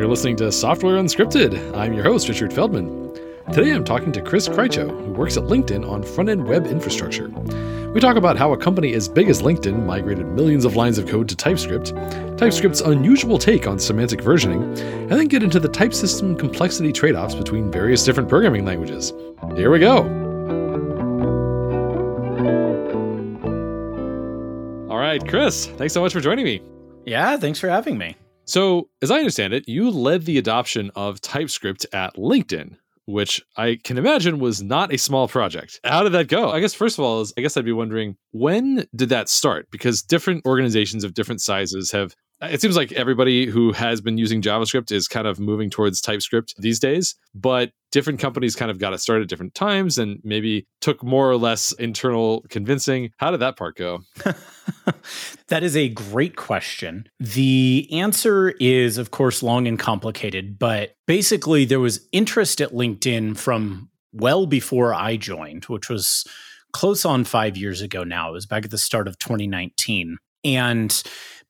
You're 0.00 0.08
listening 0.08 0.36
to 0.36 0.50
Software 0.50 0.96
Unscripted. 0.96 1.76
I'm 1.76 1.92
your 1.92 2.04
host, 2.04 2.26
Richard 2.26 2.54
Feldman. 2.54 3.12
Today 3.52 3.72
I'm 3.72 3.84
talking 3.84 4.12
to 4.12 4.22
Chris 4.22 4.48
Krycho, 4.48 4.88
who 4.88 5.12
works 5.12 5.36
at 5.36 5.42
LinkedIn 5.42 5.86
on 5.86 6.02
front 6.02 6.30
end 6.30 6.46
web 6.46 6.66
infrastructure. 6.66 7.28
We 7.92 8.00
talk 8.00 8.16
about 8.16 8.38
how 8.38 8.50
a 8.54 8.56
company 8.56 8.94
as 8.94 9.10
big 9.10 9.28
as 9.28 9.42
LinkedIn 9.42 9.84
migrated 9.84 10.26
millions 10.28 10.64
of 10.64 10.74
lines 10.74 10.96
of 10.96 11.06
code 11.06 11.28
to 11.28 11.36
TypeScript, 11.36 11.94
TypeScript's 12.38 12.80
unusual 12.80 13.36
take 13.36 13.66
on 13.66 13.78
semantic 13.78 14.20
versioning, 14.20 14.62
and 14.80 15.10
then 15.10 15.28
get 15.28 15.42
into 15.42 15.60
the 15.60 15.68
type 15.68 15.92
system 15.92 16.34
complexity 16.34 16.94
trade 16.94 17.14
offs 17.14 17.34
between 17.34 17.70
various 17.70 18.02
different 18.02 18.30
programming 18.30 18.64
languages. 18.64 19.12
Here 19.54 19.70
we 19.70 19.80
go. 19.80 19.98
All 24.88 24.98
right, 24.98 25.20
Chris, 25.28 25.66
thanks 25.66 25.92
so 25.92 26.00
much 26.00 26.14
for 26.14 26.20
joining 26.20 26.46
me. 26.46 26.62
Yeah, 27.04 27.36
thanks 27.36 27.60
for 27.60 27.68
having 27.68 27.98
me. 27.98 28.16
So, 28.50 28.88
as 29.00 29.12
I 29.12 29.18
understand 29.18 29.52
it, 29.52 29.68
you 29.68 29.92
led 29.92 30.24
the 30.24 30.36
adoption 30.36 30.90
of 30.96 31.20
TypeScript 31.20 31.86
at 31.92 32.16
LinkedIn, 32.16 32.78
which 33.04 33.40
I 33.56 33.78
can 33.84 33.96
imagine 33.96 34.40
was 34.40 34.60
not 34.60 34.92
a 34.92 34.98
small 34.98 35.28
project. 35.28 35.78
How 35.84 36.02
did 36.02 36.10
that 36.14 36.26
go? 36.26 36.50
I 36.50 36.58
guess 36.58 36.74
first 36.74 36.98
of 36.98 37.04
all, 37.04 37.20
is 37.20 37.32
I 37.38 37.42
guess 37.42 37.56
I'd 37.56 37.64
be 37.64 37.70
wondering 37.70 38.16
when 38.32 38.88
did 38.92 39.10
that 39.10 39.28
start? 39.28 39.68
Because 39.70 40.02
different 40.02 40.44
organizations 40.46 41.04
of 41.04 41.14
different 41.14 41.40
sizes 41.40 41.92
have 41.92 42.16
it 42.42 42.60
seems 42.60 42.76
like 42.76 42.92
everybody 42.92 43.46
who 43.46 43.72
has 43.72 44.00
been 44.00 44.16
using 44.16 44.40
JavaScript 44.40 44.90
is 44.90 45.06
kind 45.06 45.26
of 45.26 45.38
moving 45.38 45.68
towards 45.68 46.00
TypeScript 46.00 46.54
these 46.58 46.78
days, 46.78 47.14
but 47.34 47.72
different 47.92 48.18
companies 48.18 48.56
kind 48.56 48.70
of 48.70 48.78
got 48.78 48.94
it 48.94 48.98
started 48.98 49.24
at 49.24 49.28
different 49.28 49.54
times 49.54 49.98
and 49.98 50.20
maybe 50.24 50.66
took 50.80 51.02
more 51.02 51.30
or 51.30 51.36
less 51.36 51.72
internal 51.72 52.44
convincing. 52.48 53.10
How 53.18 53.30
did 53.30 53.40
that 53.40 53.56
part 53.56 53.76
go? 53.76 54.00
that 55.48 55.62
is 55.62 55.76
a 55.76 55.88
great 55.88 56.36
question. 56.36 57.08
The 57.18 57.88
answer 57.92 58.50
is, 58.60 58.96
of 58.96 59.10
course, 59.10 59.42
long 59.42 59.66
and 59.66 59.78
complicated, 59.78 60.58
but 60.58 60.94
basically, 61.06 61.64
there 61.64 61.80
was 61.80 62.08
interest 62.12 62.60
at 62.60 62.72
LinkedIn 62.72 63.36
from 63.36 63.90
well 64.12 64.46
before 64.46 64.94
I 64.94 65.16
joined, 65.16 65.64
which 65.64 65.88
was 65.90 66.24
close 66.72 67.04
on 67.04 67.24
five 67.24 67.56
years 67.56 67.80
ago 67.80 68.04
now. 68.04 68.30
It 68.30 68.32
was 68.32 68.46
back 68.46 68.64
at 68.64 68.70
the 68.70 68.78
start 68.78 69.08
of 69.08 69.18
2019. 69.18 70.16
And 70.42 71.02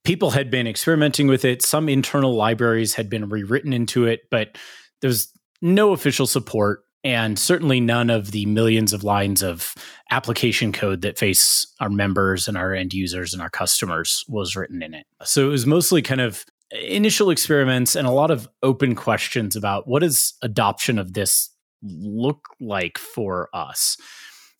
people 0.04 0.30
had 0.30 0.50
been 0.50 0.66
experimenting 0.66 1.26
with 1.26 1.44
it. 1.44 1.62
Some 1.62 1.88
internal 1.88 2.34
libraries 2.34 2.94
had 2.94 3.10
been 3.10 3.28
rewritten 3.28 3.72
into 3.72 4.06
it, 4.06 4.20
but 4.30 4.56
there 5.00 5.08
was 5.08 5.32
no 5.62 5.92
official 5.92 6.26
support 6.26 6.84
and 7.02 7.38
certainly 7.38 7.80
none 7.80 8.10
of 8.10 8.30
the 8.30 8.44
millions 8.46 8.92
of 8.92 9.04
lines 9.04 9.42
of 9.42 9.74
application 10.10 10.72
code 10.72 11.00
that 11.02 11.18
face 11.18 11.66
our 11.80 11.88
members 11.88 12.46
and 12.46 12.56
our 12.56 12.74
end 12.74 12.92
users 12.92 13.32
and 13.32 13.42
our 13.42 13.48
customers 13.48 14.24
was 14.28 14.54
written 14.54 14.82
in 14.82 14.92
it. 14.92 15.06
So 15.22 15.46
it 15.46 15.50
was 15.50 15.66
mostly 15.66 16.02
kind 16.02 16.20
of 16.20 16.44
initial 16.70 17.30
experiments 17.30 17.96
and 17.96 18.06
a 18.06 18.12
lot 18.12 18.30
of 18.30 18.48
open 18.62 18.94
questions 18.94 19.56
about 19.56 19.88
what 19.88 20.00
does 20.00 20.34
adoption 20.42 20.98
of 20.98 21.14
this 21.14 21.50
look 21.82 22.48
like 22.60 22.98
for 22.98 23.48
us. 23.54 23.96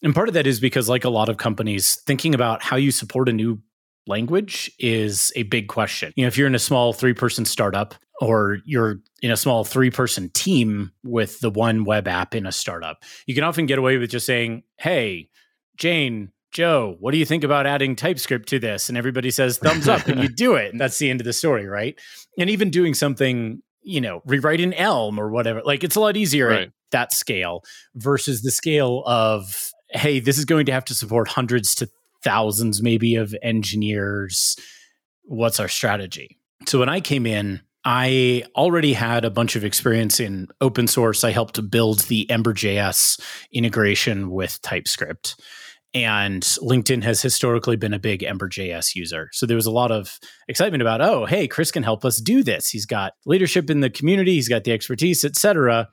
And 0.02 0.14
part 0.14 0.28
of 0.28 0.34
that 0.34 0.46
is 0.46 0.60
because 0.60 0.88
like 0.88 1.04
a 1.04 1.10
lot 1.10 1.28
of 1.28 1.36
companies 1.36 2.00
thinking 2.06 2.34
about 2.34 2.62
how 2.62 2.76
you 2.76 2.90
support 2.90 3.28
a 3.28 3.32
new 3.32 3.60
language 4.10 4.70
is 4.78 5.32
a 5.36 5.44
big 5.44 5.68
question. 5.68 6.12
You 6.16 6.24
know, 6.24 6.28
if 6.28 6.36
you're 6.36 6.46
in 6.46 6.54
a 6.54 6.58
small 6.58 6.92
three 6.92 7.14
person 7.14 7.46
startup 7.46 7.94
or 8.20 8.58
you're 8.66 9.00
in 9.22 9.30
a 9.30 9.36
small 9.36 9.64
three 9.64 9.90
person 9.90 10.28
team 10.34 10.92
with 11.02 11.40
the 11.40 11.48
one 11.48 11.84
web 11.84 12.06
app 12.06 12.34
in 12.34 12.44
a 12.44 12.52
startup, 12.52 13.02
you 13.26 13.34
can 13.34 13.44
often 13.44 13.64
get 13.64 13.78
away 13.78 13.96
with 13.96 14.10
just 14.10 14.26
saying, 14.26 14.64
Hey, 14.76 15.30
Jane, 15.78 16.30
Joe, 16.52 16.96
what 16.98 17.12
do 17.12 17.18
you 17.18 17.24
think 17.24 17.44
about 17.44 17.66
adding 17.66 17.96
TypeScript 17.96 18.48
to 18.50 18.58
this? 18.58 18.88
And 18.88 18.98
everybody 18.98 19.30
says 19.30 19.58
thumbs 19.58 19.88
up 19.88 20.06
and 20.08 20.20
you 20.20 20.28
do 20.36 20.54
it. 20.54 20.72
And 20.72 20.80
that's 20.80 20.98
the 20.98 21.08
end 21.08 21.20
of 21.20 21.24
the 21.24 21.32
story, 21.32 21.66
right? 21.66 21.98
And 22.38 22.50
even 22.50 22.70
doing 22.70 22.92
something, 22.92 23.62
you 23.82 24.00
know, 24.00 24.20
rewrite 24.26 24.60
in 24.60 24.74
Elm 24.74 25.18
or 25.18 25.30
whatever, 25.30 25.62
like 25.64 25.84
it's 25.84 25.96
a 25.96 26.00
lot 26.00 26.16
easier 26.16 26.48
right. 26.48 26.62
at 26.62 26.72
that 26.90 27.12
scale 27.12 27.62
versus 27.94 28.42
the 28.42 28.50
scale 28.50 29.04
of, 29.06 29.70
hey, 29.90 30.18
this 30.18 30.38
is 30.38 30.44
going 30.44 30.66
to 30.66 30.72
have 30.72 30.84
to 30.86 30.94
support 30.94 31.28
hundreds 31.28 31.74
to 31.76 31.88
thousands 32.22 32.82
maybe 32.82 33.14
of 33.16 33.34
engineers. 33.42 34.56
What's 35.24 35.60
our 35.60 35.68
strategy? 35.68 36.38
So 36.66 36.78
when 36.78 36.88
I 36.88 37.00
came 37.00 37.26
in, 37.26 37.60
I 37.84 38.44
already 38.54 38.92
had 38.92 39.24
a 39.24 39.30
bunch 39.30 39.56
of 39.56 39.64
experience 39.64 40.20
in 40.20 40.48
open 40.60 40.86
source. 40.86 41.24
I 41.24 41.30
helped 41.30 41.70
build 41.70 42.00
the 42.00 42.30
Ember.js 42.30 43.20
integration 43.52 44.30
with 44.30 44.60
TypeScript. 44.60 45.40
And 45.92 46.42
LinkedIn 46.42 47.02
has 47.02 47.22
historically 47.22 47.76
been 47.76 47.94
a 47.94 47.98
big 47.98 48.22
Ember.js 48.22 48.94
user. 48.94 49.28
So 49.32 49.46
there 49.46 49.56
was 49.56 49.66
a 49.66 49.72
lot 49.72 49.90
of 49.90 50.20
excitement 50.46 50.82
about, 50.82 51.00
oh, 51.00 51.24
hey, 51.24 51.48
Chris 51.48 51.72
can 51.72 51.82
help 51.82 52.04
us 52.04 52.18
do 52.18 52.44
this. 52.44 52.68
He's 52.68 52.86
got 52.86 53.14
leadership 53.26 53.70
in 53.70 53.80
the 53.80 53.90
community, 53.90 54.34
he's 54.34 54.48
got 54.48 54.64
the 54.64 54.72
expertise, 54.72 55.24
et 55.24 55.36
cetera. 55.36 55.88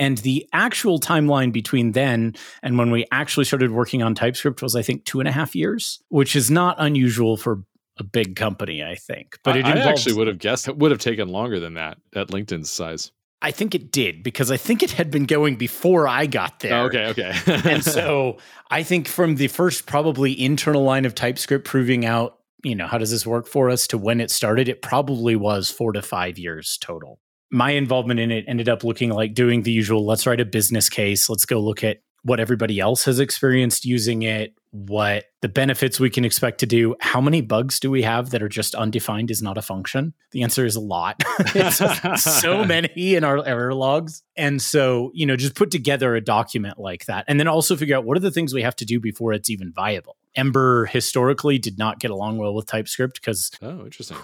And 0.00 0.16
the 0.18 0.48
actual 0.54 0.98
timeline 0.98 1.52
between 1.52 1.92
then 1.92 2.34
and 2.62 2.78
when 2.78 2.90
we 2.90 3.04
actually 3.12 3.44
started 3.44 3.70
working 3.70 4.02
on 4.02 4.14
TypeScript 4.14 4.62
was, 4.62 4.74
I 4.74 4.80
think, 4.80 5.04
two 5.04 5.20
and 5.20 5.28
a 5.28 5.32
half 5.32 5.54
years, 5.54 6.02
which 6.08 6.34
is 6.34 6.50
not 6.50 6.76
unusual 6.78 7.36
for 7.36 7.62
a 7.98 8.02
big 8.02 8.34
company, 8.34 8.82
I 8.82 8.94
think. 8.94 9.38
But 9.44 9.58
it 9.58 9.66
I, 9.66 9.72
I 9.72 9.90
actually 9.90 10.14
would 10.14 10.26
have 10.26 10.38
guessed 10.38 10.68
it 10.68 10.78
would 10.78 10.90
have 10.90 11.00
taken 11.00 11.28
longer 11.28 11.60
than 11.60 11.74
that 11.74 11.98
at 12.16 12.28
LinkedIn's 12.28 12.70
size. 12.70 13.12
I 13.42 13.50
think 13.50 13.74
it 13.74 13.92
did 13.92 14.22
because 14.22 14.50
I 14.50 14.56
think 14.56 14.82
it 14.82 14.90
had 14.90 15.10
been 15.10 15.26
going 15.26 15.56
before 15.56 16.08
I 16.08 16.24
got 16.24 16.60
there. 16.60 16.74
Oh, 16.74 16.86
okay, 16.86 17.06
okay. 17.08 17.34
and 17.46 17.84
so 17.84 18.38
I 18.70 18.82
think 18.82 19.06
from 19.06 19.36
the 19.36 19.48
first 19.48 19.84
probably 19.86 20.32
internal 20.42 20.82
line 20.82 21.04
of 21.04 21.14
TypeScript 21.14 21.66
proving 21.66 22.06
out, 22.06 22.38
you 22.64 22.74
know, 22.74 22.86
how 22.86 22.96
does 22.96 23.10
this 23.10 23.26
work 23.26 23.46
for 23.46 23.68
us 23.68 23.86
to 23.88 23.98
when 23.98 24.20
it 24.22 24.30
started, 24.30 24.68
it 24.68 24.80
probably 24.80 25.36
was 25.36 25.70
four 25.70 25.92
to 25.92 26.00
five 26.00 26.38
years 26.38 26.78
total 26.80 27.18
my 27.50 27.72
involvement 27.72 28.20
in 28.20 28.30
it 28.30 28.44
ended 28.46 28.68
up 28.68 28.84
looking 28.84 29.10
like 29.10 29.34
doing 29.34 29.62
the 29.62 29.72
usual 29.72 30.06
let's 30.06 30.26
write 30.26 30.40
a 30.40 30.44
business 30.44 30.88
case, 30.88 31.28
let's 31.28 31.44
go 31.44 31.60
look 31.60 31.82
at 31.84 31.98
what 32.22 32.40
everybody 32.40 32.78
else 32.78 33.04
has 33.04 33.18
experienced 33.18 33.84
using 33.84 34.22
it, 34.22 34.54
what 34.72 35.24
the 35.40 35.48
benefits 35.48 35.98
we 35.98 36.10
can 36.10 36.24
expect 36.24 36.60
to 36.60 36.66
do. 36.66 36.94
How 37.00 37.20
many 37.20 37.40
bugs 37.40 37.80
do 37.80 37.90
we 37.90 38.02
have 38.02 38.30
that 38.30 38.42
are 38.42 38.48
just 38.48 38.74
undefined 38.74 39.30
is 39.30 39.40
not 39.40 39.56
a 39.56 39.62
function? 39.62 40.12
The 40.32 40.42
answer 40.42 40.66
is 40.66 40.76
a 40.76 40.80
lot. 40.80 41.16
it's 41.38 42.22
so 42.22 42.64
many 42.66 43.14
in 43.14 43.24
our 43.24 43.44
error 43.46 43.74
logs. 43.74 44.22
And 44.36 44.60
so, 44.60 45.10
you 45.14 45.24
know, 45.24 45.36
just 45.36 45.54
put 45.54 45.70
together 45.70 46.14
a 46.14 46.20
document 46.20 46.78
like 46.78 47.06
that 47.06 47.24
and 47.26 47.40
then 47.40 47.48
also 47.48 47.76
figure 47.76 47.96
out 47.96 48.04
what 48.04 48.16
are 48.16 48.20
the 48.20 48.30
things 48.30 48.52
we 48.52 48.62
have 48.62 48.76
to 48.76 48.84
do 48.84 49.00
before 49.00 49.32
it's 49.32 49.48
even 49.48 49.72
viable. 49.72 50.16
Ember 50.36 50.86
historically 50.86 51.58
did 51.58 51.78
not 51.78 52.00
get 52.00 52.10
along 52.10 52.38
well 52.38 52.54
with 52.54 52.66
TypeScript 52.66 53.14
because 53.20 53.50
Oh, 53.62 53.84
interesting. 53.84 54.18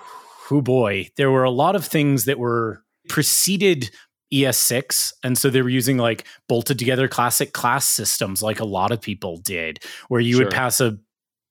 Oh 0.50 0.60
boy, 0.60 1.08
there 1.16 1.30
were 1.30 1.44
a 1.44 1.50
lot 1.50 1.74
of 1.74 1.84
things 1.84 2.26
that 2.26 2.38
were 2.38 2.84
preceded 3.08 3.90
ES6. 4.32 5.12
And 5.22 5.38
so 5.38 5.50
they 5.50 5.62
were 5.62 5.68
using 5.68 5.98
like 5.98 6.26
bolted 6.48 6.78
together 6.78 7.08
classic 7.08 7.52
class 7.52 7.88
systems, 7.88 8.42
like 8.42 8.60
a 8.60 8.64
lot 8.64 8.92
of 8.92 9.00
people 9.00 9.38
did, 9.38 9.78
where 10.08 10.20
you 10.20 10.36
sure. 10.36 10.44
would 10.44 10.52
pass 10.52 10.80
a 10.80 10.98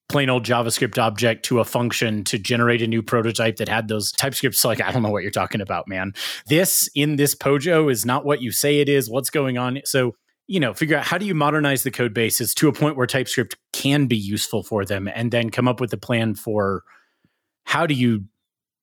plain 0.08 0.30
old 0.30 0.46
JavaScript 0.46 0.98
object 1.02 1.46
to 1.46 1.60
a 1.60 1.66
function 1.66 2.24
to 2.26 2.38
generate 2.38 2.82
a 2.82 2.88
new 2.88 3.02
prototype 3.02 3.58
that 3.58 3.70
had 3.70 3.88
those 3.88 4.12
TypeScripts. 4.14 4.64
Like, 4.64 4.82
I 4.82 4.92
don't 4.92 5.02
know 5.02 5.10
what 5.10 5.24
you're 5.24 5.32
talking 5.32 5.62
about, 5.62 5.88
man. 5.88 6.14
This 6.48 6.90
in 6.96 7.16
this 7.16 7.34
Pojo 7.34 7.92
is 7.92 8.06
not 8.06 8.26
what 8.26 8.42
you 8.42 8.52
say 8.52 8.80
it 8.80 8.90
is. 8.90 9.10
What's 9.10 9.30
going 9.30 9.58
on? 9.58 9.80
So, 9.86 10.16
you 10.48 10.60
know, 10.60 10.74
figure 10.74 10.98
out 10.98 11.06
how 11.06 11.18
do 11.18 11.26
you 11.26 11.34
modernize 11.34 11.84
the 11.84 11.92
code 11.92 12.14
bases 12.14 12.54
to 12.56 12.68
a 12.68 12.74
point 12.74 12.98
where 12.98 13.08
TypeScript 13.08 13.56
can 13.74 14.06
be 14.06 14.18
useful 14.18 14.62
for 14.62 14.86
them 14.86 15.08
and 15.08 15.32
then 15.32 15.50
come 15.50 15.68
up 15.68 15.80
with 15.80 15.92
a 15.94 15.98
plan 15.98 16.36
for 16.36 16.84
how 17.64 17.88
do 17.88 17.96
you 17.96 18.26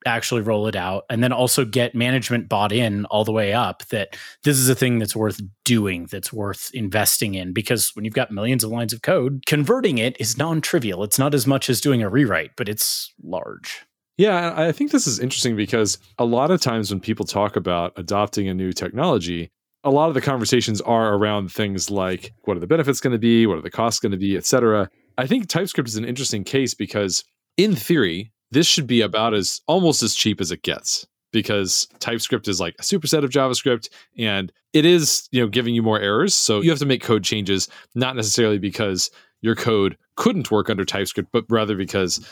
actually 0.07 0.41
roll 0.41 0.67
it 0.67 0.77
out 0.77 1.05
and 1.11 1.23
then 1.23 1.33
also 1.33 1.65
get 1.65 1.95
management 1.95 2.49
bought 2.49 2.73
in 2.73 3.05
all 3.07 3.25
the 3.25 3.33
way 3.33 3.53
up 3.53 3.87
that 3.89 4.17
this 4.45 4.59
is 4.59 4.69
a 4.69 4.75
thing 4.75 4.99
that's 4.99 5.17
worth 5.17 5.41
doing 5.65 6.07
that's 6.11 6.33
worth 6.33 6.71
investing 6.75 7.35
in 7.35 7.53
because 7.53 7.95
when 7.95 8.05
you've 8.05 8.15
got 8.15 8.31
millions 8.31 8.65
of 8.65 8.71
lines 8.71 8.93
of 8.93 9.03
code 9.03 9.43
converting 9.47 9.99
it 9.99 10.17
is 10.21 10.37
non-trivial. 10.37 11.03
It's 11.05 11.19
not 11.19 11.35
as 11.35 11.47
much 11.47 11.71
as 11.71 11.81
doing 11.81 12.03
a 12.03 12.09
rewrite 12.09 12.53
but 12.57 12.69
it's 12.69 13.13
large. 13.23 13.85
Yeah 14.19 14.55
i 14.57 14.73
think 14.73 14.91
this 14.91 15.07
is 15.07 15.19
interesting 15.19 15.57
because 15.57 15.99
a 16.19 16.25
lot 16.25 16.51
of 16.51 16.61
times 16.61 16.91
when 16.91 17.01
people 17.01 17.25
talk 17.25 17.57
about 17.57 17.93
adopting 17.97 18.49
a 18.49 18.55
new 18.55 18.73
technology 18.73 19.51
a 19.85 19.91
lot 19.91 20.09
of 20.09 20.15
the 20.15 20.21
conversations 20.21 20.81
are 20.83 21.15
around 21.15 21.51
things 21.51 21.91
like 21.91 22.33
what 22.45 22.57
are 22.57 22.61
the 22.61 22.67
benefits 22.67 23.01
going 23.01 23.13
to 23.13 23.19
be 23.19 23.47
what 23.47 23.59
are 23.59 23.63
the 23.63 23.71
costs 23.71 24.01
going 24.01 24.13
to 24.13 24.19
be 24.19 24.37
etc 24.37 24.89
i 25.19 25.27
think 25.27 25.49
typescript 25.49 25.89
is 25.89 25.97
an 25.97 26.05
interesting 26.05 26.45
case 26.45 26.75
because 26.75 27.25
in 27.57 27.75
theory 27.75 28.33
this 28.53 28.67
should 28.67 28.87
be 28.87 29.01
about 29.01 29.35
as 29.35 29.61
almost 29.67 30.03
as 30.03 30.15
cheap 30.15 30.41
as 30.41 30.53
it 30.53 30.63
gets 30.63 31.07
because 31.33 31.89
TypeScript 31.99 32.47
is 32.47 32.61
like 32.61 32.77
a 32.79 32.83
superset 32.83 33.25
of 33.25 33.31
JavaScript 33.31 33.89
and 34.19 34.53
it 34.75 34.85
is, 34.85 35.29
you 35.33 35.41
know, 35.41 35.49
giving 35.49 35.75
you 35.75 35.83
more 35.83 35.99
errors. 35.99 36.35
So 36.35 36.61
you 36.61 36.71
have 36.71 36.79
to 36.79 36.87
make 36.87 37.03
code 37.03 37.25
changes, 37.25 37.69
not 37.95 38.15
necessarily 38.15 38.59
because 38.59 39.11
your 39.41 39.55
code 39.55 39.97
couldn't 40.17 40.51
work 40.51 40.71
under 40.71 40.85
TypeScript, 40.85 41.31
but 41.33 41.45
rather 41.49 41.77
because 41.77 42.27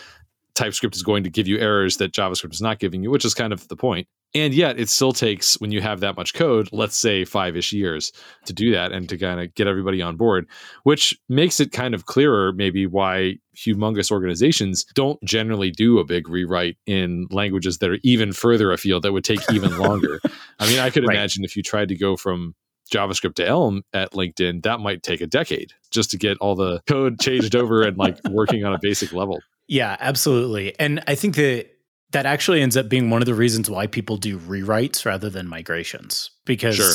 TypeScript 0.54 0.94
is 0.94 1.02
going 1.02 1.24
to 1.24 1.30
give 1.30 1.48
you 1.48 1.58
errors 1.58 1.96
that 1.96 2.12
JavaScript 2.12 2.52
is 2.52 2.62
not 2.62 2.78
giving 2.78 3.02
you, 3.02 3.10
which 3.10 3.24
is 3.24 3.34
kind 3.34 3.52
of 3.52 3.66
the 3.68 3.76
point. 3.76 4.06
And 4.32 4.54
yet, 4.54 4.78
it 4.78 4.88
still 4.88 5.12
takes, 5.12 5.60
when 5.60 5.72
you 5.72 5.80
have 5.80 6.00
that 6.00 6.16
much 6.16 6.34
code, 6.34 6.68
let's 6.70 6.96
say 6.96 7.24
five 7.24 7.56
ish 7.56 7.72
years 7.72 8.12
to 8.44 8.52
do 8.52 8.70
that 8.72 8.92
and 8.92 9.08
to 9.08 9.18
kind 9.18 9.40
of 9.40 9.52
get 9.54 9.66
everybody 9.66 10.00
on 10.00 10.16
board, 10.16 10.46
which 10.84 11.18
makes 11.28 11.58
it 11.58 11.72
kind 11.72 11.94
of 11.94 12.06
clearer, 12.06 12.52
maybe, 12.52 12.86
why 12.86 13.38
humongous 13.56 14.12
organizations 14.12 14.84
don't 14.94 15.20
generally 15.24 15.72
do 15.72 15.98
a 15.98 16.04
big 16.04 16.28
rewrite 16.28 16.76
in 16.86 17.26
languages 17.30 17.78
that 17.78 17.90
are 17.90 17.98
even 18.04 18.32
further 18.32 18.70
afield 18.70 19.02
that 19.02 19.12
would 19.12 19.24
take 19.24 19.40
even 19.52 19.76
longer. 19.78 20.20
I 20.60 20.68
mean, 20.68 20.78
I 20.78 20.90
could 20.90 21.04
right. 21.08 21.16
imagine 21.16 21.44
if 21.44 21.56
you 21.56 21.64
tried 21.64 21.88
to 21.88 21.96
go 21.96 22.16
from 22.16 22.54
JavaScript 22.92 23.34
to 23.36 23.46
Elm 23.46 23.82
at 23.92 24.12
LinkedIn, 24.12 24.62
that 24.62 24.80
might 24.80 25.02
take 25.02 25.20
a 25.20 25.26
decade 25.26 25.72
just 25.90 26.10
to 26.12 26.18
get 26.18 26.38
all 26.38 26.54
the 26.54 26.80
code 26.86 27.18
changed 27.20 27.56
over 27.56 27.82
and 27.82 27.96
like 27.96 28.18
working 28.28 28.64
on 28.64 28.74
a 28.74 28.78
basic 28.80 29.12
level. 29.12 29.40
Yeah, 29.66 29.96
absolutely. 30.00 30.78
And 30.78 31.02
I 31.06 31.14
think 31.14 31.36
that 31.36 31.68
that 32.12 32.26
actually 32.26 32.60
ends 32.60 32.76
up 32.76 32.88
being 32.88 33.10
one 33.10 33.22
of 33.22 33.26
the 33.26 33.34
reasons 33.34 33.70
why 33.70 33.86
people 33.86 34.16
do 34.16 34.38
rewrites 34.38 35.04
rather 35.04 35.30
than 35.30 35.46
migrations. 35.46 36.30
Because 36.44 36.76
sure. 36.76 36.92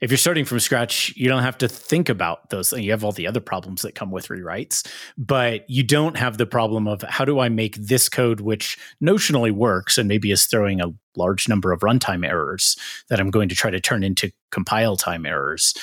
if 0.00 0.10
you're 0.10 0.18
starting 0.18 0.44
from 0.44 0.60
scratch, 0.60 1.14
you 1.16 1.28
don't 1.28 1.42
have 1.42 1.58
to 1.58 1.68
think 1.68 2.08
about 2.08 2.50
those 2.50 2.70
things. 2.70 2.84
You 2.84 2.90
have 2.90 3.04
all 3.04 3.12
the 3.12 3.26
other 3.26 3.40
problems 3.40 3.82
that 3.82 3.94
come 3.94 4.10
with 4.10 4.28
rewrites, 4.28 4.86
but 5.16 5.68
you 5.68 5.82
don't 5.82 6.16
have 6.16 6.36
the 6.36 6.46
problem 6.46 6.86
of 6.86 7.02
how 7.02 7.24
do 7.24 7.38
I 7.38 7.48
make 7.48 7.76
this 7.76 8.08
code, 8.08 8.40
which 8.40 8.78
notionally 9.02 9.52
works 9.52 9.96
and 9.96 10.08
maybe 10.08 10.30
is 10.30 10.46
throwing 10.46 10.80
a 10.80 10.92
large 11.16 11.48
number 11.48 11.72
of 11.72 11.80
runtime 11.80 12.26
errors 12.26 12.76
that 13.08 13.18
I'm 13.18 13.30
going 13.30 13.48
to 13.48 13.54
try 13.54 13.70
to 13.70 13.80
turn 13.80 14.02
into 14.02 14.32
compile 14.50 14.96
time 14.96 15.26
errors 15.26 15.74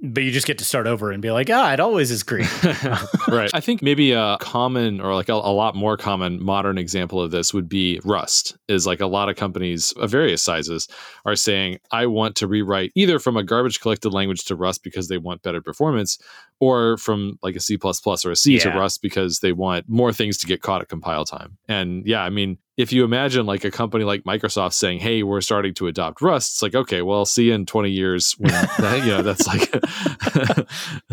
but 0.00 0.22
you 0.22 0.30
just 0.30 0.46
get 0.46 0.58
to 0.58 0.64
start 0.64 0.86
over 0.86 1.10
and 1.10 1.20
be 1.20 1.30
like, 1.30 1.50
ah, 1.50 1.72
it 1.72 1.80
always 1.80 2.10
is 2.10 2.22
green. 2.22 2.46
right. 3.28 3.50
I 3.52 3.60
think 3.60 3.82
maybe 3.82 4.12
a 4.12 4.36
common 4.40 5.00
or 5.00 5.14
like 5.14 5.28
a, 5.28 5.34
a, 5.34 5.52
lot 5.52 5.74
more 5.74 5.96
common 5.96 6.42
modern 6.42 6.78
example 6.78 7.20
of 7.20 7.30
this 7.30 7.52
would 7.52 7.68
be 7.68 8.00
Rust. 8.04 8.56
Is 8.68 8.86
like 8.86 9.00
a 9.00 9.06
lot 9.06 9.28
of 9.28 9.36
companies 9.36 9.92
of 9.92 10.10
various 10.10 10.42
sizes 10.42 10.88
are 11.24 11.34
saying, 11.34 11.78
I 11.90 12.06
want 12.06 12.36
to 12.36 12.46
rewrite 12.46 12.92
either 12.94 13.18
from 13.18 13.36
a 13.36 13.42
garbage 13.42 13.80
collected 13.80 14.10
language 14.10 14.44
to 14.44 14.56
Rust 14.56 14.84
because 14.84 15.08
they 15.08 15.18
want 15.18 15.42
better 15.42 15.60
performance, 15.60 16.18
or 16.60 16.96
from 16.98 17.38
like 17.42 17.56
a 17.56 17.60
C 17.60 17.76
or 17.82 18.30
a 18.30 18.36
C 18.36 18.54
yeah. 18.54 18.60
to 18.60 18.70
Rust 18.70 19.02
because 19.02 19.40
they 19.40 19.52
want 19.52 19.88
more 19.88 20.12
things 20.12 20.38
to 20.38 20.46
get 20.46 20.62
caught 20.62 20.82
at 20.82 20.88
compile 20.88 21.24
time. 21.24 21.58
And 21.66 22.06
yeah, 22.06 22.22
I 22.22 22.30
mean, 22.30 22.58
if 22.78 22.92
you 22.92 23.04
imagine 23.04 23.44
like 23.44 23.64
a 23.64 23.70
company 23.70 24.04
like 24.04 24.22
Microsoft 24.22 24.72
saying, 24.72 25.00
"Hey, 25.00 25.22
we're 25.22 25.42
starting 25.42 25.74
to 25.74 25.88
adopt 25.88 26.22
Rust," 26.22 26.54
it's 26.54 26.62
like, 26.62 26.74
okay, 26.74 27.02
well, 27.02 27.26
see 27.26 27.48
you 27.48 27.54
in 27.54 27.66
20 27.66 27.90
years 27.90 28.34
when 28.38 28.52
that, 28.78 29.02
you 29.04 29.10
know 29.10 29.22
that's 29.22 29.46
like 29.46 29.68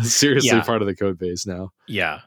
seriously 0.00 0.56
yeah. 0.56 0.62
part 0.62 0.80
of 0.80 0.86
the 0.86 0.94
code 0.94 1.18
base 1.18 1.44
now. 1.44 1.72
Yeah. 1.86 2.20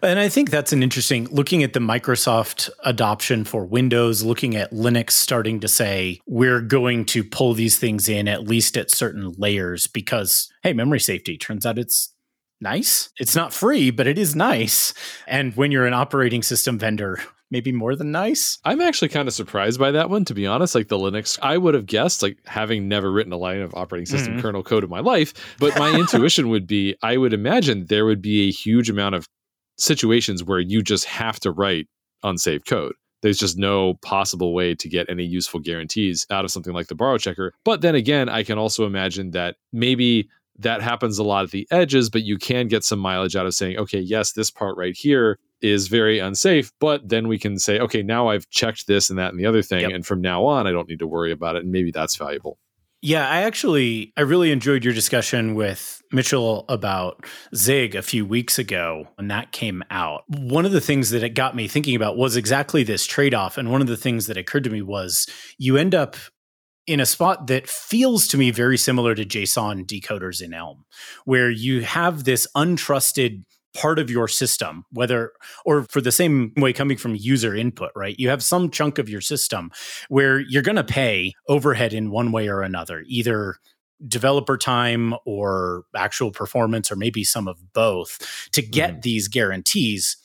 And 0.00 0.20
I 0.20 0.28
think 0.28 0.50
that's 0.50 0.72
an 0.72 0.80
interesting 0.80 1.26
looking 1.32 1.64
at 1.64 1.72
the 1.72 1.80
Microsoft 1.80 2.70
adoption 2.84 3.44
for 3.44 3.66
Windows, 3.66 4.22
looking 4.22 4.54
at 4.54 4.70
Linux 4.70 5.10
starting 5.10 5.58
to 5.58 5.66
say 5.66 6.20
we're 6.24 6.60
going 6.60 7.04
to 7.06 7.24
pull 7.24 7.52
these 7.54 7.78
things 7.78 8.08
in 8.08 8.28
at 8.28 8.44
least 8.46 8.76
at 8.76 8.92
certain 8.92 9.32
layers 9.38 9.88
because 9.88 10.52
hey, 10.62 10.72
memory 10.72 11.00
safety 11.00 11.36
turns 11.36 11.66
out 11.66 11.78
it's 11.78 12.14
nice. 12.60 13.10
It's 13.18 13.34
not 13.34 13.52
free, 13.52 13.90
but 13.90 14.06
it 14.06 14.18
is 14.18 14.36
nice. 14.36 14.94
And 15.26 15.56
when 15.56 15.72
you're 15.72 15.86
an 15.86 15.94
operating 15.94 16.42
system 16.42 16.78
vendor, 16.78 17.18
maybe 17.52 17.70
more 17.70 17.94
than 17.94 18.10
nice. 18.10 18.58
I'm 18.64 18.80
actually 18.80 19.10
kind 19.10 19.28
of 19.28 19.34
surprised 19.34 19.78
by 19.78 19.90
that 19.92 20.08
one, 20.08 20.24
to 20.24 20.34
be 20.34 20.46
honest. 20.46 20.74
Like 20.74 20.88
the 20.88 20.98
Linux, 20.98 21.38
I 21.42 21.58
would 21.58 21.74
have 21.74 21.86
guessed, 21.86 22.22
like 22.22 22.38
having 22.46 22.88
never 22.88 23.12
written 23.12 23.32
a 23.32 23.36
line 23.36 23.60
of 23.60 23.74
operating 23.74 24.06
system 24.06 24.32
mm-hmm. 24.32 24.42
kernel 24.42 24.62
code 24.62 24.82
in 24.82 24.90
my 24.90 25.00
life, 25.00 25.34
but 25.60 25.78
my 25.78 25.94
intuition 25.94 26.48
would 26.48 26.66
be 26.66 26.96
I 27.02 27.18
would 27.18 27.34
imagine 27.34 27.86
there 27.86 28.06
would 28.06 28.22
be 28.22 28.48
a 28.48 28.50
huge 28.50 28.88
amount 28.88 29.14
of 29.14 29.28
situations 29.76 30.42
where 30.42 30.60
you 30.60 30.82
just 30.82 31.04
have 31.04 31.38
to 31.40 31.52
write 31.52 31.86
unsafe 32.22 32.64
code. 32.64 32.94
There's 33.20 33.38
just 33.38 33.56
no 33.56 33.94
possible 34.02 34.52
way 34.54 34.74
to 34.74 34.88
get 34.88 35.08
any 35.08 35.24
useful 35.24 35.60
guarantees 35.60 36.26
out 36.30 36.44
of 36.44 36.50
something 36.50 36.72
like 36.72 36.88
the 36.88 36.94
borrow 36.94 37.18
checker. 37.18 37.52
But 37.64 37.82
then 37.82 37.94
again, 37.94 38.28
I 38.28 38.42
can 38.42 38.58
also 38.58 38.84
imagine 38.86 39.30
that 39.32 39.56
maybe 39.72 40.28
that 40.58 40.82
happens 40.82 41.18
a 41.18 41.22
lot 41.22 41.44
at 41.44 41.50
the 41.50 41.68
edges, 41.70 42.10
but 42.10 42.22
you 42.22 42.38
can 42.38 42.66
get 42.66 42.82
some 42.82 42.98
mileage 42.98 43.36
out 43.36 43.46
of 43.46 43.54
saying, 43.54 43.78
okay, 43.78 44.00
yes, 44.00 44.32
this 44.32 44.50
part 44.50 44.76
right 44.76 44.96
here 44.96 45.38
is 45.62 45.88
very 45.88 46.18
unsafe, 46.18 46.72
but 46.80 47.08
then 47.08 47.28
we 47.28 47.38
can 47.38 47.58
say, 47.58 47.78
okay, 47.78 48.02
now 48.02 48.28
I've 48.28 48.48
checked 48.50 48.86
this 48.86 49.10
and 49.10 49.18
that 49.18 49.30
and 49.30 49.38
the 49.38 49.46
other 49.46 49.62
thing. 49.62 49.82
Yep. 49.82 49.92
And 49.92 50.06
from 50.06 50.20
now 50.20 50.44
on, 50.44 50.66
I 50.66 50.72
don't 50.72 50.88
need 50.88 50.98
to 50.98 51.06
worry 51.06 51.32
about 51.32 51.56
it. 51.56 51.62
And 51.62 51.72
maybe 51.72 51.90
that's 51.90 52.16
valuable. 52.16 52.58
Yeah, 53.04 53.28
I 53.28 53.42
actually 53.42 54.12
I 54.16 54.20
really 54.20 54.52
enjoyed 54.52 54.84
your 54.84 54.94
discussion 54.94 55.56
with 55.56 56.00
Mitchell 56.12 56.64
about 56.68 57.26
Zig 57.52 57.96
a 57.96 58.02
few 58.02 58.24
weeks 58.24 58.60
ago 58.60 59.08
when 59.16 59.26
that 59.26 59.50
came 59.50 59.82
out. 59.90 60.22
One 60.28 60.64
of 60.64 60.70
the 60.70 60.80
things 60.80 61.10
that 61.10 61.24
it 61.24 61.30
got 61.30 61.56
me 61.56 61.66
thinking 61.66 61.96
about 61.96 62.16
was 62.16 62.36
exactly 62.36 62.84
this 62.84 63.04
trade-off 63.04 63.58
and 63.58 63.72
one 63.72 63.80
of 63.80 63.88
the 63.88 63.96
things 63.96 64.28
that 64.28 64.36
occurred 64.36 64.62
to 64.64 64.70
me 64.70 64.82
was 64.82 65.26
you 65.58 65.76
end 65.76 65.96
up 65.96 66.14
in 66.86 67.00
a 67.00 67.06
spot 67.06 67.48
that 67.48 67.68
feels 67.68 68.28
to 68.28 68.36
me 68.36 68.50
very 68.52 68.76
similar 68.76 69.14
to 69.16 69.24
JSON 69.24 69.84
decoders 69.84 70.40
in 70.40 70.54
Elm, 70.54 70.84
where 71.24 71.50
you 71.50 71.82
have 71.82 72.24
this 72.24 72.46
untrusted 72.56 73.44
part 73.74 73.98
of 73.98 74.10
your 74.10 74.28
system, 74.28 74.84
whether 74.90 75.32
or 75.64 75.84
for 75.84 76.00
the 76.00 76.12
same 76.12 76.52
way 76.56 76.72
coming 76.72 76.96
from 76.96 77.14
user 77.14 77.54
input, 77.54 77.90
right? 77.94 78.18
You 78.18 78.28
have 78.28 78.42
some 78.42 78.70
chunk 78.70 78.98
of 78.98 79.08
your 79.08 79.20
system 79.20 79.70
where 80.08 80.40
you're 80.40 80.62
going 80.62 80.76
to 80.76 80.84
pay 80.84 81.34
overhead 81.48 81.92
in 81.92 82.10
one 82.10 82.32
way 82.32 82.48
or 82.48 82.62
another, 82.62 83.04
either 83.06 83.56
developer 84.06 84.58
time 84.58 85.14
or 85.24 85.84
actual 85.96 86.32
performance, 86.32 86.90
or 86.90 86.96
maybe 86.96 87.24
some 87.24 87.48
of 87.48 87.72
both 87.72 88.50
to 88.52 88.62
get 88.62 88.96
mm. 88.96 89.02
these 89.02 89.28
guarantees 89.28 90.16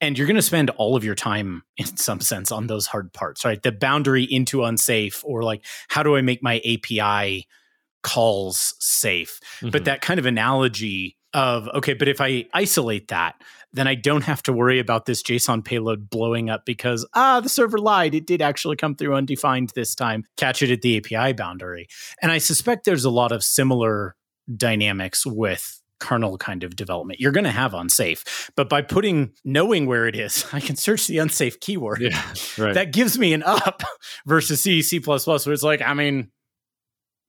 and 0.00 0.16
you're 0.16 0.28
going 0.28 0.36
to 0.36 0.42
spend 0.42 0.70
all 0.70 0.94
of 0.94 1.04
your 1.04 1.14
time 1.14 1.62
in 1.76 1.86
some 1.96 2.20
sense 2.20 2.52
on 2.52 2.66
those 2.66 2.86
hard 2.86 3.12
parts 3.12 3.44
right 3.44 3.62
the 3.62 3.72
boundary 3.72 4.24
into 4.24 4.64
unsafe 4.64 5.22
or 5.24 5.42
like 5.42 5.64
how 5.88 6.02
do 6.02 6.16
i 6.16 6.20
make 6.20 6.42
my 6.42 6.60
api 6.60 7.46
calls 8.02 8.74
safe 8.78 9.40
mm-hmm. 9.56 9.70
but 9.70 9.84
that 9.84 10.00
kind 10.00 10.20
of 10.20 10.26
analogy 10.26 11.17
of 11.34 11.68
okay 11.68 11.94
but 11.94 12.08
if 12.08 12.20
i 12.20 12.44
isolate 12.54 13.08
that 13.08 13.34
then 13.72 13.86
i 13.86 13.94
don't 13.94 14.24
have 14.24 14.42
to 14.42 14.52
worry 14.52 14.78
about 14.78 15.04
this 15.04 15.22
json 15.22 15.62
payload 15.62 16.08
blowing 16.08 16.48
up 16.48 16.64
because 16.64 17.06
ah 17.14 17.40
the 17.40 17.48
server 17.48 17.78
lied 17.78 18.14
it 18.14 18.26
did 18.26 18.40
actually 18.40 18.76
come 18.76 18.94
through 18.94 19.14
undefined 19.14 19.70
this 19.74 19.94
time 19.94 20.24
catch 20.36 20.62
it 20.62 20.70
at 20.70 20.80
the 20.80 20.96
api 20.96 21.32
boundary 21.34 21.86
and 22.22 22.32
i 22.32 22.38
suspect 22.38 22.84
there's 22.84 23.04
a 23.04 23.10
lot 23.10 23.30
of 23.30 23.44
similar 23.44 24.16
dynamics 24.56 25.26
with 25.26 25.82
kernel 25.98 26.38
kind 26.38 26.64
of 26.64 26.76
development. 26.76 27.20
You're 27.20 27.32
going 27.32 27.44
to 27.44 27.50
have 27.50 27.74
unsafe, 27.74 28.50
but 28.56 28.68
by 28.68 28.82
putting 28.82 29.32
knowing 29.44 29.86
where 29.86 30.06
it 30.06 30.16
is, 30.16 30.46
I 30.52 30.60
can 30.60 30.76
search 30.76 31.06
the 31.06 31.18
unsafe 31.18 31.60
keyword. 31.60 32.00
Yeah, 32.00 32.34
right. 32.56 32.74
That 32.74 32.92
gives 32.92 33.18
me 33.18 33.32
an 33.32 33.42
up 33.42 33.82
versus 34.26 34.62
C, 34.62 34.82
C++, 34.82 35.00
where 35.00 35.18
it's 35.26 35.62
like, 35.62 35.82
I 35.82 35.94
mean, 35.94 36.30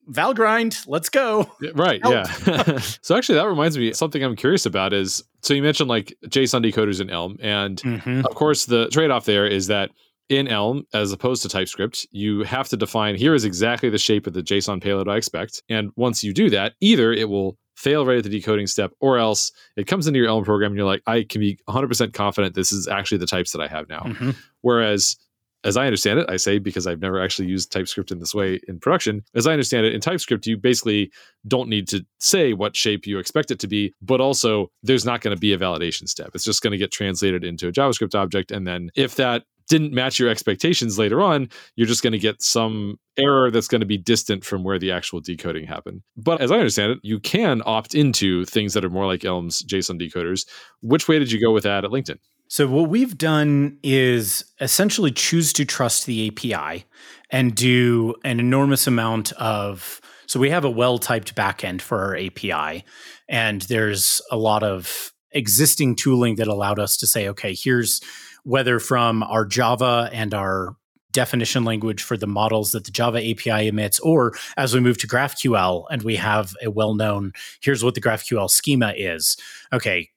Valgrind, 0.09 0.87
let's 0.87 1.09
go. 1.09 1.51
Right. 1.73 2.01
Help. 2.01 2.13
Yeah. 2.47 2.79
so 3.01 3.15
actually, 3.15 3.35
that 3.35 3.47
reminds 3.47 3.77
me 3.77 3.93
something 3.93 4.23
I'm 4.23 4.35
curious 4.35 4.65
about 4.65 4.93
is 4.93 5.23
so 5.41 5.53
you 5.53 5.61
mentioned 5.61 5.89
like 5.89 6.15
JSON 6.25 6.65
decoders 6.65 6.99
in 6.99 7.09
Elm, 7.09 7.37
and 7.41 7.77
mm-hmm. 7.81 8.25
of 8.25 8.35
course 8.35 8.65
the 8.65 8.87
trade 8.89 9.11
off 9.11 9.25
there 9.25 9.45
is 9.45 9.67
that 9.67 9.91
in 10.29 10.47
Elm, 10.47 10.85
as 10.93 11.11
opposed 11.11 11.41
to 11.41 11.49
TypeScript, 11.49 12.07
you 12.11 12.43
have 12.43 12.69
to 12.69 12.77
define 12.77 13.15
here 13.15 13.33
is 13.33 13.45
exactly 13.45 13.89
the 13.89 13.97
shape 13.97 14.27
of 14.27 14.33
the 14.33 14.43
JSON 14.43 14.81
payload 14.81 15.09
I 15.09 15.17
expect. 15.17 15.63
And 15.69 15.91
once 15.95 16.23
you 16.23 16.33
do 16.33 16.51
that, 16.51 16.73
either 16.79 17.11
it 17.11 17.29
will 17.29 17.57
fail 17.75 18.05
right 18.05 18.17
at 18.17 18.23
the 18.23 18.29
decoding 18.29 18.67
step, 18.67 18.91
or 18.99 19.17
else 19.17 19.51
it 19.75 19.87
comes 19.87 20.05
into 20.05 20.19
your 20.19 20.27
Elm 20.27 20.43
program 20.43 20.71
and 20.71 20.77
you're 20.77 20.85
like, 20.85 21.01
I 21.07 21.23
can 21.23 21.41
be 21.41 21.57
100% 21.67 22.13
confident 22.13 22.53
this 22.53 22.71
is 22.71 22.87
actually 22.87 23.19
the 23.19 23.25
types 23.25 23.51
that 23.53 23.61
I 23.61 23.67
have 23.67 23.89
now. 23.89 24.01
Mm-hmm. 24.01 24.31
Whereas, 24.61 25.15
as 25.63 25.77
I 25.77 25.85
understand 25.85 26.19
it, 26.19 26.29
I 26.29 26.37
say 26.37 26.59
because 26.59 26.87
I've 26.87 27.01
never 27.01 27.21
actually 27.21 27.47
used 27.47 27.71
TypeScript 27.71 28.11
in 28.11 28.19
this 28.19 28.33
way 28.33 28.59
in 28.67 28.79
production. 28.79 29.23
As 29.35 29.47
I 29.47 29.51
understand 29.51 29.85
it, 29.85 29.93
in 29.93 30.01
TypeScript, 30.01 30.47
you 30.47 30.57
basically 30.57 31.11
don't 31.47 31.69
need 31.69 31.87
to 31.89 32.05
say 32.19 32.53
what 32.53 32.75
shape 32.75 33.05
you 33.05 33.19
expect 33.19 33.51
it 33.51 33.59
to 33.59 33.67
be, 33.67 33.93
but 34.01 34.21
also 34.21 34.71
there's 34.83 35.05
not 35.05 35.21
going 35.21 35.35
to 35.35 35.39
be 35.39 35.53
a 35.53 35.57
validation 35.57 36.07
step. 36.07 36.31
It's 36.33 36.45
just 36.45 36.61
going 36.61 36.71
to 36.71 36.77
get 36.77 36.91
translated 36.91 37.43
into 37.43 37.67
a 37.67 37.71
JavaScript 37.71 38.15
object. 38.15 38.51
And 38.51 38.65
then 38.65 38.89
if 38.95 39.15
that 39.15 39.43
didn't 39.67 39.93
match 39.93 40.17
your 40.17 40.29
expectations 40.29 40.97
later 40.97 41.21
on, 41.21 41.47
you're 41.75 41.87
just 41.87 42.03
going 42.03 42.13
to 42.13 42.19
get 42.19 42.41
some 42.41 42.97
error 43.17 43.51
that's 43.51 43.67
going 43.67 43.81
to 43.81 43.87
be 43.87 43.97
distant 43.97 44.43
from 44.43 44.63
where 44.63 44.79
the 44.79 44.91
actual 44.91 45.21
decoding 45.21 45.67
happened. 45.67 46.01
But 46.17 46.41
as 46.41 46.51
I 46.51 46.55
understand 46.55 46.93
it, 46.93 46.99
you 47.03 47.19
can 47.19 47.61
opt 47.65 47.93
into 47.93 48.45
things 48.45 48.73
that 48.73 48.83
are 48.83 48.89
more 48.89 49.05
like 49.05 49.23
Elm's 49.23 49.63
JSON 49.63 50.01
decoders. 50.01 50.47
Which 50.81 51.07
way 51.07 51.19
did 51.19 51.31
you 51.31 51.39
go 51.39 51.51
with 51.51 51.63
that 51.63 51.85
at 51.85 51.91
LinkedIn? 51.91 52.17
So, 52.51 52.65
what 52.67 52.89
we've 52.89 53.15
done 53.15 53.77
is 53.83 54.43
essentially 54.59 55.11
choose 55.11 55.53
to 55.53 55.65
trust 55.65 56.07
the 56.07 56.27
API 56.29 56.83
and 57.29 57.53
do 57.53 58.15
an 58.23 58.39
enormous 58.39 58.87
amount 58.87 59.31
of. 59.33 60.01
So, 60.25 60.39
we 60.39 60.49
have 60.49 60.65
a 60.65 60.69
well 60.69 60.97
typed 60.97 61.35
backend 61.35 61.81
for 61.81 61.99
our 61.99 62.17
API, 62.17 62.83
and 63.29 63.61
there's 63.61 64.19
a 64.31 64.35
lot 64.37 64.63
of 64.63 65.13
existing 65.31 65.95
tooling 65.95 66.37
that 66.37 66.47
allowed 66.47 66.79
us 66.79 66.97
to 66.97 67.07
say, 67.07 67.27
okay, 67.29 67.53
here's 67.53 68.01
whether 68.43 68.79
from 68.79 69.21
our 69.21 69.45
Java 69.45 70.09
and 70.11 70.33
our 70.33 70.75
definition 71.11 71.65
language 71.65 72.01
for 72.01 72.17
the 72.17 72.27
models 72.27 72.71
that 72.71 72.83
the 72.83 72.91
Java 72.91 73.19
API 73.19 73.67
emits, 73.67 73.99
or 73.99 74.33
as 74.57 74.73
we 74.73 74.79
move 74.79 74.97
to 74.97 75.07
GraphQL 75.07 75.85
and 75.91 76.01
we 76.01 76.15
have 76.15 76.55
a 76.63 76.71
well 76.71 76.95
known, 76.95 77.31
here's 77.61 77.83
what 77.83 77.93
the 77.93 78.01
GraphQL 78.01 78.49
schema 78.49 78.91
is. 78.97 79.37
Okay, 79.71 80.09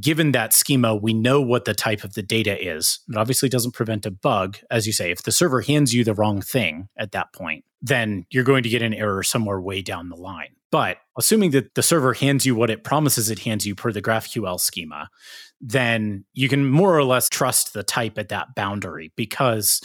given 0.00 0.32
that 0.32 0.52
schema, 0.52 0.94
we 0.94 1.14
know 1.14 1.40
what 1.40 1.64
the 1.64 1.74
type 1.74 2.04
of 2.04 2.14
the 2.14 2.22
data 2.22 2.56
is. 2.60 3.00
It 3.08 3.16
obviously 3.16 3.48
doesn't 3.48 3.74
prevent 3.74 4.06
a 4.06 4.10
bug. 4.10 4.58
As 4.70 4.86
you 4.86 4.92
say, 4.92 5.10
if 5.10 5.22
the 5.22 5.32
server 5.32 5.60
hands 5.60 5.94
you 5.94 6.04
the 6.04 6.14
wrong 6.14 6.40
thing 6.40 6.88
at 6.96 7.12
that 7.12 7.32
point, 7.32 7.64
then 7.82 8.26
you're 8.30 8.44
going 8.44 8.62
to 8.62 8.68
get 8.68 8.82
an 8.82 8.94
error 8.94 9.22
somewhere 9.22 9.60
way 9.60 9.82
down 9.82 10.08
the 10.08 10.16
line. 10.16 10.56
But 10.70 10.98
assuming 11.16 11.52
that 11.52 11.74
the 11.74 11.82
server 11.82 12.12
hands 12.14 12.44
you 12.44 12.54
what 12.54 12.70
it 12.70 12.84
promises 12.84 13.30
it 13.30 13.40
hands 13.40 13.66
you 13.66 13.74
per 13.74 13.92
the 13.92 14.02
GraphQL 14.02 14.58
schema, 14.60 15.08
then 15.60 16.24
you 16.34 16.48
can 16.48 16.68
more 16.68 16.96
or 16.96 17.04
less 17.04 17.28
trust 17.28 17.72
the 17.72 17.82
type 17.82 18.18
at 18.18 18.28
that 18.30 18.54
boundary 18.54 19.12
because 19.16 19.80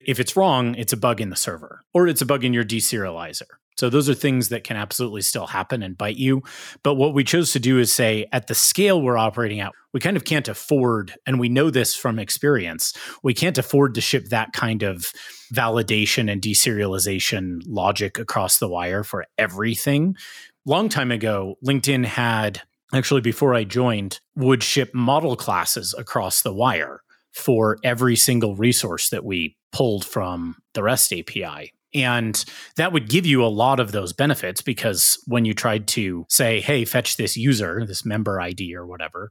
If 0.00 0.20
it's 0.20 0.36
wrong, 0.36 0.74
it's 0.76 0.92
a 0.92 0.96
bug 0.96 1.20
in 1.20 1.30
the 1.30 1.36
server 1.36 1.82
or 1.92 2.06
it's 2.06 2.22
a 2.22 2.26
bug 2.26 2.44
in 2.44 2.52
your 2.52 2.64
deserializer. 2.64 3.42
So 3.76 3.90
those 3.90 4.08
are 4.08 4.14
things 4.14 4.48
that 4.48 4.64
can 4.64 4.76
absolutely 4.76 5.22
still 5.22 5.46
happen 5.46 5.82
and 5.82 5.98
bite 5.98 6.16
you. 6.16 6.42
But 6.82 6.94
what 6.94 7.14
we 7.14 7.24
chose 7.24 7.52
to 7.52 7.60
do 7.60 7.78
is 7.78 7.92
say 7.92 8.26
at 8.32 8.46
the 8.46 8.54
scale 8.54 9.02
we're 9.02 9.18
operating 9.18 9.60
at, 9.60 9.72
we 9.92 10.00
kind 10.00 10.16
of 10.16 10.24
can't 10.24 10.48
afford, 10.48 11.14
and 11.26 11.38
we 11.38 11.48
know 11.48 11.70
this 11.70 11.94
from 11.94 12.18
experience, 12.18 12.94
we 13.22 13.34
can't 13.34 13.58
afford 13.58 13.94
to 13.94 14.00
ship 14.00 14.26
that 14.30 14.52
kind 14.52 14.82
of 14.82 15.12
validation 15.52 16.30
and 16.30 16.42
deserialization 16.42 17.60
logic 17.66 18.18
across 18.18 18.58
the 18.58 18.68
wire 18.68 19.04
for 19.04 19.26
everything. 19.38 20.16
Long 20.64 20.88
time 20.88 21.10
ago, 21.10 21.56
LinkedIn 21.64 22.04
had 22.04 22.62
actually 22.92 23.20
before 23.20 23.54
I 23.54 23.64
joined, 23.64 24.20
would 24.34 24.62
ship 24.62 24.94
model 24.94 25.36
classes 25.36 25.94
across 25.96 26.42
the 26.42 26.52
wire 26.52 27.02
for 27.32 27.78
every 27.84 28.16
single 28.16 28.56
resource 28.56 29.10
that 29.10 29.24
we 29.24 29.56
pulled 29.72 30.04
from 30.04 30.56
the 30.74 30.82
REST 30.82 31.12
API. 31.12 31.72
And 31.96 32.44
that 32.76 32.92
would 32.92 33.08
give 33.08 33.24
you 33.24 33.42
a 33.44 33.48
lot 33.48 33.80
of 33.80 33.90
those 33.90 34.12
benefits 34.12 34.60
because 34.60 35.18
when 35.26 35.46
you 35.46 35.54
tried 35.54 35.88
to 35.88 36.26
say, 36.28 36.60
hey, 36.60 36.84
fetch 36.84 37.16
this 37.16 37.36
user, 37.36 37.86
this 37.86 38.04
member 38.04 38.40
ID 38.40 38.76
or 38.76 38.86
whatever, 38.86 39.30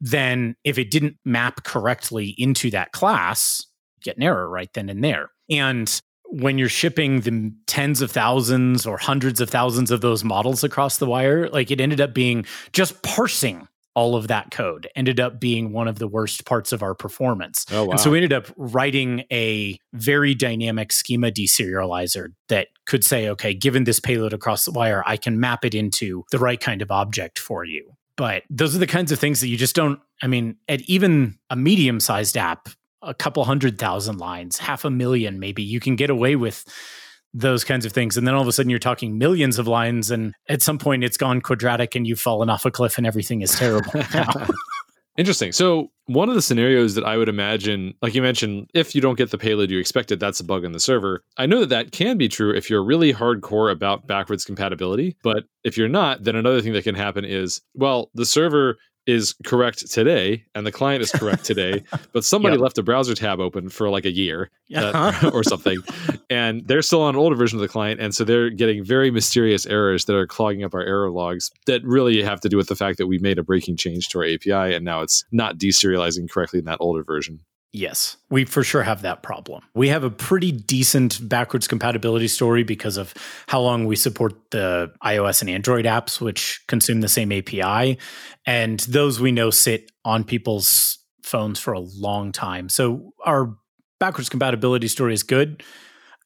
then 0.00 0.56
if 0.64 0.76
it 0.76 0.90
didn't 0.90 1.16
map 1.24 1.62
correctly 1.62 2.34
into 2.36 2.70
that 2.70 2.90
class, 2.92 3.64
get 4.02 4.16
an 4.16 4.24
error 4.24 4.48
right 4.48 4.72
then 4.74 4.88
and 4.88 5.04
there. 5.04 5.30
And 5.48 6.00
when 6.24 6.58
you're 6.58 6.68
shipping 6.68 7.20
the 7.20 7.52
tens 7.66 8.02
of 8.02 8.10
thousands 8.10 8.86
or 8.86 8.98
hundreds 8.98 9.40
of 9.40 9.50
thousands 9.50 9.90
of 9.90 10.00
those 10.00 10.24
models 10.24 10.64
across 10.64 10.98
the 10.98 11.06
wire, 11.06 11.48
like 11.48 11.70
it 11.70 11.80
ended 11.80 12.00
up 12.00 12.14
being 12.14 12.44
just 12.72 13.02
parsing 13.02 13.68
all 14.00 14.16
of 14.16 14.28
that 14.28 14.50
code 14.50 14.88
ended 14.96 15.20
up 15.20 15.38
being 15.38 15.72
one 15.72 15.86
of 15.86 15.98
the 15.98 16.08
worst 16.08 16.46
parts 16.46 16.72
of 16.72 16.82
our 16.82 16.94
performance. 16.94 17.66
Oh, 17.70 17.84
wow. 17.84 17.90
And 17.90 18.00
so 18.00 18.10
we 18.10 18.16
ended 18.16 18.32
up 18.32 18.46
writing 18.56 19.24
a 19.30 19.78
very 19.92 20.34
dynamic 20.34 20.90
schema 20.90 21.30
deserializer 21.30 22.28
that 22.48 22.68
could 22.86 23.04
say, 23.04 23.28
okay, 23.28 23.52
given 23.52 23.84
this 23.84 24.00
payload 24.00 24.32
across 24.32 24.64
the 24.64 24.70
wire, 24.70 25.02
I 25.04 25.18
can 25.18 25.38
map 25.38 25.66
it 25.66 25.74
into 25.74 26.24
the 26.30 26.38
right 26.38 26.58
kind 26.58 26.80
of 26.80 26.90
object 26.90 27.38
for 27.38 27.66
you. 27.66 27.92
But 28.16 28.44
those 28.48 28.74
are 28.74 28.78
the 28.78 28.86
kinds 28.86 29.12
of 29.12 29.18
things 29.18 29.42
that 29.42 29.48
you 29.48 29.58
just 29.58 29.76
don't, 29.76 30.00
I 30.22 30.28
mean, 30.28 30.56
at 30.66 30.80
even 30.88 31.38
a 31.50 31.56
medium 31.56 32.00
sized 32.00 32.38
app, 32.38 32.70
a 33.02 33.12
couple 33.12 33.44
hundred 33.44 33.78
thousand 33.78 34.16
lines, 34.16 34.56
half 34.56 34.86
a 34.86 34.90
million 34.90 35.38
maybe, 35.38 35.62
you 35.62 35.78
can 35.78 35.94
get 35.94 36.08
away 36.08 36.36
with 36.36 36.64
those 37.32 37.64
kinds 37.64 37.86
of 37.86 37.92
things. 37.92 38.16
And 38.16 38.26
then 38.26 38.34
all 38.34 38.42
of 38.42 38.48
a 38.48 38.52
sudden 38.52 38.70
you're 38.70 38.78
talking 38.78 39.18
millions 39.18 39.58
of 39.58 39.68
lines, 39.68 40.10
and 40.10 40.34
at 40.48 40.62
some 40.62 40.78
point 40.78 41.04
it's 41.04 41.16
gone 41.16 41.40
quadratic 41.40 41.94
and 41.94 42.06
you've 42.06 42.20
fallen 42.20 42.50
off 42.50 42.64
a 42.64 42.70
cliff 42.70 42.98
and 42.98 43.06
everything 43.06 43.42
is 43.42 43.52
terrible. 43.52 43.92
Interesting. 45.16 45.52
So, 45.52 45.90
one 46.06 46.28
of 46.28 46.34
the 46.34 46.42
scenarios 46.42 46.94
that 46.94 47.04
I 47.04 47.16
would 47.16 47.28
imagine, 47.28 47.94
like 48.00 48.14
you 48.14 48.22
mentioned, 48.22 48.70
if 48.74 48.94
you 48.94 49.00
don't 49.00 49.18
get 49.18 49.30
the 49.30 49.38
payload 49.38 49.70
you 49.70 49.78
expected, 49.78 50.18
that's 50.18 50.40
a 50.40 50.44
bug 50.44 50.64
in 50.64 50.72
the 50.72 50.80
server. 50.80 51.22
I 51.36 51.46
know 51.46 51.60
that 51.60 51.68
that 51.68 51.92
can 51.92 52.16
be 52.16 52.28
true 52.28 52.54
if 52.54 52.70
you're 52.70 52.82
really 52.82 53.12
hardcore 53.12 53.70
about 53.70 54.06
backwards 54.06 54.44
compatibility. 54.44 55.16
But 55.22 55.44
if 55.62 55.76
you're 55.76 55.88
not, 55.88 56.24
then 56.24 56.36
another 56.36 56.62
thing 56.62 56.72
that 56.72 56.84
can 56.84 56.94
happen 56.94 57.24
is, 57.24 57.60
well, 57.74 58.10
the 58.14 58.24
server 58.24 58.78
is 59.06 59.34
correct 59.44 59.90
today 59.90 60.44
and 60.54 60.66
the 60.66 60.72
client 60.72 61.02
is 61.02 61.10
correct 61.10 61.44
today, 61.44 61.82
but 62.12 62.24
somebody 62.24 62.54
yep. 62.54 62.62
left 62.62 62.78
a 62.78 62.82
browser 62.82 63.14
tab 63.14 63.40
open 63.40 63.68
for 63.68 63.88
like 63.88 64.04
a 64.04 64.10
year 64.10 64.50
uh, 64.74 65.30
or 65.32 65.42
something, 65.42 65.78
and 66.28 66.66
they're 66.66 66.82
still 66.82 67.02
on 67.02 67.14
an 67.14 67.20
older 67.20 67.36
version 67.36 67.58
of 67.58 67.62
the 67.62 67.68
client, 67.68 68.00
and 68.00 68.14
so 68.14 68.24
they're 68.24 68.50
getting 68.50 68.84
very 68.84 69.10
mysterious 69.10 69.66
errors 69.66 70.04
that 70.04 70.16
are 70.16 70.26
clogging 70.26 70.64
up 70.64 70.74
our 70.74 70.82
error 70.82 71.10
logs 71.10 71.50
that 71.66 71.82
really 71.84 72.22
have 72.22 72.40
to 72.40 72.48
do 72.48 72.56
with 72.56 72.68
the 72.68 72.76
fact 72.76 72.98
that 72.98 73.06
we 73.06 73.18
made 73.18 73.38
a 73.38 73.42
breaking 73.42 73.76
change 73.76 74.08
to 74.08 74.18
our 74.18 74.24
API 74.24 74.74
and 74.74 74.84
now 74.84 75.02
it's 75.02 75.24
not 75.32 75.58
deserializing 75.58 76.30
correctly 76.30 76.58
in 76.58 76.64
that 76.66 76.78
older 76.80 77.02
version. 77.02 77.40
Yes, 77.72 78.16
we 78.30 78.44
for 78.44 78.64
sure 78.64 78.82
have 78.82 79.02
that 79.02 79.22
problem. 79.22 79.62
We 79.74 79.88
have 79.88 80.02
a 80.02 80.10
pretty 80.10 80.50
decent 80.50 81.28
backwards 81.28 81.68
compatibility 81.68 82.26
story 82.26 82.64
because 82.64 82.96
of 82.96 83.14
how 83.46 83.60
long 83.60 83.84
we 83.86 83.94
support 83.94 84.32
the 84.50 84.92
iOS 85.04 85.40
and 85.40 85.48
Android 85.48 85.84
apps, 85.84 86.20
which 86.20 86.60
consume 86.66 87.00
the 87.00 87.08
same 87.08 87.30
API. 87.30 87.96
And 88.44 88.80
those 88.80 89.20
we 89.20 89.30
know 89.30 89.50
sit 89.50 89.92
on 90.04 90.24
people's 90.24 90.98
phones 91.22 91.60
for 91.60 91.72
a 91.72 91.80
long 91.80 92.32
time. 92.32 92.68
So 92.68 93.12
our 93.24 93.56
backwards 94.00 94.28
compatibility 94.28 94.88
story 94.88 95.14
is 95.14 95.22
good. 95.22 95.62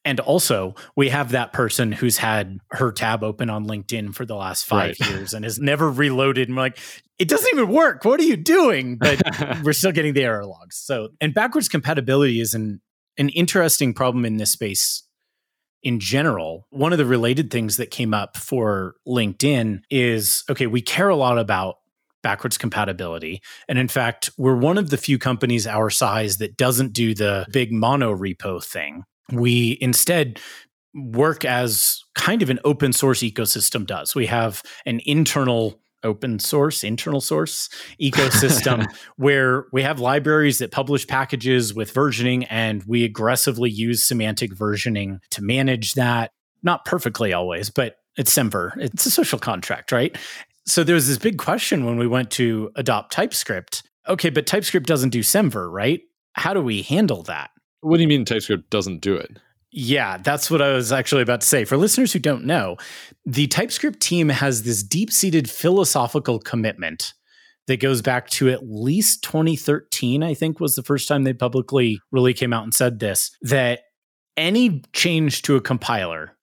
And 0.04 0.20
also, 0.20 0.74
we 0.96 1.08
have 1.08 1.30
that 1.30 1.52
person 1.52 1.90
who's 1.90 2.18
had 2.18 2.58
her 2.72 2.92
tab 2.92 3.24
open 3.24 3.48
on 3.48 3.66
LinkedIn 3.66 4.14
for 4.14 4.26
the 4.26 4.36
last 4.36 4.66
five 4.66 4.96
right. 5.00 5.10
years 5.10 5.32
and 5.32 5.44
has 5.44 5.58
never 5.58 5.90
reloaded. 5.90 6.48
And 6.48 6.56
we're 6.56 6.64
like, 6.64 6.78
it 7.18 7.28
doesn't 7.28 7.48
even 7.54 7.68
work. 7.68 8.04
What 8.04 8.20
are 8.20 8.24
you 8.24 8.36
doing? 8.36 8.98
But 8.98 9.22
we're 9.62 9.72
still 9.72 9.92
getting 9.92 10.12
the 10.12 10.24
error 10.24 10.44
logs. 10.44 10.76
So, 10.76 11.08
and 11.20 11.32
backwards 11.32 11.68
compatibility 11.68 12.40
is 12.40 12.52
an, 12.52 12.82
an 13.16 13.30
interesting 13.30 13.94
problem 13.94 14.26
in 14.26 14.36
this 14.36 14.52
space 14.52 15.04
in 15.82 16.00
general. 16.00 16.66
One 16.70 16.92
of 16.92 16.98
the 16.98 17.06
related 17.06 17.50
things 17.50 17.78
that 17.78 17.90
came 17.90 18.12
up 18.12 18.36
for 18.36 18.96
LinkedIn 19.08 19.80
is 19.90 20.44
okay, 20.50 20.66
we 20.66 20.82
care 20.82 21.08
a 21.08 21.16
lot 21.16 21.38
about 21.38 21.76
backwards 22.22 22.58
compatibility. 22.58 23.42
And 23.68 23.78
in 23.78 23.88
fact, 23.88 24.30
we're 24.36 24.56
one 24.56 24.78
of 24.78 24.90
the 24.90 24.96
few 24.96 25.18
companies 25.18 25.66
our 25.66 25.90
size 25.90 26.38
that 26.38 26.56
doesn't 26.56 26.92
do 26.92 27.14
the 27.14 27.46
big 27.52 27.70
mono 27.70 28.14
repo 28.16 28.64
thing 28.64 29.04
we 29.32 29.78
instead 29.80 30.40
work 30.94 31.44
as 31.44 32.02
kind 32.14 32.42
of 32.42 32.50
an 32.50 32.60
open 32.64 32.92
source 32.92 33.20
ecosystem 33.20 33.86
does. 33.86 34.14
We 34.14 34.26
have 34.26 34.62
an 34.86 35.00
internal 35.04 35.80
open 36.04 36.38
source, 36.38 36.84
internal 36.84 37.20
source 37.20 37.68
ecosystem 38.00 38.86
where 39.16 39.64
we 39.72 39.82
have 39.82 39.98
libraries 39.98 40.58
that 40.58 40.70
publish 40.70 41.06
packages 41.06 41.74
with 41.74 41.92
versioning 41.92 42.46
and 42.50 42.84
we 42.84 43.04
aggressively 43.04 43.70
use 43.70 44.06
semantic 44.06 44.52
versioning 44.52 45.18
to 45.30 45.42
manage 45.42 45.94
that. 45.94 46.30
Not 46.62 46.84
perfectly 46.84 47.32
always, 47.32 47.70
but 47.70 47.96
it's 48.16 48.32
Semver. 48.32 48.72
It's 48.76 49.06
a 49.06 49.10
social 49.10 49.38
contract, 49.38 49.90
right? 49.90 50.16
So 50.66 50.84
there 50.84 50.94
was 50.94 51.08
this 51.08 51.18
big 51.18 51.38
question 51.38 51.84
when 51.84 51.98
we 51.98 52.06
went 52.06 52.30
to 52.32 52.70
adopt 52.76 53.12
TypeScript. 53.12 53.82
Okay, 54.08 54.30
but 54.30 54.46
TypeScript 54.46 54.86
doesn't 54.86 55.10
do 55.10 55.20
Semver, 55.20 55.70
right? 55.70 56.00
How 56.34 56.54
do 56.54 56.60
we 56.60 56.82
handle 56.82 57.22
that? 57.24 57.50
What 57.84 57.96
do 57.98 58.02
you 58.02 58.08
mean 58.08 58.24
TypeScript 58.24 58.70
doesn't 58.70 59.00
do 59.00 59.14
it? 59.14 59.38
Yeah, 59.70 60.18
that's 60.18 60.50
what 60.50 60.62
I 60.62 60.72
was 60.72 60.92
actually 60.92 61.22
about 61.22 61.40
to 61.42 61.46
say. 61.46 61.64
For 61.64 61.76
listeners 61.76 62.12
who 62.12 62.18
don't 62.18 62.44
know, 62.44 62.76
the 63.26 63.46
TypeScript 63.48 64.00
team 64.00 64.28
has 64.28 64.62
this 64.62 64.82
deep 64.82 65.10
seated 65.10 65.50
philosophical 65.50 66.38
commitment 66.38 67.12
that 67.66 67.80
goes 67.80 68.00
back 68.00 68.28
to 68.30 68.50
at 68.50 68.68
least 68.68 69.22
2013, 69.24 70.22
I 70.22 70.32
think 70.32 70.60
was 70.60 70.76
the 70.76 70.82
first 70.82 71.08
time 71.08 71.24
they 71.24 71.32
publicly 71.32 72.00
really 72.10 72.34
came 72.34 72.52
out 72.52 72.64
and 72.64 72.72
said 72.72 73.00
this 73.00 73.30
that 73.42 73.80
any 74.36 74.82
change 74.92 75.42
to 75.42 75.56
a 75.56 75.60
compiler 75.60 76.36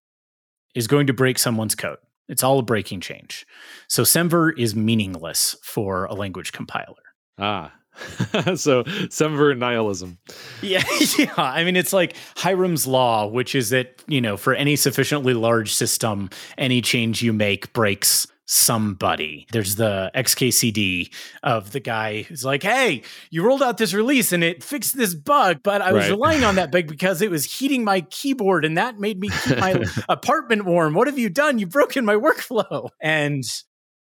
is 0.76 0.88
going 0.88 1.08
to 1.08 1.14
break 1.14 1.40
someone's 1.40 1.76
code. 1.76 1.98
It's 2.28 2.44
all 2.44 2.60
a 2.60 2.64
breaking 2.64 3.02
change. 3.02 3.46
So 3.88 4.04
Semver 4.04 4.58
is 4.58 4.76
meaningless 4.76 5.56
for 5.64 6.06
a 6.06 6.14
language 6.14 6.52
compiler. 6.52 6.96
Ah, 7.38 7.74
so 8.56 8.84
Semver 8.84 9.58
nihilism. 9.58 10.18
Yeah, 10.62 10.84
yeah. 11.18 11.34
I 11.38 11.64
mean, 11.64 11.76
it's 11.76 11.94
like 11.94 12.16
Hyrum's 12.38 12.88
law, 12.88 13.28
which 13.28 13.56
is 13.56 13.70
that 13.70 14.02
you 14.08 14.22
know, 14.22 14.38
for 14.38 14.54
any 14.54 14.76
sufficiently 14.76 15.34
large 15.34 15.74
system, 15.74 16.30
any 16.58 16.82
change 16.82 17.22
you 17.22 17.34
make 17.34 17.74
breaks 17.74 18.28
somebody. 18.46 19.48
There's 19.52 19.76
the 19.76 20.12
XKCD 20.14 21.14
of 21.42 21.72
the 21.72 21.80
guy 21.80 22.24
who's 22.24 22.44
like, 22.44 22.64
"Hey, 22.64 23.04
you 23.30 23.46
rolled 23.46 23.64
out 23.64 23.78
this 23.78 23.94
release 23.94 24.32
and 24.34 24.44
it 24.44 24.64
fixed 24.64 24.98
this 24.98 25.14
bug, 25.14 25.60
but 25.64 25.82
I 25.82 25.94
was 25.94 26.04
right. 26.04 26.12
relying 26.12 26.44
on 26.44 26.56
that 26.56 26.72
bug 26.72 26.88
because 26.88 27.22
it 27.22 27.32
was 27.32 27.46
heating 27.46 27.84
my 27.84 28.02
keyboard 28.02 28.66
and 28.66 28.78
that 28.78 29.00
made 29.00 29.20
me 29.20 29.30
keep 29.30 29.58
my 29.58 29.84
apartment 30.10 30.66
warm. 30.66 30.94
What 30.94 31.08
have 31.08 31.20
you 31.20 31.30
done? 31.30 31.60
You've 31.60 31.70
broken 31.70 32.06
my 32.06 32.16
workflow." 32.16 32.90
And 33.02 33.44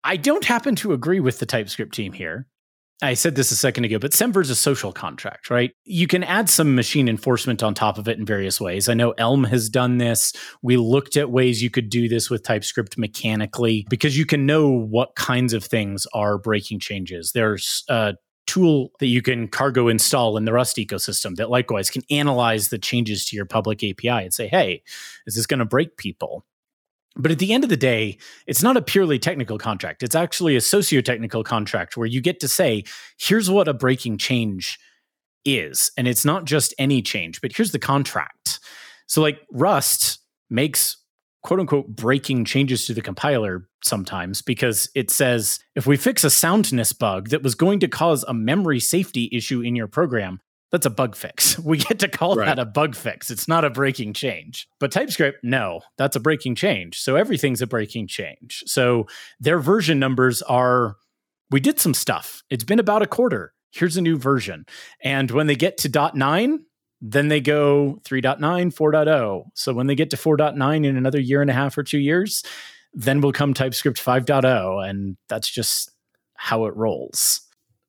I 0.04 0.18
don't 0.18 0.44
happen 0.44 0.76
to 0.78 0.94
agree 0.94 1.20
with 1.20 1.40
the 1.40 1.46
TypeScript 1.46 1.94
team 1.94 2.12
here. 2.12 2.48
I 3.04 3.16
said 3.16 3.36
this 3.36 3.52
a 3.52 3.56
second 3.56 3.84
ago, 3.84 4.00
but 4.00 4.12
Semver 4.12 4.42
is 4.42 4.50
a 4.50 4.56
social 4.56 4.94
contract, 4.94 5.50
right? 5.50 5.72
You 5.84 6.08
can 6.08 6.24
add 6.24 6.50
some 6.50 6.74
machine 6.74 7.10
enforcement 7.10 7.62
on 7.62 7.74
top 7.74 7.98
of 7.98 8.08
it 8.08 8.18
in 8.18 8.26
various 8.26 8.62
ways. 8.62 8.88
I 8.88 8.94
know 8.94 9.12
Elm 9.18 9.44
has 9.44 9.70
done 9.70 9.98
this. 9.98 10.34
We 10.62 10.78
looked 10.78 11.18
at 11.18 11.30
ways 11.30 11.62
you 11.62 11.70
could 11.70 11.90
do 11.90 12.08
this 12.08 12.30
with 12.30 12.44
TypeScript 12.44 12.98
mechanically 12.98 13.86
because 13.90 14.18
you 14.18 14.26
can 14.26 14.46
know 14.46 14.70
what 14.70 15.16
kinds 15.16 15.54
of 15.54 15.66
things 15.66 16.08
are 16.14 16.38
breaking 16.38 16.80
changes. 16.80 17.34
There's 17.34 17.84
a 17.90 18.16
tool 18.48 18.92
that 19.00 19.08
you 19.08 19.22
can 19.22 19.48
cargo 19.48 19.88
install 19.90 20.38
in 20.38 20.46
the 20.46 20.54
Rust 20.54 20.78
ecosystem 20.78 21.36
that 21.36 21.50
likewise 21.50 21.90
can 21.90 22.04
analyze 22.10 22.70
the 22.70 22.78
changes 22.78 23.26
to 23.26 23.36
your 23.36 23.46
public 23.46 23.84
API 23.84 24.10
and 24.10 24.34
say, 24.34 24.48
hey, 24.48 24.82
is 25.26 25.36
this 25.36 25.46
going 25.46 25.60
to 25.60 25.66
break 25.66 25.98
people? 25.98 26.46
But 27.16 27.32
at 27.32 27.40
the 27.40 27.54
end 27.54 27.64
of 27.64 27.70
the 27.70 27.78
day, 27.78 28.18
it's 28.48 28.64
not 28.64 28.78
a 28.78 28.82
purely 28.82 29.20
technical 29.20 29.58
contract. 29.58 30.02
It's 30.02 30.16
actually 30.16 30.56
a 30.56 30.62
socio-technical 30.62 31.44
contract 31.44 31.96
where 31.96 32.08
you 32.08 32.22
get 32.22 32.40
to 32.40 32.48
say, 32.48 32.84
here's 33.20 33.52
what 33.52 33.68
a 33.68 33.74
breaking 33.74 34.18
change 34.18 34.80
is. 35.46 35.92
And 35.96 36.08
it's 36.08 36.26
not 36.26 36.46
just 36.46 36.74
any 36.80 37.02
change, 37.02 37.40
but 37.40 37.56
here's 37.56 37.72
the 37.72 37.80
contract. 37.80 38.60
So, 39.06 39.22
like 39.22 39.40
Rust 39.52 40.20
makes 40.50 40.98
quote 41.44 41.60
unquote 41.60 41.88
breaking 41.88 42.46
changes 42.46 42.86
to 42.88 42.94
the 42.94 43.02
compiler 43.02 43.68
sometimes 43.84 44.42
because 44.42 44.90
it 44.96 45.12
says 45.12 45.60
if 45.76 45.86
we 45.86 45.98
fix 45.98 46.24
a 46.24 46.30
soundness 46.30 46.94
bug 46.94 47.30
that 47.30 47.44
was 47.44 47.54
going 47.54 47.80
to 47.82 47.88
cause 47.88 48.24
a 48.24 48.34
memory 48.34 48.80
safety 48.80 49.30
issue 49.32 49.62
in 49.62 49.76
your 49.76 49.88
program, 49.88 50.40
that's 50.74 50.88
a 50.88 50.90
bug 50.90 51.16
fix. 51.16 51.58
We 51.64 51.78
get 51.78 52.00
to 52.00 52.10
call 52.10 52.36
right. 52.36 52.48
that 52.48 52.60
a 52.60 52.66
bug 52.66 52.96
fix. 52.96 53.32
It's 53.32 53.48
not 53.48 53.64
a 53.64 53.70
breaking 53.70 54.14
change. 54.14 54.68
But 54.80 54.92
TypeScript, 54.92 55.44
no, 55.44 55.82
that's 55.98 56.16
a 56.16 56.20
breaking 56.20 56.56
change. 56.56 57.00
So 57.00 57.16
everything's 57.16 57.62
a 57.62 57.68
breaking 57.68 58.08
change. 58.08 58.64
So 58.66 59.08
their 59.40 59.60
version 59.60 60.00
numbers 60.00 60.42
are 60.42 60.98
we 61.52 61.60
did 61.60 61.80
some 61.80 61.94
stuff. 61.94 62.44
It's 62.50 62.64
been 62.64 62.80
about 62.80 63.04
a 63.04 63.08
quarter. 63.08 63.54
Here's 63.72 63.98
a 63.98 64.02
new 64.02 64.18
version. 64.18 64.66
And 65.02 65.32
when 65.32 65.48
they 65.48 65.56
get 65.56 65.78
to 65.80 65.90
dot 65.90 66.16
nine, 66.18 66.66
then 67.02 67.28
they 67.28 67.40
go 67.40 68.00
3.9, 68.04 68.40
4.0. 68.40 69.44
So 69.54 69.74
when 69.74 69.88
they 69.88 69.96
get 69.96 70.10
to 70.10 70.18
4.9 70.18 70.86
in 70.86 70.98
another 70.98 71.20
year 71.20 71.42
and 71.42 71.50
a 71.50 71.54
half 71.54 71.78
or 71.78 71.84
two 71.84 72.00
years, 72.00 72.44
then 72.94 73.22
will 73.22 73.34
come 73.34 73.54
TypeScript 73.54 74.04
5.0. 74.04 74.90
And 74.90 75.18
that's 75.30 75.50
just 75.50 75.92
how 76.36 76.66
it 76.66 76.76
rolls. 76.76 77.42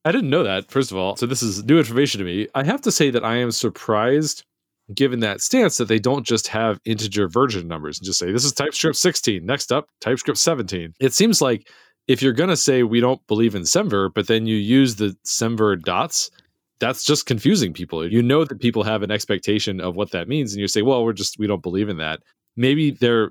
I 0.04 0.12
didn't 0.12 0.30
know 0.30 0.42
that, 0.42 0.70
first 0.70 0.90
of 0.90 0.98
all. 0.98 1.16
So 1.16 1.26
this 1.26 1.42
is 1.42 1.64
new 1.64 1.78
information 1.78 2.18
to 2.18 2.24
me. 2.24 2.46
I 2.54 2.64
have 2.64 2.82
to 2.82 2.92
say 2.92 3.10
that 3.10 3.24
I 3.24 3.36
am 3.36 3.50
surprised 3.50 4.44
given 4.94 5.20
that 5.20 5.40
stance 5.40 5.78
that 5.78 5.88
they 5.88 5.98
don't 5.98 6.26
just 6.26 6.46
have 6.48 6.78
integer 6.84 7.26
version 7.26 7.66
numbers 7.66 7.98
and 7.98 8.04
just 8.04 8.18
say 8.18 8.30
this 8.30 8.44
is 8.44 8.52
TypeScript 8.52 8.96
16. 8.96 9.44
Next 9.44 9.72
up, 9.72 9.88
TypeScript 10.00 10.38
17. 10.38 10.92
It 11.00 11.14
seems 11.14 11.40
like 11.40 11.68
if 12.06 12.20
you're 12.20 12.34
going 12.34 12.50
to 12.50 12.56
say 12.56 12.82
we 12.82 13.00
don't 13.00 13.26
believe 13.26 13.54
in 13.54 13.62
Semver, 13.62 14.12
but 14.14 14.26
then 14.26 14.46
you 14.46 14.56
use 14.56 14.96
the 14.96 15.16
Semver 15.24 15.80
dots, 15.80 16.30
that's 16.80 17.02
just 17.02 17.24
confusing 17.24 17.72
people. 17.72 18.06
You 18.06 18.22
know 18.22 18.44
that 18.44 18.60
people 18.60 18.82
have 18.82 19.02
an 19.02 19.10
expectation 19.10 19.80
of 19.80 19.96
what 19.96 20.10
that 20.10 20.28
means, 20.28 20.52
and 20.52 20.60
you 20.60 20.68
say, 20.68 20.82
well, 20.82 21.02
we're 21.02 21.14
just, 21.14 21.38
we 21.38 21.46
don't 21.46 21.62
believe 21.62 21.88
in 21.88 21.96
that. 21.96 22.20
Maybe 22.56 22.90
they're 22.90 23.30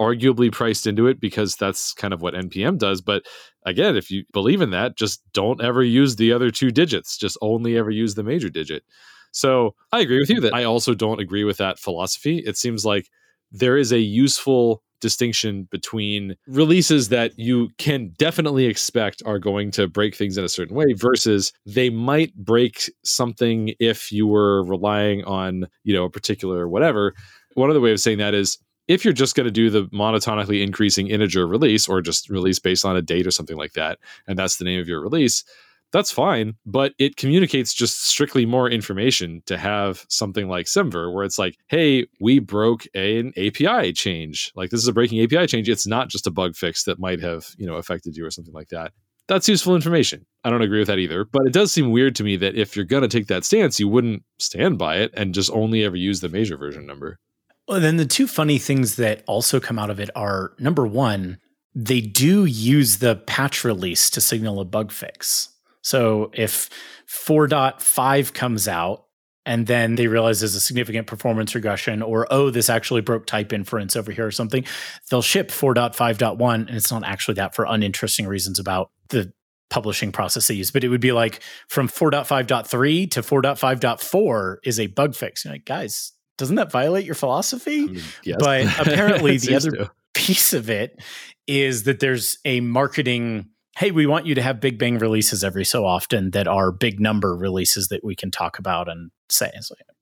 arguably 0.00 0.52
priced 0.52 0.86
into 0.86 1.06
it 1.06 1.20
because 1.20 1.56
that's 1.56 1.92
kind 1.94 2.12
of 2.12 2.20
what 2.20 2.34
npm 2.34 2.78
does 2.78 3.00
but 3.00 3.24
again 3.64 3.96
if 3.96 4.10
you 4.10 4.24
believe 4.32 4.60
in 4.60 4.70
that 4.70 4.96
just 4.96 5.22
don't 5.32 5.62
ever 5.62 5.82
use 5.82 6.16
the 6.16 6.32
other 6.32 6.50
two 6.50 6.70
digits 6.70 7.16
just 7.16 7.38
only 7.40 7.76
ever 7.76 7.90
use 7.90 8.14
the 8.14 8.22
major 8.22 8.48
digit. 8.48 8.84
So 9.32 9.74
i 9.92 10.00
agree 10.00 10.18
with 10.18 10.30
you 10.30 10.40
that 10.40 10.54
i 10.54 10.64
also 10.64 10.94
don't 10.94 11.20
agree 11.20 11.44
with 11.44 11.58
that 11.58 11.78
philosophy. 11.78 12.38
It 12.38 12.56
seems 12.56 12.84
like 12.84 13.08
there 13.52 13.76
is 13.76 13.92
a 13.92 13.98
useful 14.00 14.82
distinction 15.00 15.68
between 15.70 16.34
releases 16.48 17.10
that 17.10 17.38
you 17.38 17.68
can 17.76 18.12
definitely 18.18 18.64
expect 18.64 19.22
are 19.26 19.38
going 19.38 19.70
to 19.70 19.86
break 19.86 20.16
things 20.16 20.38
in 20.38 20.44
a 20.44 20.48
certain 20.48 20.74
way 20.74 20.94
versus 20.94 21.52
they 21.66 21.90
might 21.90 22.34
break 22.34 22.90
something 23.04 23.74
if 23.78 24.10
you 24.10 24.26
were 24.26 24.64
relying 24.64 25.22
on 25.24 25.66
you 25.84 25.94
know 25.94 26.04
a 26.04 26.10
particular 26.10 26.68
whatever. 26.68 27.14
One 27.54 27.70
other 27.70 27.80
way 27.80 27.92
of 27.92 28.00
saying 28.00 28.18
that 28.18 28.34
is 28.34 28.58
if 28.88 29.04
you're 29.04 29.14
just 29.14 29.34
going 29.34 29.46
to 29.46 29.50
do 29.50 29.70
the 29.70 29.84
monotonically 29.86 30.62
increasing 30.62 31.08
integer 31.08 31.46
release 31.46 31.88
or 31.88 32.00
just 32.00 32.30
release 32.30 32.58
based 32.58 32.84
on 32.84 32.96
a 32.96 33.02
date 33.02 33.26
or 33.26 33.30
something 33.30 33.56
like 33.56 33.72
that, 33.72 33.98
and 34.26 34.38
that's 34.38 34.56
the 34.56 34.64
name 34.64 34.80
of 34.80 34.88
your 34.88 35.00
release, 35.00 35.44
that's 35.92 36.10
fine. 36.10 36.54
But 36.64 36.92
it 36.98 37.16
communicates 37.16 37.72
just 37.72 38.06
strictly 38.06 38.46
more 38.46 38.68
information 38.70 39.42
to 39.46 39.56
have 39.56 40.04
something 40.08 40.48
like 40.48 40.66
Semver, 40.66 41.12
where 41.12 41.24
it's 41.24 41.38
like, 41.38 41.56
hey, 41.68 42.06
we 42.20 42.38
broke 42.38 42.86
an 42.94 43.32
API 43.36 43.92
change. 43.92 44.52
Like 44.54 44.70
this 44.70 44.80
is 44.80 44.88
a 44.88 44.92
breaking 44.92 45.22
API 45.22 45.46
change. 45.46 45.68
It's 45.68 45.86
not 45.86 46.08
just 46.08 46.26
a 46.26 46.30
bug 46.30 46.56
fix 46.56 46.84
that 46.84 46.98
might 46.98 47.20
have, 47.20 47.48
you 47.56 47.66
know, 47.66 47.76
affected 47.76 48.16
you 48.16 48.26
or 48.26 48.30
something 48.30 48.54
like 48.54 48.68
that. 48.68 48.92
That's 49.28 49.48
useful 49.48 49.74
information. 49.74 50.24
I 50.44 50.50
don't 50.50 50.62
agree 50.62 50.78
with 50.78 50.86
that 50.86 50.98
either, 50.98 51.24
but 51.24 51.46
it 51.46 51.52
does 51.52 51.72
seem 51.72 51.90
weird 51.90 52.14
to 52.16 52.24
me 52.24 52.36
that 52.36 52.54
if 52.54 52.76
you're 52.76 52.84
going 52.84 53.02
to 53.02 53.08
take 53.08 53.26
that 53.26 53.44
stance, 53.44 53.80
you 53.80 53.88
wouldn't 53.88 54.22
stand 54.38 54.78
by 54.78 54.98
it 54.98 55.12
and 55.14 55.34
just 55.34 55.50
only 55.50 55.82
ever 55.82 55.96
use 55.96 56.20
the 56.20 56.28
major 56.28 56.56
version 56.56 56.86
number. 56.86 57.18
Well, 57.68 57.80
then 57.80 57.96
the 57.96 58.06
two 58.06 58.26
funny 58.26 58.58
things 58.58 58.96
that 58.96 59.24
also 59.26 59.58
come 59.58 59.78
out 59.78 59.90
of 59.90 59.98
it 59.98 60.10
are 60.14 60.52
number 60.58 60.86
one, 60.86 61.38
they 61.74 62.00
do 62.00 62.44
use 62.44 62.98
the 62.98 63.16
patch 63.16 63.64
release 63.64 64.08
to 64.10 64.20
signal 64.20 64.60
a 64.60 64.64
bug 64.64 64.92
fix. 64.92 65.48
So 65.82 66.30
if 66.32 66.70
4.5 67.08 68.32
comes 68.32 68.66
out 68.66 69.06
and 69.44 69.66
then 69.66 69.94
they 69.94 70.08
realize 70.08 70.40
there's 70.40 70.56
a 70.56 70.60
significant 70.60 71.06
performance 71.06 71.54
regression 71.54 72.02
or 72.02 72.26
oh 72.30 72.50
this 72.50 72.68
actually 72.68 73.00
broke 73.00 73.26
type 73.26 73.52
inference 73.52 73.94
over 73.94 74.10
here 74.10 74.26
or 74.26 74.32
something 74.32 74.64
they'll 75.08 75.22
ship 75.22 75.50
4.5.1 75.50 76.54
and 76.54 76.70
it's 76.70 76.90
not 76.90 77.04
actually 77.04 77.34
that 77.34 77.54
for 77.54 77.64
uninteresting 77.64 78.26
reasons 78.26 78.58
about 78.58 78.90
the 79.10 79.32
publishing 79.70 80.10
process 80.10 80.48
they 80.48 80.54
use 80.54 80.72
but 80.72 80.82
it 80.82 80.88
would 80.88 81.00
be 81.00 81.12
like 81.12 81.40
from 81.68 81.88
4.5.3 81.88 83.10
to 83.12 83.22
4.5.4 83.22 84.56
is 84.64 84.80
a 84.80 84.88
bug 84.88 85.14
fix 85.14 85.44
You're 85.44 85.54
like 85.54 85.64
guys 85.64 86.12
doesn't 86.38 86.56
that 86.56 86.70
violate 86.70 87.04
your 87.04 87.14
philosophy? 87.14 87.82
I 87.82 87.86
mean, 87.86 88.02
yes. 88.24 88.36
But 88.38 88.66
apparently, 88.86 89.38
the 89.38 89.56
other 89.56 89.70
to. 89.70 89.90
piece 90.14 90.52
of 90.52 90.70
it 90.70 91.00
is 91.46 91.84
that 91.84 92.00
there's 92.00 92.38
a 92.44 92.60
marketing. 92.60 93.50
Hey, 93.76 93.90
we 93.90 94.06
want 94.06 94.26
you 94.26 94.34
to 94.34 94.42
have 94.42 94.60
big 94.60 94.78
bang 94.78 94.98
releases 94.98 95.44
every 95.44 95.64
so 95.64 95.84
often 95.84 96.30
that 96.30 96.48
are 96.48 96.72
big 96.72 96.98
number 96.98 97.36
releases 97.36 97.88
that 97.88 98.02
we 98.02 98.16
can 98.16 98.30
talk 98.30 98.58
about 98.58 98.88
and 98.88 99.10
say. 99.28 99.50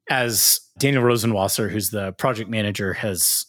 As 0.08 0.60
Daniel 0.78 1.02
Rosenwasser, 1.02 1.70
who's 1.70 1.90
the 1.90 2.12
project 2.12 2.48
manager, 2.48 2.92
has 2.92 3.46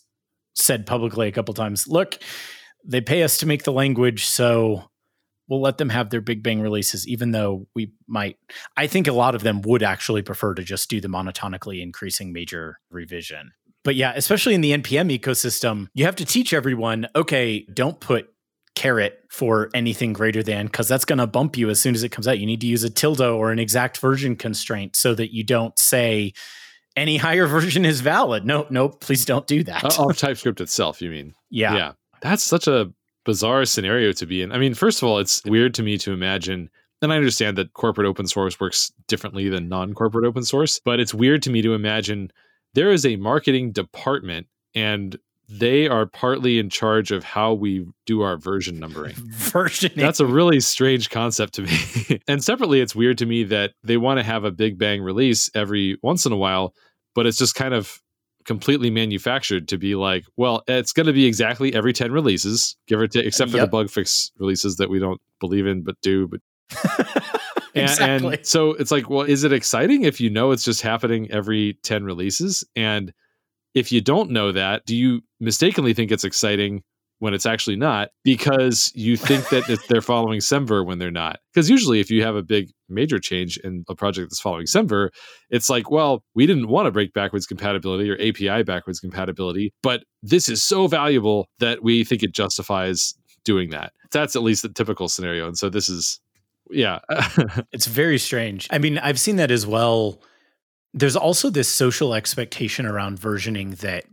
said 0.56 0.86
publicly 0.86 1.28
a 1.28 1.32
couple 1.32 1.54
times, 1.54 1.88
look, 1.88 2.18
they 2.84 3.02
pay 3.02 3.24
us 3.24 3.38
to 3.40 3.46
make 3.46 3.64
the 3.64 3.72
language, 3.72 4.26
so 4.26 4.90
we'll 5.48 5.62
let 5.62 5.78
them 5.78 5.90
have 5.90 6.10
their 6.10 6.22
big 6.22 6.44
bang 6.44 6.62
releases 6.62 7.08
even 7.08 7.32
though 7.32 7.68
we 7.76 7.92
might 8.08 8.38
i 8.78 8.88
think 8.88 9.08
a 9.08 9.14
lot 9.14 9.36
of 9.36 9.44
them 9.44 9.62
would 9.62 9.84
actually 9.84 10.22
prefer 10.22 10.54
to 10.54 10.64
just 10.64 10.90
do 10.90 11.00
the 11.02 11.08
monotonically 11.08 11.82
increasing 11.82 12.34
major 12.34 12.80
revision. 12.90 13.52
But 13.84 13.96
yeah 13.96 14.14
especially 14.16 14.56
in 14.56 14.62
the 14.62 14.72
npm 14.72 15.18
ecosystem 15.18 15.88
you 15.94 16.06
have 16.06 16.16
to 16.18 16.26
teach 16.26 16.54
everyone 16.54 17.08
okay 17.16 17.66
don't 17.74 18.00
put 18.00 18.30
caret 18.76 19.24
for 19.30 19.70
anything 19.74 20.14
greater 20.14 20.44
than 20.44 20.68
because 20.68 20.88
that's 20.88 21.06
going 21.06 21.18
to 21.18 21.28
bump 21.28 21.58
you 21.58 21.70
as 21.70 21.80
soon 21.80 21.96
as 21.96 22.04
it 22.04 22.10
comes 22.10 22.28
out. 22.28 22.40
You 22.40 22.46
need 22.46 22.62
to 22.62 22.68
use 22.68 22.84
a 22.84 22.90
tilde 22.90 23.22
or 23.22 23.52
an 23.52 23.60
exact 23.60 23.98
version 23.98 24.36
constraint 24.36 24.96
so 24.96 25.16
that 25.16 25.34
you 25.34 25.44
don't 25.44 25.78
say 25.80 26.34
any 26.96 27.18
higher 27.18 27.48
version 27.48 27.86
is 27.86 28.02
valid. 28.02 28.46
No 28.46 28.68
no 28.70 28.90
please 28.90 29.26
don't 29.26 29.48
do 29.48 29.64
that. 29.64 29.84
Uh, 29.84 30.04
off 30.04 30.18
typescript 30.18 30.62
itself 30.62 31.02
you 31.02 31.10
mean? 31.10 31.34
Yeah. 31.50 31.76
Yeah. 31.76 31.92
That's 32.22 32.44
such 32.44 32.68
a 32.68 32.92
bizarre 33.26 33.66
scenario 33.66 34.12
to 34.14 34.26
be 34.26 34.42
in. 34.42 34.52
I 34.52 34.58
mean, 34.58 34.74
first 34.74 35.02
of 35.02 35.08
all, 35.08 35.20
it's 35.20 35.44
weird 35.46 35.74
to 35.76 35.84
me 35.84 35.98
to 36.00 36.14
imagine 36.14 36.70
and 37.02 37.14
I 37.14 37.18
understand 37.18 37.58
that 37.58 37.74
corporate 37.74 38.08
open 38.08 38.28
source 38.28 38.60
works 38.60 38.92
differently 39.08 39.50
than 39.50 39.70
non-corporate 39.70 40.26
open 40.26 40.44
source, 40.44 40.80
but 40.80 41.00
it's 41.00 41.14
weird 41.14 41.44
to 41.44 41.50
me 41.50 41.62
to 41.62 41.74
imagine 41.74 42.32
there 42.74 42.92
is 42.92 43.06
a 43.06 43.16
marketing 43.18 43.72
department 43.72 44.48
and 44.74 45.18
they 45.48 45.88
are 45.88 46.08
partly 46.08 46.58
in 46.58 46.70
charge 46.70 47.12
of 47.12 47.24
how 47.24 47.54
we 47.54 47.86
do 48.06 48.22
our 48.22 48.38
version 48.38 48.80
numbering. 48.80 49.14
Versioning. 49.34 49.96
That's 49.96 50.20
a 50.20 50.26
really 50.26 50.60
strange 50.60 51.12
concept 51.12 51.54
to 51.56 51.62
me. 51.62 52.22
and 52.28 52.44
separately, 52.44 52.82
it's 52.82 52.96
weird 52.96 53.20
to 53.20 53.28
me 53.28 53.44
that 53.44 53.74
they 53.84 53.98
want 53.98 54.18
to 54.18 54.24
have 54.24 54.44
a 54.44 54.52
big 54.52 54.80
bang 54.80 55.04
release 55.04 55.52
every 55.54 56.00
once 56.02 56.26
in 56.26 56.32
a 56.32 56.38
while, 56.38 56.74
but 57.14 57.28
it's 57.28 57.38
just 57.38 57.54
kind 57.54 57.76
of 57.76 58.02
completely 58.46 58.90
manufactured 58.90 59.68
to 59.70 59.78
be 59.78 59.96
like, 59.96 60.26
well, 60.38 60.64
it's 60.68 60.94
going 60.94 61.08
to 61.08 61.14
be 61.14 61.26
exactly 61.26 61.74
every 61.74 61.94
10 61.94 62.12
releases, 62.12 62.78
give 62.88 63.00
or 63.00 63.08
take, 63.08 63.26
except 63.26 63.52
for 63.52 63.58
yep. 63.58 63.66
the 63.66 63.72
bug 63.72 63.90
fix 63.90 64.32
releases 64.38 64.78
that 64.78 64.90
we 64.90 65.00
don't 65.00 65.20
believe 65.40 65.66
in 65.66 65.84
but 65.84 65.96
do. 66.02 66.28
But 66.28 66.40
and, 67.76 67.84
exactly. 67.84 68.36
and 68.38 68.46
so 68.46 68.72
it's 68.72 68.92
like, 68.92 69.10
well, 69.10 69.22
is 69.22 69.44
it 69.44 69.52
exciting 69.52 70.04
if 70.04 70.22
you 70.22 70.30
know 70.30 70.52
it's 70.52 70.64
just 70.64 70.82
happening 70.82 71.30
every 71.32 71.78
10 71.84 72.04
releases? 72.04 72.64
And 72.76 73.12
if 73.74 73.92
you 73.92 74.00
don't 74.00 74.32
know 74.32 74.52
that, 74.52 74.86
do 74.86 74.96
you 74.96 75.22
mistakenly 75.40 75.94
think 75.94 76.12
it's 76.12 76.24
exciting 76.24 76.84
when 77.20 77.34
it's 77.34 77.46
actually 77.46 77.76
not 77.76 78.10
because 78.24 78.92
you 78.94 79.16
think 79.16 79.50
that 79.50 79.80
they're 79.88 80.02
following 80.02 80.40
Semver 80.40 80.86
when 80.86 81.00
they're 81.00 81.12
not. 81.12 81.40
Because 81.54 81.70
usually, 81.70 82.00
if 82.00 82.12
you 82.12 82.24
have 82.24 82.36
a 82.36 82.44
big 82.44 82.72
major 82.90 83.20
change 83.20 83.58
in 83.58 83.84
a 83.90 83.96
project 83.96 84.30
that's 84.30 84.40
following 84.40 84.66
Semver, 84.66 85.10
it's 85.50 85.70
like, 85.70 85.90
well, 85.90 86.24
we 86.34 86.46
didn't 86.46 86.68
want 86.68 86.88
to 86.88 86.92
break 86.92 87.14
backwards 87.14 87.46
compatibility 87.46 88.10
or 88.10 88.16
API 88.16 88.64
backwards 88.64 89.00
compatibility, 89.00 89.74
but 89.82 90.04
this 90.22 90.50
is 90.50 90.62
so 90.62 90.88
valuable 90.88 91.48
that 91.60 91.84
we 91.84 92.04
think 92.04 92.24
it 92.24 92.34
justifies 92.34 93.14
doing 93.44 93.70
that. 93.70 93.94
That's 94.12 94.36
at 94.36 94.44
least 94.44 94.64
the 94.64 94.70
typical 94.70 95.08
scenario. 95.08 95.48
And 95.48 95.58
so 95.58 95.70
this 95.70 95.88
is, 95.88 96.20
yeah. 96.70 97.00
it's 97.72 97.86
very 97.86 98.18
strange. 98.18 98.68
I 98.72 98.78
mean, 98.78 98.98
I've 98.98 99.20
seen 99.20 99.38
that 99.38 99.52
as 99.52 99.66
well. 99.66 100.22
There's 100.94 101.16
also 101.16 101.50
this 101.50 101.70
social 101.70 102.14
expectation 102.14 102.86
around 102.86 103.20
versioning 103.20 103.78
that 103.78 104.06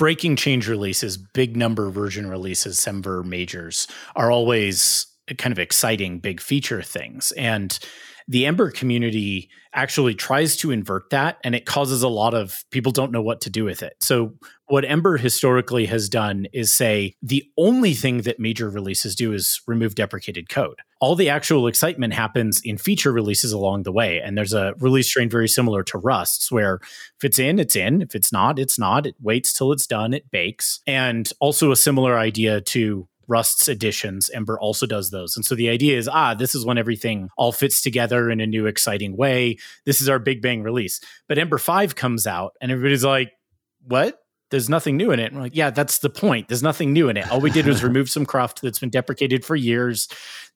breaking 0.00 0.34
change 0.34 0.66
releases, 0.66 1.18
big 1.18 1.58
number 1.58 1.90
version 1.90 2.26
releases, 2.26 2.78
Semver 2.78 3.22
majors 3.22 3.86
are 4.16 4.30
always 4.30 5.06
kind 5.36 5.52
of 5.52 5.58
exciting 5.58 6.20
big 6.20 6.40
feature 6.40 6.80
things. 6.80 7.32
And 7.32 7.78
the 8.26 8.46
Ember 8.46 8.70
community 8.70 9.50
actually 9.74 10.14
tries 10.14 10.56
to 10.56 10.70
invert 10.70 11.10
that 11.10 11.36
and 11.44 11.54
it 11.54 11.66
causes 11.66 12.02
a 12.02 12.08
lot 12.08 12.32
of 12.32 12.64
people 12.70 12.92
don't 12.92 13.12
know 13.12 13.20
what 13.20 13.42
to 13.42 13.50
do 13.50 13.62
with 13.62 13.82
it. 13.82 13.92
So 14.00 14.32
what 14.68 14.86
Ember 14.86 15.18
historically 15.18 15.84
has 15.86 16.08
done 16.08 16.46
is 16.50 16.72
say 16.72 17.14
the 17.20 17.44
only 17.58 17.92
thing 17.92 18.22
that 18.22 18.40
major 18.40 18.70
releases 18.70 19.14
do 19.14 19.34
is 19.34 19.60
remove 19.66 19.96
deprecated 19.96 20.48
code. 20.48 20.80
All 21.00 21.16
the 21.16 21.30
actual 21.30 21.66
excitement 21.66 22.12
happens 22.12 22.60
in 22.62 22.76
feature 22.76 23.12
releases 23.12 23.52
along 23.52 23.84
the 23.84 23.92
way. 23.92 24.20
And 24.20 24.36
there's 24.36 24.52
a 24.52 24.74
release 24.78 25.10
train 25.10 25.30
very 25.30 25.48
similar 25.48 25.82
to 25.84 25.98
Rust's, 25.98 26.52
where 26.52 26.74
if 26.74 27.24
it's 27.24 27.38
in, 27.38 27.58
it's 27.58 27.74
in. 27.74 28.02
If 28.02 28.14
it's 28.14 28.32
not, 28.32 28.58
it's 28.58 28.78
not. 28.78 29.06
It 29.06 29.14
waits 29.20 29.52
till 29.52 29.72
it's 29.72 29.86
done, 29.86 30.12
it 30.12 30.30
bakes. 30.30 30.80
And 30.86 31.30
also 31.40 31.72
a 31.72 31.76
similar 31.76 32.18
idea 32.18 32.60
to 32.60 33.08
Rust's 33.30 33.68
editions. 33.68 34.28
Ember 34.30 34.58
also 34.58 34.86
does 34.86 35.10
those. 35.10 35.36
And 35.36 35.44
so 35.44 35.54
the 35.54 35.70
idea 35.70 35.96
is, 35.96 36.08
ah, 36.08 36.34
this 36.34 36.54
is 36.54 36.66
when 36.66 36.78
everything 36.78 37.28
all 37.36 37.52
fits 37.52 37.80
together 37.80 38.28
in 38.28 38.40
a 38.40 38.46
new, 38.46 38.66
exciting 38.66 39.16
way. 39.16 39.56
This 39.86 40.02
is 40.02 40.08
our 40.08 40.18
big 40.18 40.42
bang 40.42 40.62
release. 40.62 41.00
But 41.28 41.38
Ember 41.38 41.58
5 41.58 41.94
comes 41.94 42.26
out 42.26 42.54
and 42.60 42.72
everybody's 42.72 43.04
like, 43.04 43.32
what? 43.86 44.18
There's 44.50 44.68
nothing 44.68 44.96
new 44.96 45.12
in 45.12 45.20
it. 45.20 45.26
And 45.26 45.36
we're 45.36 45.42
like, 45.42 45.56
yeah, 45.56 45.70
that's 45.70 45.98
the 45.98 46.10
point. 46.10 46.48
There's 46.48 46.62
nothing 46.62 46.92
new 46.92 47.08
in 47.08 47.16
it. 47.16 47.30
All 47.30 47.40
we 47.40 47.50
did 47.50 47.66
was 47.66 47.84
remove 47.84 48.10
some 48.10 48.26
cruft 48.26 48.62
that's 48.62 48.78
been 48.78 48.90
deprecated 48.90 49.44
for 49.44 49.56
years 49.56 50.08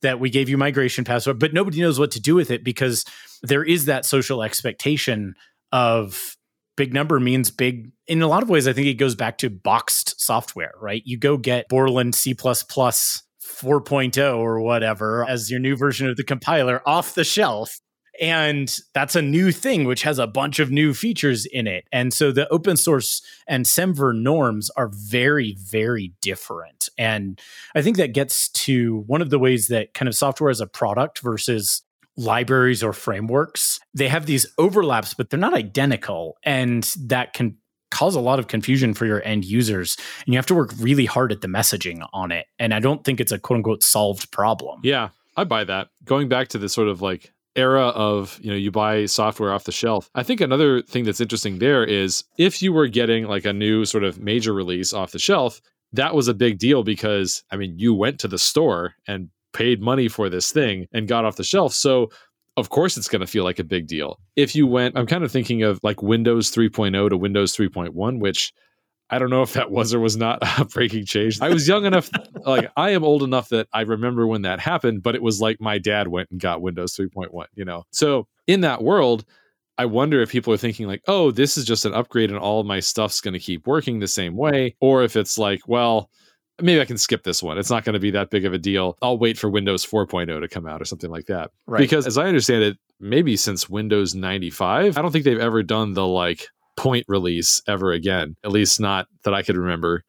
that 0.03 0.21
we 0.21 0.31
gave 0.31 0.49
you 0.49 0.59
migration 0.59 1.05
password, 1.05 1.39
but 1.39 1.55
nobody 1.55 1.81
knows 1.81 1.99
what 1.99 2.11
to 2.13 2.21
do 2.21 2.35
with 2.35 2.51
it 2.51 2.65
because 2.65 3.05
there 3.43 3.65
is 3.65 3.85
that 3.85 4.05
social 4.05 4.43
expectation 4.43 5.35
of 5.73 6.37
big 6.77 6.93
number 6.93 7.21
means 7.21 7.51
big 7.51 7.93
in 8.07 8.23
a 8.23 8.27
lot 8.27 8.43
of 8.43 8.51
ways 8.51 8.67
i 8.67 8.73
think 8.73 8.87
it 8.87 8.95
goes 8.95 9.15
back 9.15 9.39
to 9.39 9.49
boxed 9.49 10.21
software 10.21 10.73
right 10.81 11.03
you 11.05 11.17
go 11.17 11.37
get 11.37 11.69
borland 11.69 12.15
c++ 12.15 12.35
4.0 12.35 14.39
or 14.39 14.61
whatever 14.61 15.25
as 15.29 15.51
your 15.51 15.61
new 15.61 15.77
version 15.77 16.09
of 16.09 16.17
the 16.17 16.25
compiler 16.25 16.83
off 16.87 17.15
the 17.15 17.25
shelf 17.25 17.81
and 18.21 18.81
that's 18.93 19.17
a 19.17 19.23
new 19.23 19.51
thing 19.51 19.85
which 19.85 20.03
has 20.03 20.19
a 20.19 20.27
bunch 20.27 20.59
of 20.59 20.71
new 20.71 20.95
features 20.95 21.47
in 21.47 21.67
it 21.67 21.85
and 21.93 22.13
so 22.13 22.31
the 22.31 22.49
open 22.49 22.77
source 22.77 23.23
and 23.47 23.65
semver 23.65 24.15
norms 24.15 24.71
are 24.71 24.89
very 24.89 25.57
very 25.59 26.13
different 26.21 26.89
and 26.99 27.41
i 27.75 27.83
think 27.83 27.97
that 27.97 28.13
gets 28.13 28.49
to 28.51 29.05
one 29.07 29.23
of 29.23 29.31
the 29.31 29.39
ways 29.39 29.69
that 29.69 29.95
kind 29.95 30.09
of 30.09 30.15
software 30.15 30.51
as 30.51 30.61
a 30.61 30.67
product 30.67 31.21
versus 31.21 31.83
libraries 32.17 32.83
or 32.83 32.93
frameworks, 32.93 33.81
they 33.93 34.09
have 34.09 34.27
these 34.27 34.47
overlaps, 34.59 35.15
but 35.15 35.31
they're 35.31 35.39
not 35.39 35.55
identical. 35.55 36.37
And 36.45 36.85
that 37.01 37.33
can 37.33 37.57
cause 37.91 38.15
a 38.15 38.21
lot 38.21 38.39
of 38.39 38.49
confusion 38.49 38.95
for 38.95 39.07
your 39.07 39.23
end 39.25 39.45
users. 39.45 39.97
And 40.25 40.35
you 40.35 40.39
have 40.39 40.47
to 40.47 40.55
work 40.55 40.73
really 40.79 41.07
hard 41.07 41.33
at 41.33 41.41
the 41.41 41.49
messaging 41.49 42.07
on 42.13 42.33
it. 42.33 42.47
And 42.59 42.75
I 42.75 42.81
don't 42.81 43.05
think 43.05 43.21
it's 43.21 43.33
a 43.33 43.39
quote 43.39 43.59
unquote 43.59 43.83
solved 43.83 44.31
problem. 44.31 44.81
Yeah, 44.83 45.11
I 45.37 45.45
buy 45.45 45.65
that. 45.65 45.89
Going 46.05 46.29
back 46.29 46.49
to 46.49 46.59
this 46.59 46.73
sort 46.73 46.89
of 46.89 47.03
like 47.03 47.33
era 47.57 47.89
of 47.89 48.39
you 48.43 48.51
know 48.51 48.57
you 48.57 48.71
buy 48.71 49.07
software 49.07 49.53
off 49.53 49.65
the 49.65 49.73
shelf 49.73 50.11
i 50.15 50.23
think 50.23 50.41
another 50.41 50.83
thing 50.83 51.05
that's 51.05 51.21
interesting 51.21 51.59
there 51.59 51.85
is 51.85 52.25
if 52.37 52.61
you 52.61 52.73
were 52.73 52.89
getting 52.89 53.27
like 53.27 53.45
a 53.45 53.53
new 53.53 53.85
sort 53.85 54.05
of 54.05 54.19
major 54.19 54.53
release 54.53 54.93
off 54.93 55.13
the 55.13 55.19
shelf 55.19 55.61
that 55.93 56.15
was 56.15 56.27
a 56.27 56.35
big 56.35 56.59
deal 56.59 56.83
because 56.83 57.45
i 57.51 57.57
mean 57.57 57.75
you 57.79 57.95
went 57.95 58.19
to 58.19 58.29
the 58.29 58.39
store 58.39 58.95
and 59.07 59.29
paid 59.55 59.81
money 59.81 60.09
for 60.09 60.29
this 60.29 60.53
thing 60.53 60.87
and 60.93 61.09
got 61.09 61.25
off 61.25 61.37
the 61.37 61.45
shelf. 61.45 61.73
So 61.73 62.11
of 62.57 62.69
course 62.69 62.99
it's 62.99 63.09
going 63.09 63.21
to 63.21 63.27
feel 63.27 63.45
like 63.45 63.59
a 63.59 63.65
big 63.65 63.87
deal. 63.87 64.19
If 64.37 64.55
you 64.55 64.67
went, 64.67 64.99
I'm 64.99 65.07
kind 65.07 65.25
of 65.25 65.33
thinking 65.33 65.63
of 65.63 65.81
like 65.83 66.03
Windows 66.03 66.51
3.0 66.51 67.09
to 67.09 67.17
Windows 67.17 67.57
3.1, 67.57 68.21
which 68.21 68.53
I 69.15 69.19
don't 69.21 69.31
know 69.31 69.43
if 69.43 69.53
that 69.53 69.71
was 69.71 69.95
or 69.95 70.01
was 70.01 70.17
not 70.17 70.41
a 70.59 70.65
breaking 70.65 71.07
change. 71.07 71.41
I 71.41 71.51
was 71.51 71.69
young 71.69 71.85
enough, 71.85 72.11
like 72.45 72.69
I 72.77 72.91
am 72.91 73.05
old 73.05 73.23
enough 73.23 73.49
that 73.51 73.69
I 73.73 73.83
remember 73.83 74.27
when 74.27 74.43
that 74.43 74.59
happened, 74.59 75.05
but 75.05 75.15
it 75.15 75.23
was 75.23 75.41
like 75.41 75.61
my 75.61 75.79
dad 75.79 76.09
went 76.09 76.33
and 76.33 76.41
got 76.41 76.63
Windows 76.63 76.97
3.1, 76.97 77.47
you 77.55 77.65
know? 77.65 77.85
So 77.93 78.27
in 78.49 78.63
that 78.63 78.83
world, 78.83 79.25
I 79.79 79.87
wonder 79.87 80.21
if 80.21 80.31
people 80.31 80.53
are 80.53 80.57
thinking 80.57 80.89
like, 80.89 81.03
oh, 81.07 81.31
this 81.31 81.57
is 81.57 81.65
just 81.65 81.85
an 81.85 81.95
upgrade 81.95 82.31
and 82.31 82.39
all 82.41 82.65
my 82.65 82.81
stuff's 82.81 83.21
going 83.21 83.35
to 83.35 83.41
keep 83.41 83.69
working 83.69 84.01
the 84.01 84.09
same 84.09 84.37
way. 84.37 84.75
Or 84.81 85.05
if 85.05 85.15
it's 85.15 85.39
like, 85.39 85.61
well, 85.69 86.11
maybe 86.61 86.81
I 86.81 86.85
can 86.85 86.99
skip 86.99 87.23
this 87.23 87.41
one. 87.41 87.57
It's 87.57 87.71
not 87.71 87.85
going 87.85 87.95
to 87.95 88.01
be 88.01 88.11
that 88.13 88.31
big 88.31 88.45
of 88.45 88.53
a 88.53 88.59
deal. 88.59 88.99
I'll 89.01 89.19
wait 89.19 89.39
for 89.39 89.49
Windows 89.49 89.87
4.0 89.87 90.41
to 90.41 90.49
come 90.49 90.67
out 90.67 90.83
or 90.83 90.85
something 90.85 91.11
like 91.11 91.27
that. 91.27 91.51
Right. 91.67 91.79
Because 91.79 92.07
as 92.07 92.19
I 92.19 92.27
understand 92.27 92.63
it, 92.63 92.79
maybe 93.01 93.37
since 93.37 93.69
Windows 93.69 94.15
95, 94.15 94.99
I 94.99 95.03
don't 95.03 95.11
think 95.13 95.25
they've 95.25 95.39
ever 95.39 95.63
done 95.63 95.95
the 95.95 96.07
like 96.07 96.49
point 96.77 97.05
release 97.09 97.63
ever 97.69 97.93
again, 97.93 98.37
at 98.45 98.53
least 98.53 98.81
not 98.81 99.07
that 99.25 99.35
I 99.35 99.43
could 99.43 99.57
remember. 99.57 100.03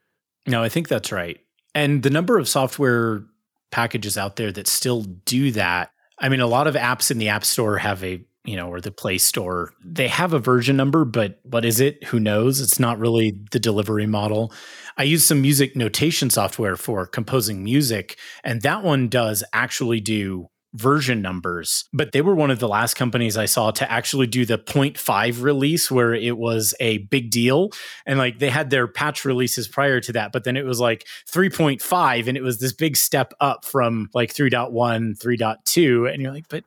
No, 0.48 0.62
I 0.64 0.70
think 0.70 0.88
that's 0.88 1.12
right. 1.12 1.40
And 1.74 2.04
the 2.04 2.10
number 2.10 2.38
of 2.38 2.48
software 2.48 3.24
packages 3.72 4.18
out 4.18 4.36
there 4.36 4.52
that 4.52 4.68
still 4.68 5.04
do 5.04 5.52
that. 5.52 5.92
I 6.20 6.30
mean, 6.30 6.40
a 6.40 6.48
lot 6.48 6.68
of 6.68 6.76
apps 6.76 7.12
in 7.12 7.18
the 7.18 7.30
App 7.30 7.44
Store 7.44 7.78
have 7.78 8.04
a 8.04 8.24
you 8.46 8.56
know, 8.56 8.70
or 8.70 8.80
the 8.80 8.92
Play 8.92 9.18
Store, 9.18 9.74
they 9.84 10.08
have 10.08 10.34
a 10.34 10.40
version 10.40 10.78
number, 10.78 11.04
but 11.04 11.40
what 11.44 11.66
is 11.66 11.80
it? 11.80 12.04
Who 12.06 12.20
knows? 12.20 12.62
It's 12.62 12.80
not 12.80 13.00
really 13.00 13.34
the 13.52 13.60
delivery 13.60 14.06
model. 14.06 14.54
I 14.98 15.04
use 15.04 15.26
some 15.26 15.42
music 15.42 15.76
notation 15.76 16.30
software 16.30 16.78
for 16.78 17.06
composing 17.06 17.64
music, 17.64 18.18
and 18.44 18.62
that 18.62 18.84
one 18.84 19.10
does 19.10 19.44
actually 19.52 20.00
do 20.00 20.48
version 20.76 21.22
numbers, 21.22 21.86
but 21.94 22.12
they 22.12 22.22
were 22.22 22.36
one 22.36 22.52
of 22.52 22.60
the 22.60 22.68
last 22.68 22.96
companies 22.96 23.38
I 23.38 23.46
saw 23.46 23.72
to 23.72 23.90
actually 23.92 24.28
do 24.28 24.46
the 24.46 24.58
0.5 24.58 25.42
release 25.42 25.90
where 25.90 26.14
it 26.14 26.38
was 26.38 26.76
a 26.80 27.00
big 27.00 27.32
deal. 27.32 27.70
And 28.06 28.20
like 28.20 28.40
they 28.40 28.50
had 28.50 28.70
their 28.70 28.88
patch 28.88 29.26
releases 29.26 29.68
prior 29.68 30.00
to 30.02 30.12
that, 30.14 30.32
but 30.32 30.44
then 30.44 30.58
it 30.58 30.66
was 30.66 30.80
like 30.80 31.08
3.5 31.32 32.28
and 32.28 32.38
it 32.38 32.44
was 32.44 32.60
this 32.60 32.74
big 32.74 32.98
step 32.98 33.34
up 33.40 33.66
from 33.66 34.10
like 34.14 34.34
3.1, 34.34 34.72
3.2. 35.18 36.14
And 36.14 36.22
you're 36.22 36.34
like, 36.34 36.50
but 36.50 36.64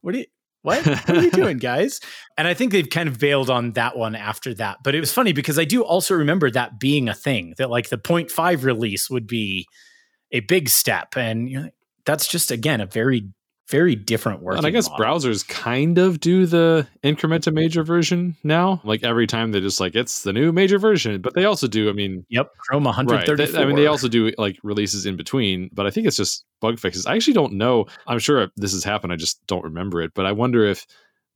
what 0.00 0.12
do 0.12 0.20
you, 0.20 0.26
what? 0.62 0.86
What 0.86 1.10
are 1.10 1.22
you 1.22 1.30
doing, 1.30 1.58
guys? 1.58 2.00
And 2.38 2.48
I 2.48 2.54
think 2.54 2.72
they've 2.72 2.88
kind 2.88 3.08
of 3.08 3.18
bailed 3.18 3.50
on 3.50 3.72
that 3.72 3.96
one 3.96 4.14
after 4.14 4.54
that. 4.54 4.78
But 4.82 4.94
it 4.94 5.00
was 5.00 5.12
funny 5.12 5.32
because 5.32 5.58
I 5.58 5.64
do 5.64 5.82
also 5.82 6.14
remember 6.14 6.50
that 6.50 6.80
being 6.80 7.08
a 7.08 7.14
thing 7.14 7.54
that 7.58 7.68
like 7.68 7.90
the 7.90 7.98
0.5 7.98 8.64
release 8.64 9.10
would 9.10 9.26
be 9.26 9.66
a 10.30 10.40
big 10.40 10.68
step. 10.68 11.16
And 11.16 11.50
you 11.50 11.60
know, 11.60 11.70
that's 12.04 12.26
just, 12.26 12.50
again, 12.50 12.80
a 12.80 12.86
very 12.86 13.28
very 13.68 13.94
different 13.94 14.42
work. 14.42 14.56
And 14.56 14.66
I 14.66 14.70
guess 14.70 14.88
model. 14.88 15.06
browsers 15.06 15.46
kind 15.46 15.98
of 15.98 16.20
do 16.20 16.46
the 16.46 16.86
increment 17.02 17.44
to 17.44 17.50
mm-hmm. 17.50 17.60
major 17.60 17.82
version 17.82 18.36
now. 18.42 18.80
Like 18.84 19.02
every 19.02 19.26
time 19.26 19.52
they're 19.52 19.60
just 19.60 19.80
like 19.80 19.94
it's 19.94 20.22
the 20.22 20.32
new 20.32 20.52
major 20.52 20.78
version, 20.78 21.20
but 21.20 21.34
they 21.34 21.44
also 21.44 21.66
do. 21.66 21.88
I 21.88 21.92
mean, 21.92 22.24
yep, 22.28 22.50
Chrome 22.58 22.84
134. 22.84 23.34
Right, 23.34 23.52
they, 23.52 23.62
I 23.62 23.64
mean, 23.64 23.76
they 23.76 23.86
also 23.86 24.08
do 24.08 24.32
like 24.38 24.58
releases 24.62 25.06
in 25.06 25.16
between, 25.16 25.70
but 25.72 25.86
I 25.86 25.90
think 25.90 26.06
it's 26.06 26.16
just 26.16 26.44
bug 26.60 26.78
fixes. 26.78 27.06
I 27.06 27.14
actually 27.14 27.34
don't 27.34 27.54
know. 27.54 27.86
I'm 28.06 28.18
sure 28.18 28.48
this 28.56 28.72
has 28.72 28.84
happened. 28.84 29.12
I 29.12 29.16
just 29.16 29.44
don't 29.46 29.64
remember 29.64 30.02
it. 30.02 30.12
But 30.14 30.26
I 30.26 30.32
wonder 30.32 30.64
if 30.64 30.86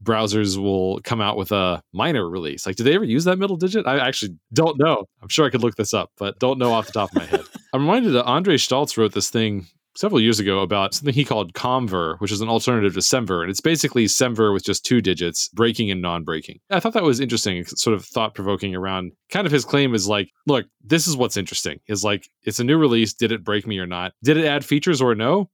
browsers 0.02 0.58
will 0.58 1.00
come 1.02 1.20
out 1.20 1.36
with 1.36 1.52
a 1.52 1.82
minor 1.92 2.28
release. 2.28 2.66
Like, 2.66 2.76
do 2.76 2.84
they 2.84 2.94
ever 2.94 3.04
use 3.04 3.24
that 3.24 3.38
middle 3.38 3.56
digit? 3.56 3.86
I 3.86 3.98
actually 4.06 4.36
don't 4.52 4.78
know. 4.78 5.04
I'm 5.22 5.28
sure 5.28 5.46
I 5.46 5.50
could 5.50 5.62
look 5.62 5.76
this 5.76 5.94
up, 5.94 6.10
but 6.18 6.38
don't 6.38 6.58
know 6.58 6.72
off 6.72 6.86
the 6.86 6.92
top 6.92 7.10
of 7.10 7.16
my 7.16 7.24
head. 7.24 7.44
I'm 7.72 7.82
reminded 7.82 8.12
that 8.12 8.24
Andre 8.24 8.56
Staltz 8.56 8.96
wrote 8.96 9.12
this 9.12 9.30
thing 9.30 9.66
several 9.96 10.20
years 10.20 10.38
ago 10.38 10.60
about 10.60 10.94
something 10.94 11.14
he 11.14 11.24
called 11.24 11.54
Comver, 11.54 12.16
which 12.18 12.32
is 12.32 12.40
an 12.40 12.48
alternative 12.48 12.94
to 12.94 13.00
Semver. 13.00 13.40
And 13.42 13.50
it's 13.50 13.60
basically 13.60 14.06
Semver 14.06 14.52
with 14.52 14.64
just 14.64 14.84
two 14.84 15.00
digits, 15.00 15.48
breaking 15.48 15.90
and 15.90 16.02
non 16.02 16.24
breaking. 16.24 16.60
I 16.70 16.80
thought 16.80 16.92
that 16.92 17.02
was 17.02 17.20
interesting, 17.20 17.64
sort 17.64 17.94
of 17.94 18.04
thought 18.04 18.34
provoking 18.34 18.74
around 18.74 19.12
kind 19.30 19.46
of 19.46 19.52
his 19.52 19.64
claim 19.64 19.94
is 19.94 20.08
like, 20.08 20.30
look, 20.46 20.66
this 20.84 21.06
is 21.06 21.16
what's 21.16 21.36
interesting 21.36 21.80
is 21.88 22.04
like, 22.04 22.28
it's 22.42 22.60
a 22.60 22.64
new 22.64 22.78
release. 22.78 23.12
Did 23.12 23.32
it 23.32 23.44
break 23.44 23.66
me 23.66 23.78
or 23.78 23.86
not? 23.86 24.12
Did 24.22 24.36
it 24.36 24.46
add 24.46 24.64
features 24.64 25.00
or 25.00 25.14
no? 25.14 25.50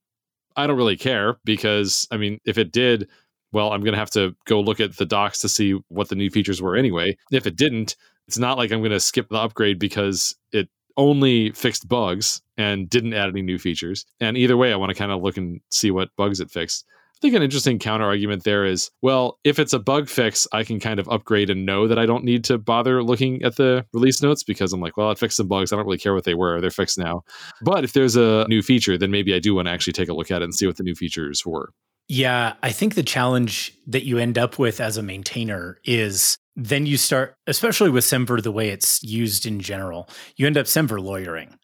I 0.56 0.66
don't 0.66 0.76
really 0.76 0.96
care 0.96 1.36
because, 1.44 2.06
I 2.10 2.16
mean, 2.18 2.38
if 2.44 2.58
it 2.58 2.72
did, 2.72 3.08
well, 3.52 3.72
I'm 3.72 3.82
going 3.82 3.92
to 3.94 3.98
have 3.98 4.10
to 4.10 4.34
go 4.46 4.60
look 4.60 4.80
at 4.80 4.96
the 4.96 5.06
docs 5.06 5.40
to 5.40 5.48
see 5.48 5.78
what 5.88 6.08
the 6.08 6.14
new 6.14 6.30
features 6.30 6.60
were 6.60 6.76
anyway. 6.76 7.16
If 7.30 7.46
it 7.46 7.56
didn't, 7.56 7.96
it's 8.28 8.38
not 8.38 8.58
like 8.58 8.72
I'm 8.72 8.80
going 8.80 8.92
to 8.92 9.00
skip 9.00 9.28
the 9.28 9.36
upgrade 9.36 9.78
because 9.78 10.34
it 10.52 10.68
only 10.96 11.52
fixed 11.52 11.88
bugs 11.88 12.42
and 12.56 12.88
didn't 12.88 13.14
add 13.14 13.28
any 13.28 13.42
new 13.42 13.58
features. 13.58 14.04
And 14.20 14.36
either 14.36 14.56
way, 14.56 14.72
I 14.72 14.76
want 14.76 14.90
to 14.90 14.94
kind 14.94 15.12
of 15.12 15.22
look 15.22 15.36
and 15.36 15.60
see 15.70 15.90
what 15.90 16.10
bugs 16.16 16.40
it 16.40 16.50
fixed. 16.50 16.84
I 17.16 17.20
think 17.22 17.36
an 17.36 17.42
interesting 17.42 17.78
counter 17.78 18.04
argument 18.04 18.42
there 18.42 18.64
is 18.64 18.90
well, 19.00 19.38
if 19.44 19.60
it's 19.60 19.72
a 19.72 19.78
bug 19.78 20.08
fix, 20.08 20.48
I 20.52 20.64
can 20.64 20.80
kind 20.80 20.98
of 20.98 21.08
upgrade 21.08 21.50
and 21.50 21.64
know 21.64 21.86
that 21.86 21.98
I 21.98 22.04
don't 22.04 22.24
need 22.24 22.42
to 22.44 22.58
bother 22.58 23.04
looking 23.04 23.44
at 23.44 23.54
the 23.54 23.86
release 23.92 24.20
notes 24.20 24.42
because 24.42 24.72
I'm 24.72 24.80
like, 24.80 24.96
well, 24.96 25.12
it 25.12 25.18
fixed 25.20 25.36
some 25.36 25.46
bugs. 25.46 25.72
I 25.72 25.76
don't 25.76 25.84
really 25.84 25.98
care 25.98 26.14
what 26.14 26.24
they 26.24 26.34
were. 26.34 26.60
They're 26.60 26.70
fixed 26.70 26.98
now. 26.98 27.22
But 27.62 27.84
if 27.84 27.92
there's 27.92 28.16
a 28.16 28.44
new 28.48 28.60
feature, 28.60 28.98
then 28.98 29.12
maybe 29.12 29.34
I 29.34 29.38
do 29.38 29.54
want 29.54 29.68
to 29.68 29.72
actually 29.72 29.92
take 29.92 30.08
a 30.08 30.14
look 30.14 30.32
at 30.32 30.42
it 30.42 30.46
and 30.46 30.54
see 30.54 30.66
what 30.66 30.78
the 30.78 30.82
new 30.82 30.96
features 30.96 31.46
were. 31.46 31.72
Yeah, 32.08 32.54
I 32.62 32.72
think 32.72 32.96
the 32.96 33.02
challenge 33.04 33.72
that 33.86 34.04
you 34.04 34.18
end 34.18 34.36
up 34.36 34.58
with 34.58 34.80
as 34.80 34.96
a 34.96 35.02
maintainer 35.02 35.78
is 35.84 36.36
then 36.56 36.86
you 36.86 36.96
start, 36.96 37.36
especially 37.46 37.90
with 37.90 38.04
Semver, 38.04 38.42
the 38.42 38.52
way 38.52 38.68
it's 38.68 39.02
used 39.02 39.46
in 39.46 39.60
general, 39.60 40.08
you 40.36 40.46
end 40.46 40.58
up 40.58 40.66
Semver 40.66 41.02
lawyering 41.02 41.58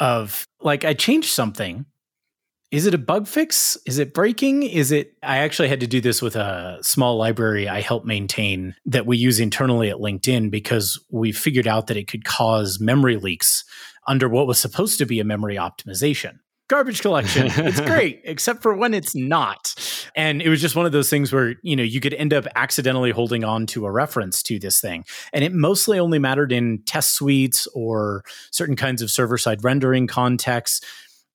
of 0.00 0.46
like, 0.60 0.84
I 0.84 0.94
changed 0.94 1.30
something. 1.30 1.86
Is 2.70 2.86
it 2.86 2.94
a 2.94 2.98
bug 2.98 3.28
fix? 3.28 3.78
Is 3.86 4.00
it 4.00 4.12
breaking? 4.12 4.64
Is 4.64 4.90
it? 4.90 5.14
I 5.22 5.38
actually 5.38 5.68
had 5.68 5.78
to 5.80 5.86
do 5.86 6.00
this 6.00 6.20
with 6.20 6.34
a 6.34 6.78
small 6.82 7.16
library 7.16 7.68
I 7.68 7.80
help 7.80 8.04
maintain 8.04 8.74
that 8.86 9.06
we 9.06 9.16
use 9.16 9.38
internally 9.38 9.90
at 9.90 9.98
LinkedIn 9.98 10.50
because 10.50 10.98
we 11.08 11.30
figured 11.30 11.68
out 11.68 11.86
that 11.86 11.96
it 11.96 12.08
could 12.08 12.24
cause 12.24 12.80
memory 12.80 13.16
leaks 13.16 13.62
under 14.08 14.28
what 14.28 14.48
was 14.48 14.58
supposed 14.58 14.98
to 14.98 15.06
be 15.06 15.20
a 15.20 15.24
memory 15.24 15.54
optimization 15.54 16.38
garbage 16.68 17.00
collection. 17.00 17.48
It's 17.48 17.80
great, 17.86 18.22
except 18.24 18.62
for 18.62 18.74
when 18.74 18.94
it's 18.94 19.14
not. 19.14 19.74
And 20.14 20.40
it 20.40 20.48
was 20.48 20.60
just 20.60 20.76
one 20.76 20.86
of 20.86 20.92
those 20.92 21.10
things 21.10 21.32
where, 21.32 21.56
you 21.62 21.76
know, 21.76 21.82
you 21.82 22.00
could 22.00 22.14
end 22.14 22.32
up 22.32 22.46
accidentally 22.54 23.10
holding 23.10 23.44
on 23.44 23.66
to 23.68 23.86
a 23.86 23.90
reference 23.90 24.42
to 24.44 24.58
this 24.58 24.80
thing. 24.80 25.04
And 25.32 25.44
it 25.44 25.52
mostly 25.52 25.98
only 25.98 26.18
mattered 26.18 26.52
in 26.52 26.82
test 26.86 27.14
suites 27.14 27.66
or 27.74 28.24
certain 28.50 28.76
kinds 28.76 29.02
of 29.02 29.10
server 29.10 29.38
side 29.38 29.62
rendering 29.64 30.06
contexts. 30.06 30.80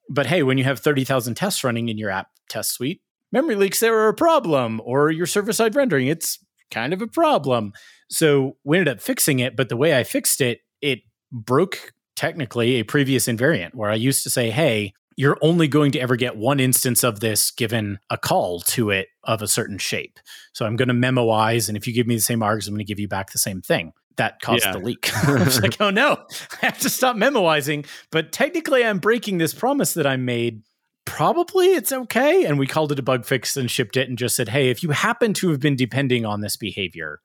But 0.10 0.26
hey, 0.26 0.44
when 0.44 0.58
you 0.58 0.64
have 0.64 0.80
30,000 0.80 1.36
tests 1.36 1.64
running 1.64 1.90
in 1.90 1.98
your 1.98 2.10
app 2.10 2.30
test 2.50 2.72
suite, 2.74 3.02
memory 3.32 3.56
leaks 3.56 3.80
there 3.80 3.98
are 4.00 4.10
a 4.10 4.14
problem, 4.14 4.82
or 4.84 5.12
your 5.12 5.28
server 5.28 5.54
side 5.54 5.76
rendering, 5.76 6.08
it's 6.08 6.40
kind 6.72 6.94
of 6.94 7.02
a 7.02 7.08
problem. 7.08 7.74
So 8.10 8.58
we 8.64 8.78
ended 8.78 8.96
up 8.96 9.02
fixing 9.02 9.40
it. 9.40 9.56
But 9.56 9.70
the 9.70 9.78
way 9.78 9.98
I 9.98 10.04
fixed 10.04 10.42
it, 10.42 10.62
it 10.82 11.00
broke 11.32 11.94
technically 12.16 12.76
a 12.76 12.84
previous 12.84 13.28
invariant 13.28 13.76
where 13.76 13.90
I 13.90 13.96
used 13.96 14.24
to 14.24 14.30
say, 14.30 14.50
hey, 14.50 14.94
you're 15.20 15.38
only 15.42 15.68
going 15.68 15.92
to 15.92 16.00
ever 16.00 16.16
get 16.16 16.38
one 16.38 16.62
instance 16.62 17.04
of 17.04 17.20
this 17.20 17.52
given 17.52 18.00
a 18.10 18.18
call 18.18 18.62
to 18.62 18.90
it 18.90 19.10
of 19.26 19.42
a 19.42 19.50
certain 19.50 19.78
shape. 19.78 20.18
So 20.54 20.66
I'm 20.66 20.78
going 20.78 20.88
to 20.88 20.94
memoize, 20.94 21.68
and 21.68 21.76
if 21.76 21.86
you 21.86 21.94
give 21.94 22.08
me 22.08 22.16
the 22.16 22.22
same 22.22 22.40
args, 22.40 22.70
I'm 22.70 22.74
going 22.74 22.78
to 22.78 22.86
give 22.86 23.02
you 23.02 23.10
back 23.10 23.34
the 23.34 23.38
same 23.38 23.62
thing. 23.62 23.92
That 24.16 24.40
caused 24.40 24.64
yeah. 24.64 24.72
the 24.72 24.80
leak. 24.80 25.12
I 25.28 25.44
was 25.44 25.62
like, 25.62 25.76
oh 25.82 25.90
no, 25.90 26.24
I 26.62 26.68
have 26.68 26.80
to 26.80 26.90
stop 26.90 27.18
memoizing. 27.18 27.86
But 28.14 28.32
technically, 28.32 28.86
I'm 28.86 29.00
breaking 29.00 29.40
this 29.40 29.54
promise 29.54 29.94
that 29.96 30.08
I 30.08 30.16
made. 30.16 30.64
Probably 31.04 31.74
it's 31.74 31.92
okay. 31.92 32.46
And 32.46 32.58
we 32.58 32.66
called 32.66 32.94
it 32.94 33.00
a 33.00 33.04
bug 33.04 33.26
fix 33.26 33.58
and 33.58 33.70
shipped 33.70 33.98
it 33.98 34.08
and 34.08 34.18
just 34.18 34.38
said, 34.38 34.48
hey, 34.48 34.70
if 34.70 34.84
you 34.84 34.92
happen 34.92 35.34
to 35.34 35.50
have 35.50 35.60
been 35.60 35.76
depending 35.76 36.26
on 36.26 36.40
this 36.40 36.56
behavior, 36.56 37.20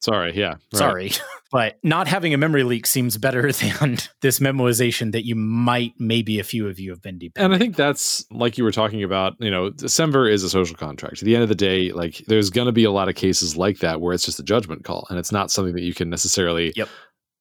Sorry, 0.00 0.36
yeah. 0.38 0.54
Right. 0.72 0.74
Sorry. 0.74 1.10
but 1.52 1.78
not 1.82 2.06
having 2.06 2.34
a 2.34 2.36
memory 2.36 2.62
leak 2.62 2.86
seems 2.86 3.16
better 3.16 3.52
than 3.80 3.98
this 4.20 4.38
memoization 4.38 5.12
that 5.12 5.24
you 5.24 5.34
might, 5.34 5.92
maybe 5.98 6.38
a 6.38 6.44
few 6.44 6.68
of 6.68 6.78
you 6.78 6.90
have 6.90 7.02
been 7.02 7.18
depending. 7.18 7.44
And 7.44 7.54
I 7.54 7.58
think 7.58 7.76
that's 7.76 8.24
like 8.30 8.58
you 8.58 8.64
were 8.64 8.72
talking 8.72 9.02
about, 9.02 9.34
you 9.40 9.50
know, 9.50 9.70
Semver 9.70 10.30
is 10.30 10.42
a 10.42 10.50
social 10.50 10.76
contract. 10.76 11.22
At 11.22 11.26
the 11.26 11.34
end 11.34 11.42
of 11.42 11.48
the 11.48 11.54
day, 11.54 11.90
like 11.92 12.18
there's 12.26 12.50
going 12.50 12.66
to 12.66 12.72
be 12.72 12.84
a 12.84 12.90
lot 12.90 13.08
of 13.08 13.14
cases 13.14 13.56
like 13.56 13.78
that 13.78 14.00
where 14.00 14.12
it's 14.12 14.24
just 14.24 14.40
a 14.40 14.44
judgment 14.44 14.84
call 14.84 15.06
and 15.10 15.18
it's 15.18 15.32
not 15.32 15.50
something 15.50 15.74
that 15.74 15.82
you 15.82 15.94
can 15.94 16.10
necessarily 16.10 16.72
yep 16.76 16.88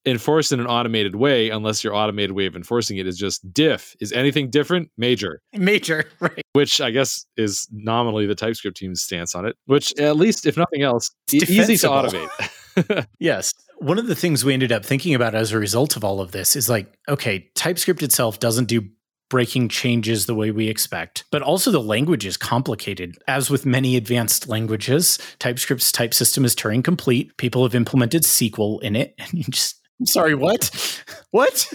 enforce 0.08 0.52
in 0.52 0.60
an 0.60 0.67
automated 0.67 1.15
way 1.15 1.50
unless 1.50 1.84
your 1.84 1.93
automated 1.93 2.32
way 2.32 2.46
of 2.46 2.56
enforcing 2.56 2.98
it 2.98 3.06
is 3.06 3.17
just 3.17 3.54
diff. 3.54 3.96
Is 4.00 4.12
anything 4.13 4.50
different? 4.50 4.89
Major. 4.98 5.41
Major, 5.54 6.06
right. 6.20 6.41
Which 6.54 6.82
I 6.82 6.91
guess 6.91 7.26
is 7.36 7.67
nominally 7.72 8.26
the 8.26 8.36
TypeScript 8.36 8.78
team's 8.78 9.02
stance 9.02 9.36
on 9.36 9.46
it, 9.46 9.56
which 9.65 9.98
at 10.00 10.15
least, 10.15 10.46
if 10.46 10.58
nothing 10.58 10.82
else, 10.82 11.12
it's 11.32 11.50
easy 11.50 11.78
to 11.78 11.88
automate. 11.88 13.06
yes. 13.20 13.54
One 13.80 14.00
of 14.00 14.08
the 14.08 14.15
things 14.15 14.43
we 14.43 14.54
ended 14.54 14.72
up 14.72 14.86
thinking 14.86 15.13
about 15.13 15.36
as 15.36 15.52
a 15.52 15.60
result 15.60 15.96
of 15.96 16.04
all 16.04 16.22
of 16.22 16.32
this 16.32 16.56
is 16.56 16.70
like, 16.70 16.91
okay, 17.08 17.50
TypeScript 17.56 18.02
itself 18.02 18.39
doesn't 18.39 18.65
do 18.65 18.88
breaking 19.30 19.70
changes 19.70 20.26
the 20.26 20.36
way 20.36 20.52
we 20.52 20.70
expect. 20.70 21.26
But 21.32 21.41
also, 21.41 21.70
the 21.70 21.82
language 21.82 22.26
is 22.26 22.38
complicated. 22.38 23.17
As 23.28 23.50
with 23.50 23.65
many 23.65 23.98
advanced 23.98 24.48
languages, 24.48 25.20
TypeScript's 25.39 25.91
type 25.91 26.13
system 26.13 26.46
is 26.46 26.56
Turing 26.56 26.84
complete. 26.84 27.36
People 27.38 27.63
have 27.63 27.76
implemented 27.76 28.24
SQL 28.24 28.82
in 28.82 28.96
it, 28.96 29.15
and 29.17 29.34
you 29.34 29.43
just 29.43 29.77
sorry, 30.05 30.36
what? 30.36 31.03
what? 31.31 31.71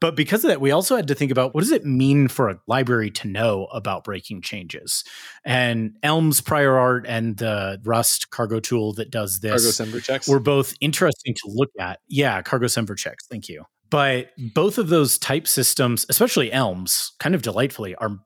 But 0.00 0.16
because 0.16 0.44
of 0.44 0.48
that, 0.48 0.60
we 0.60 0.70
also 0.70 0.96
had 0.96 1.08
to 1.08 1.14
think 1.14 1.30
about 1.30 1.54
what 1.54 1.62
does 1.62 1.72
it 1.72 1.84
mean 1.84 2.28
for 2.28 2.48
a 2.48 2.58
library 2.66 3.10
to 3.12 3.28
know 3.28 3.66
about 3.66 4.04
breaking 4.04 4.42
changes? 4.42 5.04
And 5.44 5.96
Elm's 6.02 6.40
prior 6.40 6.76
art 6.76 7.06
and 7.08 7.36
the 7.36 7.80
Rust 7.84 8.30
cargo 8.30 8.60
tool 8.60 8.92
that 8.94 9.10
does 9.10 9.40
this 9.40 9.78
cargo 9.78 9.98
semver 9.98 10.02
checks 10.02 10.28
were 10.28 10.40
both 10.40 10.74
interesting 10.80 11.34
to 11.34 11.50
look 11.52 11.70
at. 11.78 12.00
Yeah, 12.08 12.42
cargo 12.42 12.66
semver 12.66 12.96
checks. 12.96 13.26
Thank 13.26 13.48
you. 13.48 13.64
But 13.90 14.30
both 14.54 14.78
of 14.78 14.88
those 14.88 15.18
type 15.18 15.46
systems, 15.46 16.04
especially 16.08 16.50
Elms, 16.50 17.12
kind 17.20 17.34
of 17.34 17.42
delightfully, 17.42 17.94
are 17.96 18.18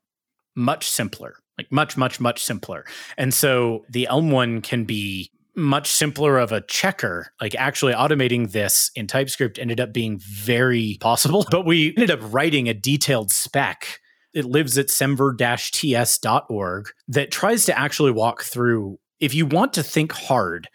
much 0.55 0.91
simpler 0.91 1.37
like 1.57 1.71
much 1.71 1.97
much 1.97 2.19
much 2.19 2.43
simpler 2.43 2.85
and 3.17 3.33
so 3.33 3.85
the 3.91 4.09
elm 4.09 4.33
one 4.33 4.61
can 4.61 4.85
be 4.85 5.31
much 5.59 5.91
simpler 5.91 6.39
of 6.39 6.53
a 6.53 6.63
checker. 6.63 7.33
Like 7.41 7.55
actually 7.57 7.93
automating 7.93 8.53
this 8.53 8.91
in 8.95 9.07
TypeScript 9.07 9.59
ended 9.59 9.81
up 9.81 9.93
being 9.93 10.19
very 10.19 10.97
possible, 11.01 11.47
but 11.51 11.67
we 11.67 11.89
ended 11.89 12.11
up 12.11 12.21
writing 12.23 12.69
a 12.69 12.75
detailed 12.75 13.31
spec. 13.31 14.01
It 14.33 14.45
lives 14.45 14.79
at 14.79 14.89
semver-ts.org 14.89 16.89
that 17.09 17.31
tries 17.31 17.65
to 17.67 17.79
actually 17.79 18.13
walk 18.13 18.43
through 18.43 18.99
if 19.21 19.35
you 19.35 19.47
want 19.47 19.73
to 19.75 19.83
think 19.83 20.13
hard 20.13 20.69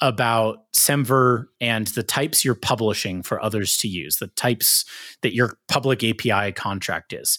about 0.00 0.58
Semver 0.78 1.46
and 1.60 1.86
the 1.88 2.02
types 2.02 2.44
you're 2.44 2.54
publishing 2.54 3.22
for 3.22 3.42
others 3.42 3.76
to 3.78 3.88
use, 3.88 4.18
the 4.18 4.26
types 4.28 4.84
that 5.22 5.34
your 5.34 5.56
public 5.68 6.04
API 6.04 6.52
contract 6.52 7.14
is. 7.14 7.38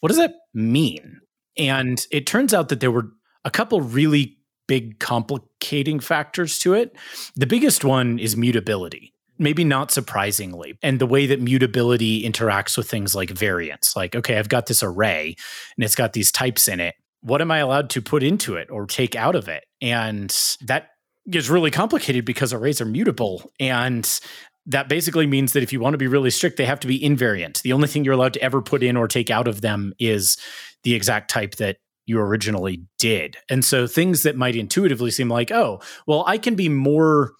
What 0.00 0.08
does 0.08 0.18
that 0.18 0.34
mean? 0.52 1.20
And 1.56 2.06
it 2.10 2.26
turns 2.26 2.52
out 2.52 2.68
that 2.68 2.80
there 2.80 2.90
were 2.90 3.10
a 3.44 3.50
couple 3.50 3.80
really 3.80 4.35
big 4.66 4.98
complicating 4.98 6.00
factors 6.00 6.58
to 6.60 6.74
it. 6.74 6.96
The 7.34 7.46
biggest 7.46 7.84
one 7.84 8.18
is 8.18 8.36
mutability. 8.36 9.12
Maybe 9.38 9.64
not 9.64 9.90
surprisingly, 9.90 10.78
and 10.82 10.98
the 10.98 11.06
way 11.06 11.26
that 11.26 11.42
mutability 11.42 12.22
interacts 12.22 12.78
with 12.78 12.88
things 12.88 13.14
like 13.14 13.28
variance. 13.30 13.94
Like, 13.94 14.16
okay, 14.16 14.38
I've 14.38 14.48
got 14.48 14.64
this 14.64 14.82
array 14.82 15.36
and 15.76 15.84
it's 15.84 15.94
got 15.94 16.14
these 16.14 16.32
types 16.32 16.68
in 16.68 16.80
it. 16.80 16.94
What 17.20 17.42
am 17.42 17.50
I 17.50 17.58
allowed 17.58 17.90
to 17.90 18.00
put 18.00 18.22
into 18.22 18.54
it 18.54 18.70
or 18.70 18.86
take 18.86 19.14
out 19.14 19.34
of 19.34 19.46
it? 19.46 19.64
And 19.82 20.34
that 20.62 20.88
gets 21.28 21.50
really 21.50 21.70
complicated 21.70 22.24
because 22.24 22.54
arrays 22.54 22.80
are 22.80 22.86
mutable. 22.86 23.50
And 23.60 24.08
that 24.66 24.88
basically 24.88 25.26
means 25.26 25.52
that 25.52 25.62
if 25.62 25.72
you 25.72 25.80
want 25.80 25.94
to 25.94 25.98
be 25.98 26.06
really 26.06 26.30
strict, 26.30 26.56
they 26.56 26.64
have 26.64 26.80
to 26.80 26.86
be 26.86 26.98
invariant. 26.98 27.62
The 27.62 27.72
only 27.72 27.88
thing 27.88 28.04
you're 28.04 28.14
allowed 28.14 28.34
to 28.34 28.42
ever 28.42 28.62
put 28.62 28.82
in 28.82 28.96
or 28.96 29.06
take 29.06 29.30
out 29.30 29.48
of 29.48 29.60
them 29.60 29.92
is 29.98 30.38
the 30.82 30.94
exact 30.94 31.30
type 31.30 31.56
that 31.56 31.76
you 32.06 32.20
originally 32.20 32.82
did. 32.98 33.36
And 33.50 33.64
so 33.64 33.86
things 33.86 34.22
that 34.22 34.36
might 34.36 34.56
intuitively 34.56 35.10
seem 35.10 35.28
like, 35.28 35.50
oh, 35.50 35.80
well, 36.06 36.24
I 36.26 36.38
can 36.38 36.54
be 36.54 36.68
more 36.68 37.32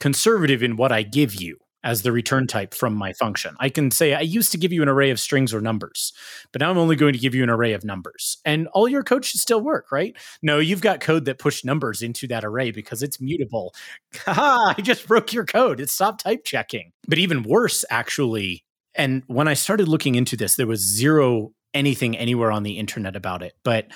conservative 0.00 0.62
in 0.62 0.76
what 0.76 0.92
I 0.92 1.02
give 1.02 1.34
you 1.34 1.58
as 1.84 2.02
the 2.02 2.12
return 2.12 2.46
type 2.46 2.74
from 2.74 2.94
my 2.94 3.12
function. 3.12 3.56
I 3.58 3.68
can 3.68 3.90
say, 3.90 4.14
I 4.14 4.20
used 4.20 4.52
to 4.52 4.58
give 4.58 4.72
you 4.72 4.82
an 4.82 4.88
array 4.88 5.10
of 5.10 5.18
strings 5.18 5.52
or 5.52 5.60
numbers, 5.60 6.12
but 6.52 6.60
now 6.60 6.70
I'm 6.70 6.78
only 6.78 6.96
going 6.96 7.12
to 7.12 7.18
give 7.18 7.34
you 7.34 7.42
an 7.42 7.50
array 7.50 7.72
of 7.72 7.84
numbers. 7.84 8.38
And 8.44 8.68
all 8.68 8.88
your 8.88 9.02
code 9.02 9.24
should 9.24 9.40
still 9.40 9.60
work, 9.60 9.90
right? 9.90 10.16
No, 10.42 10.58
you've 10.58 10.80
got 10.80 11.00
code 11.00 11.24
that 11.24 11.38
pushed 11.38 11.64
numbers 11.64 12.02
into 12.02 12.28
that 12.28 12.44
array 12.44 12.70
because 12.70 13.02
it's 13.02 13.20
mutable. 13.20 13.74
I 14.26 14.76
just 14.80 15.08
broke 15.08 15.32
your 15.32 15.44
code. 15.44 15.80
It 15.80 15.90
stopped 15.90 16.22
type 16.22 16.44
checking. 16.44 16.92
But 17.08 17.18
even 17.18 17.42
worse, 17.42 17.84
actually, 17.90 18.64
and 18.94 19.22
when 19.26 19.48
I 19.48 19.54
started 19.54 19.88
looking 19.88 20.14
into 20.14 20.36
this, 20.36 20.56
there 20.56 20.66
was 20.66 20.80
zero 20.80 21.52
anything 21.74 22.16
anywhere 22.16 22.52
on 22.52 22.62
the 22.62 22.78
internet 22.78 23.16
about 23.16 23.42
it. 23.42 23.54
But 23.64 23.88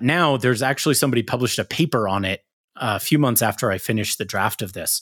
now 0.00 0.36
there's 0.36 0.62
actually 0.62 0.94
somebody 0.94 1.22
published 1.22 1.58
a 1.58 1.64
paper 1.64 2.08
on 2.08 2.24
it 2.24 2.44
uh, 2.76 2.94
a 2.96 3.00
few 3.00 3.18
months 3.18 3.42
after 3.42 3.70
I 3.70 3.78
finished 3.78 4.18
the 4.18 4.24
draft 4.24 4.62
of 4.62 4.72
this. 4.72 5.00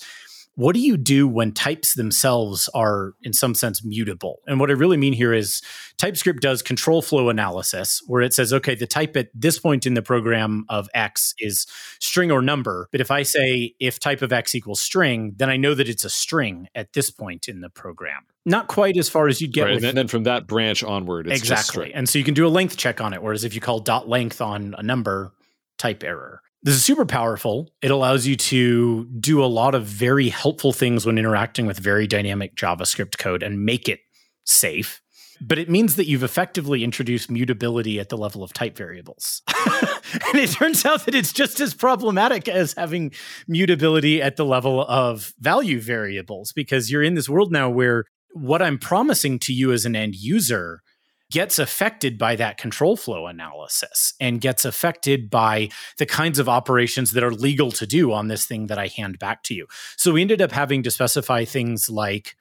What 0.60 0.74
do 0.74 0.80
you 0.80 0.98
do 0.98 1.26
when 1.26 1.52
types 1.52 1.94
themselves 1.94 2.68
are, 2.74 3.14
in 3.22 3.32
some 3.32 3.54
sense, 3.54 3.82
mutable? 3.82 4.40
And 4.46 4.60
what 4.60 4.68
I 4.68 4.74
really 4.74 4.98
mean 4.98 5.14
here 5.14 5.32
is 5.32 5.62
TypeScript 5.96 6.42
does 6.42 6.60
control 6.60 7.00
flow 7.00 7.30
analysis, 7.30 8.02
where 8.06 8.20
it 8.20 8.34
says, 8.34 8.52
okay, 8.52 8.74
the 8.74 8.86
type 8.86 9.16
at 9.16 9.30
this 9.34 9.58
point 9.58 9.86
in 9.86 9.94
the 9.94 10.02
program 10.02 10.66
of 10.68 10.90
X 10.92 11.32
is 11.38 11.66
string 11.98 12.30
or 12.30 12.42
number. 12.42 12.90
But 12.92 13.00
if 13.00 13.10
I 13.10 13.22
say 13.22 13.74
if 13.80 13.98
type 13.98 14.20
of 14.20 14.34
X 14.34 14.54
equals 14.54 14.82
string, 14.82 15.32
then 15.38 15.48
I 15.48 15.56
know 15.56 15.72
that 15.72 15.88
it's 15.88 16.04
a 16.04 16.10
string 16.10 16.68
at 16.74 16.92
this 16.92 17.10
point 17.10 17.48
in 17.48 17.62
the 17.62 17.70
program 17.70 18.26
not 18.46 18.68
quite 18.68 18.96
as 18.96 19.08
far 19.08 19.28
as 19.28 19.40
you'd 19.40 19.52
get. 19.52 19.64
Right, 19.64 19.74
with, 19.74 19.84
and 19.84 19.96
then 19.96 20.08
from 20.08 20.24
that 20.24 20.46
branch 20.46 20.82
onward, 20.82 21.30
exactly. 21.30 21.92
And 21.92 22.08
so 22.08 22.18
you 22.18 22.24
can 22.24 22.34
do 22.34 22.46
a 22.46 22.48
length 22.48 22.76
check 22.76 23.00
on 23.00 23.12
it. 23.12 23.22
Whereas 23.22 23.44
if 23.44 23.54
you 23.54 23.60
call 23.60 23.80
dot 23.80 24.08
length 24.08 24.40
on 24.40 24.74
a 24.78 24.82
number, 24.82 25.32
type 25.78 26.02
error. 26.02 26.42
This 26.62 26.74
is 26.74 26.84
super 26.84 27.06
powerful. 27.06 27.70
It 27.80 27.90
allows 27.90 28.26
you 28.26 28.36
to 28.36 29.06
do 29.18 29.42
a 29.42 29.46
lot 29.46 29.74
of 29.74 29.84
very 29.84 30.28
helpful 30.28 30.72
things 30.74 31.06
when 31.06 31.16
interacting 31.16 31.64
with 31.66 31.78
very 31.78 32.06
dynamic 32.06 32.54
JavaScript 32.54 33.16
code 33.16 33.42
and 33.42 33.64
make 33.64 33.88
it 33.88 34.00
safe. 34.44 35.00
But 35.40 35.58
it 35.58 35.70
means 35.70 35.96
that 35.96 36.06
you've 36.06 36.22
effectively 36.22 36.84
introduced 36.84 37.30
mutability 37.30 37.98
at 37.98 38.10
the 38.10 38.18
level 38.18 38.42
of 38.42 38.52
type 38.52 38.76
variables. 38.76 39.40
and 39.48 40.34
it 40.34 40.50
turns 40.50 40.84
out 40.84 41.06
that 41.06 41.14
it's 41.14 41.32
just 41.32 41.60
as 41.60 41.72
problematic 41.72 42.46
as 42.46 42.74
having 42.74 43.12
mutability 43.48 44.20
at 44.20 44.36
the 44.36 44.44
level 44.44 44.82
of 44.82 45.32
value 45.40 45.80
variables 45.80 46.52
because 46.52 46.90
you're 46.90 47.02
in 47.02 47.14
this 47.14 47.28
world 47.28 47.50
now 47.50 47.70
where 47.70 48.04
what 48.34 48.60
I'm 48.60 48.76
promising 48.76 49.38
to 49.40 49.54
you 49.54 49.72
as 49.72 49.86
an 49.86 49.96
end 49.96 50.14
user 50.14 50.82
gets 51.30 51.58
affected 51.58 52.18
by 52.18 52.36
that 52.36 52.58
control 52.58 52.96
flow 52.96 53.26
analysis 53.26 54.14
and 54.20 54.40
gets 54.40 54.64
affected 54.64 55.30
by 55.30 55.68
the 55.98 56.06
kinds 56.06 56.38
of 56.38 56.48
operations 56.48 57.12
that 57.12 57.24
are 57.24 57.32
legal 57.32 57.70
to 57.72 57.86
do 57.86 58.12
on 58.12 58.28
this 58.28 58.46
thing 58.46 58.66
that 58.66 58.78
I 58.78 58.88
hand 58.88 59.18
back 59.18 59.42
to 59.44 59.54
you. 59.54 59.66
So 59.96 60.12
we 60.12 60.22
ended 60.22 60.42
up 60.42 60.52
having 60.52 60.82
to 60.82 60.90
specify 60.90 61.44
things 61.44 61.88
like 61.88 62.34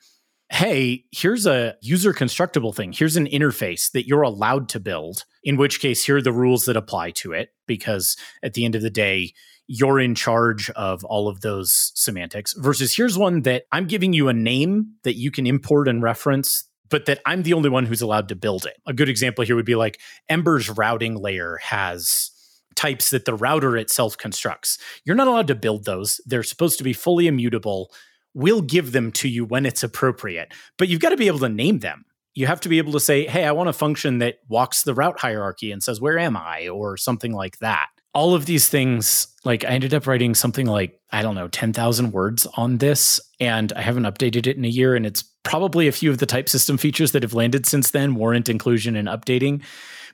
hey, 0.52 1.06
here's 1.12 1.46
a 1.46 1.76
user 1.82 2.12
constructible 2.12 2.74
thing. 2.74 2.92
Here's 2.92 3.16
an 3.16 3.28
interface 3.28 3.92
that 3.92 4.08
you're 4.08 4.24
allowed 4.24 4.68
to 4.70 4.80
build, 4.80 5.26
in 5.44 5.58
which 5.58 5.80
case, 5.80 6.04
here 6.04 6.18
are 6.18 6.22
the 6.22 6.34
rules 6.34 6.66
that 6.66 6.76
apply 6.76 7.12
to 7.12 7.34
it. 7.34 7.50
Because 7.68 8.18
at 8.42 8.56
the 8.56 8.66
end 8.66 8.74
of 8.74 8.82
the 8.82 8.90
day, 8.90 9.34
you're 9.68 10.00
in 10.00 10.16
charge 10.16 10.72
of 10.72 11.04
all 11.04 11.28
of 11.28 11.42
those 11.42 11.92
semantics 11.94 12.54
versus 12.54 12.96
here's 12.96 13.20
one 13.20 13.44
that 13.44 13.66
I'm 13.72 13.86
giving 13.86 14.14
you 14.14 14.28
a 14.28 14.34
name 14.34 14.96
that 15.04 15.14
you 15.14 15.30
can 15.30 15.46
import 15.46 15.88
and 15.88 16.02
reference 16.02 16.64
but 16.90 17.06
that 17.06 17.20
I'm 17.26 17.44
the 17.44 17.54
only 17.54 17.70
one 17.70 17.86
who's 17.86 18.02
allowed 18.02 18.28
to 18.30 18.36
build 18.36 18.66
it. 18.66 18.78
A 18.86 18.94
good 18.94 19.10
example 19.10 19.46
here 19.46 19.56
would 19.56 19.66
be 19.66 19.76
like 19.76 20.00
Ember's 20.28 20.70
routing 20.70 21.16
layer 21.16 21.58
has 21.62 22.32
types 22.76 23.10
that 23.10 23.26
the 23.26 23.34
router 23.34 23.76
itself 23.78 24.18
constructs. 24.18 24.78
You're 25.04 25.16
not 25.16 25.28
allowed 25.28 25.48
to 25.48 25.56
build 25.56 25.86
those. 25.86 26.22
They're 26.26 26.44
supposed 26.44 26.78
to 26.78 26.84
be 26.84 26.94
fully 26.94 27.28
immutable. 27.28 27.92
We'll 28.34 28.62
give 28.62 28.92
them 28.92 29.12
to 29.14 29.28
you 29.28 29.44
when 29.46 29.66
it's 29.66 29.84
appropriate, 29.84 30.54
but 30.78 30.88
you've 30.88 31.02
got 31.02 31.10
to 31.10 31.18
be 31.18 31.28
able 31.28 31.40
to 31.40 31.50
name 31.50 31.80
them. 31.80 32.06
You 32.36 32.48
have 32.48 32.62
to 32.62 32.70
be 32.70 32.78
able 32.78 32.94
to 32.94 33.00
say, 33.00 33.26
hey, 33.26 33.44
I 33.44 33.52
want 33.52 33.70
a 33.70 33.74
function 33.74 34.20
that 34.20 34.40
walks 34.48 34.84
the 34.84 34.94
route 34.94 35.20
hierarchy 35.20 35.72
and 35.72 35.84
says, 35.84 36.00
where 36.00 36.18
am 36.18 36.38
I? 36.38 36.70
Or 36.70 36.96
something 36.96 37.34
like 37.34 37.58
that 37.60 37.90
all 38.14 38.34
of 38.34 38.46
these 38.46 38.68
things, 38.70 39.28
like 39.46 39.64
I 39.64 39.70
ended 39.70 39.94
up 39.94 40.08
writing 40.08 40.34
something 40.34 40.66
like, 40.66 41.00
I 41.12 41.22
don't 41.22 41.36
know, 41.36 41.48
10,000 41.48 42.12
words 42.12 42.48
on 42.56 42.78
this, 42.78 43.20
and 43.40 43.72
I 43.74 43.82
haven't 43.82 44.04
updated 44.04 44.48
it 44.48 44.58
in 44.58 44.66
a 44.66 44.70
year, 44.70 44.96
and 44.96 45.06
it's 45.06 45.24
probably 45.50 45.88
a 45.88 45.92
few 45.92 46.12
of 46.12 46.20
the 46.20 46.28
type 46.28 46.48
system 46.48 46.78
features 46.78 47.12
that 47.12 47.24
have 47.24 47.34
landed 47.34 47.66
since 47.66 47.90
then 47.90 48.14
warrant 48.14 48.48
inclusion 48.50 48.96
and 48.96 49.08
updating. 49.08 49.64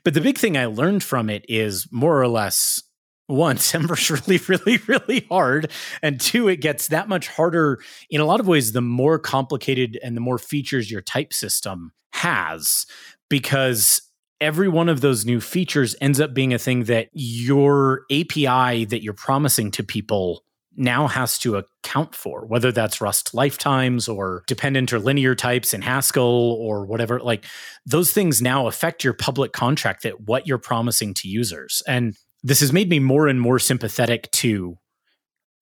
But 0.02 0.14
the 0.14 0.22
big 0.22 0.38
thing 0.38 0.56
I 0.56 0.64
learned 0.64 1.02
from 1.02 1.28
it 1.28 1.44
is 1.46 1.86
more 1.92 2.18
or 2.18 2.26
less 2.26 2.82
one, 3.26 3.56
Semver's 3.58 4.10
really, 4.10 4.38
really, 4.48 4.78
really 4.86 5.26
hard. 5.28 5.70
And 6.00 6.18
two, 6.18 6.48
it 6.48 6.62
gets 6.62 6.88
that 6.88 7.10
much 7.10 7.28
harder 7.28 7.80
in 8.08 8.22
a 8.22 8.24
lot 8.24 8.40
of 8.40 8.48
ways 8.48 8.72
the 8.72 8.80
more 8.80 9.18
complicated 9.18 9.98
and 10.02 10.16
the 10.16 10.22
more 10.22 10.38
features 10.38 10.90
your 10.90 11.02
type 11.02 11.34
system 11.34 11.92
has, 12.14 12.86
because 13.28 14.00
every 14.40 14.68
one 14.68 14.88
of 14.88 15.02
those 15.02 15.26
new 15.26 15.42
features 15.42 15.94
ends 16.00 16.18
up 16.18 16.32
being 16.32 16.54
a 16.54 16.58
thing 16.58 16.84
that 16.84 17.10
your 17.12 18.04
API 18.10 18.86
that 18.86 19.02
you're 19.02 19.12
promising 19.12 19.70
to 19.72 19.82
people 19.82 20.45
now 20.76 21.06
has 21.06 21.38
to 21.38 21.56
account 21.56 22.14
for, 22.14 22.46
whether 22.46 22.70
that's 22.70 23.00
Rust 23.00 23.34
lifetimes 23.34 24.08
or 24.08 24.42
dependent 24.46 24.92
or 24.92 24.98
linear 24.98 25.34
types 25.34 25.72
in 25.72 25.82
Haskell 25.82 26.52
or 26.60 26.86
whatever. 26.86 27.20
Like 27.20 27.44
those 27.84 28.12
things 28.12 28.42
now 28.42 28.66
affect 28.66 29.02
your 29.02 29.12
public 29.12 29.52
contract 29.52 30.02
that 30.02 30.22
what 30.22 30.46
you're 30.46 30.58
promising 30.58 31.14
to 31.14 31.28
users. 31.28 31.82
And 31.86 32.16
this 32.42 32.60
has 32.60 32.72
made 32.72 32.88
me 32.88 32.98
more 32.98 33.26
and 33.26 33.40
more 33.40 33.58
sympathetic 33.58 34.30
to 34.32 34.78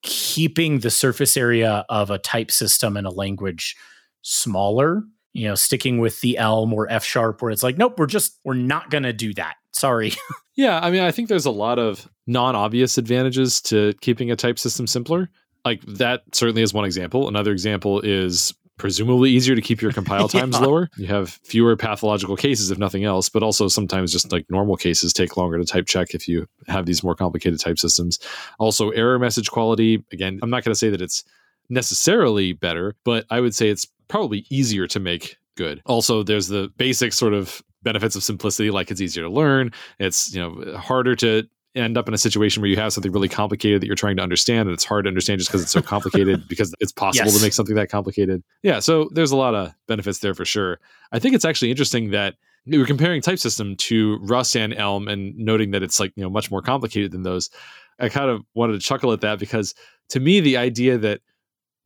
keeping 0.03 0.81
the 0.81 0.91
surface 0.91 1.37
area 1.37 1.87
of 1.89 2.11
a 2.11 2.19
type 2.19 2.51
system 2.51 2.97
and 2.97 3.07
a 3.07 3.11
language 3.11 3.75
smaller 4.23 5.03
you 5.35 5.47
know 5.47 5.55
sticking 5.55 5.99
with 5.99 6.21
the 6.23 6.39
elm 6.39 6.73
or 6.73 6.91
f 6.91 7.05
sharp 7.05 7.43
where 7.43 7.51
it's 7.51 7.63
like 7.63 7.77
nope 7.77 7.99
we're 7.99 8.07
just 8.07 8.39
we're 8.45 8.55
not 8.55 8.89
going 8.89 9.03
to 9.03 9.13
do 9.13 9.35
that 9.35 9.57
sorry 9.73 10.13
yeah 10.55 10.81
i 10.83 10.91
mean 10.91 11.03
i 11.03 11.11
think 11.11 11.29
there's 11.29 11.45
a 11.45 11.51
lot 11.51 11.79
of 11.79 12.09
non-obvious 12.27 12.97
advantages 12.97 13.61
to 13.61 13.93
keeping 14.01 14.31
a 14.31 14.37
type 14.37 14.59
system 14.59 14.87
simpler 14.87 15.29
like 15.65 15.83
that 15.83 16.23
certainly 16.33 16.63
is 16.63 16.73
one 16.73 16.87
example 16.87 17.29
another 17.29 17.53
example 17.53 18.01
is 18.01 18.55
presumably 18.77 19.31
easier 19.31 19.55
to 19.55 19.63
keep 19.63 19.81
your 19.81 19.93
compile 19.93 20.29
times 20.31 20.57
yeah. 20.57 20.67
lower. 20.67 20.91
You 20.97 21.07
have 21.07 21.39
fewer 21.45 21.77
pathological 21.77 22.37
cases, 22.37 22.71
if 22.71 22.79
nothing 22.79 23.05
else, 23.05 23.29
but 23.29 23.43
also 23.43 23.69
sometimes 23.69 24.13
just 24.13 24.33
like 24.33 24.47
normal 24.51 24.77
cases 24.77 25.13
take 25.13 25.37
longer 25.37 25.59
to 25.59 25.65
type 25.65 25.87
check 25.87 26.15
if 26.15 26.27
you 26.29 26.49
have 26.67 26.87
these 26.87 27.05
more 27.05 27.15
complicated 27.15 27.61
type 27.61 27.79
systems. 27.79 28.19
Also, 28.59 28.91
error 28.91 29.19
message 29.19 29.51
quality. 29.51 30.05
Again, 30.13 30.41
I'm 30.43 30.51
not 30.51 30.65
going 30.65 30.73
to 30.73 30.79
say 30.79 30.91
that 30.91 31.03
it's 31.03 31.25
necessarily 31.69 32.53
better, 32.53 32.95
but 33.05 33.25
I 33.31 33.41
would 33.41 33.55
say 33.55 33.69
it's 33.69 33.87
probably 34.09 34.47
easier 34.51 34.87
to 34.89 35.01
make 35.01 35.37
good. 35.57 35.81
Also, 35.87 36.23
there's 36.23 36.49
the 36.49 36.71
basic 36.77 37.13
sort 37.13 37.35
of 37.35 37.63
benefits 37.83 38.17
of 38.17 38.25
simplicity 38.25 38.71
like 38.71 38.91
it's 38.91 39.01
easier 39.03 39.25
to 39.25 39.29
learn 39.29 39.71
it's 39.99 40.35
you 40.35 40.41
know 40.41 40.75
harder 40.79 41.15
to 41.15 41.47
end 41.75 41.99
up 41.99 42.07
in 42.07 42.15
a 42.15 42.19
situation 42.19 42.61
where 42.61 42.71
you 42.71 42.77
have 42.77 42.93
something 42.93 43.11
really 43.11 43.29
complicated 43.29 43.83
that 43.83 43.87
you're 43.87 43.97
trying 43.97 44.17
to 44.17 44.23
understand 44.23 44.69
and 44.69 44.75
it's 44.75 44.85
hard 44.85 45.05
to 45.05 45.09
understand 45.09 45.41
just 45.41 45.51
because 45.51 45.63
it's 45.63 45.73
so 45.73 45.83
complicated 45.95 46.47
because 46.49 46.73
it's 46.81 46.93
possible 46.93 47.27
yes. 47.27 47.37
to 47.37 47.43
make 47.43 47.53
something 47.53 47.75
that 47.75 47.91
complicated. 47.91 48.43
Yeah, 48.63 48.79
so 48.79 49.09
there's 49.13 49.33
a 49.33 49.37
lot 49.37 49.55
of 49.55 49.75
benefits 49.89 50.21
there 50.21 50.35
for 50.35 50.45
sure. 50.45 50.79
I 51.11 51.19
think 51.19 51.35
it's 51.35 51.45
actually 51.45 51.71
interesting 51.71 52.11
that 52.11 52.37
we 52.67 52.79
were 52.79 52.87
comparing 52.87 53.21
type 53.21 53.39
system 53.39 53.77
to 53.77 54.19
Rust 54.23 54.57
and 54.57 54.73
Elm 54.73 55.09
and 55.09 55.37
noting 55.37 55.73
that 55.73 55.83
it's 55.83 55.99
like, 55.99 56.13
you 56.17 56.23
know, 56.23 56.31
much 56.31 56.51
more 56.51 56.63
complicated 56.63 57.11
than 57.11 57.23
those. 57.23 57.51
I 57.99 58.09
kind 58.09 58.31
of 58.31 58.43
wanted 58.55 58.75
to 58.75 58.79
chuckle 58.79 59.13
at 59.13 59.21
that 59.23 59.39
because 59.39 59.75
to 60.11 60.21
me 60.21 60.41
the 60.41 60.57
idea 60.57 60.97
that 60.99 61.21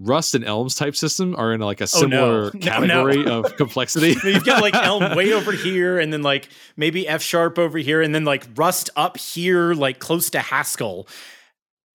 Rust 0.00 0.34
and 0.34 0.44
Elm's 0.44 0.76
type 0.76 0.94
system 0.94 1.34
are 1.37 1.52
in 1.52 1.61
like 1.61 1.80
a 1.80 1.87
similar 1.87 2.46
oh, 2.46 2.50
no. 2.54 2.61
category 2.61 3.16
no, 3.24 3.40
no. 3.40 3.40
of 3.40 3.56
complexity. 3.56 4.16
You've 4.24 4.44
got 4.44 4.62
like 4.62 4.74
Elm 4.74 5.14
way 5.16 5.32
over 5.32 5.52
here, 5.52 5.98
and 5.98 6.12
then 6.12 6.22
like 6.22 6.48
maybe 6.76 7.08
F 7.08 7.22
sharp 7.22 7.58
over 7.58 7.78
here, 7.78 8.00
and 8.00 8.14
then 8.14 8.24
like 8.24 8.46
Rust 8.54 8.90
up 8.96 9.16
here, 9.16 9.74
like 9.74 9.98
close 9.98 10.30
to 10.30 10.40
Haskell. 10.40 11.08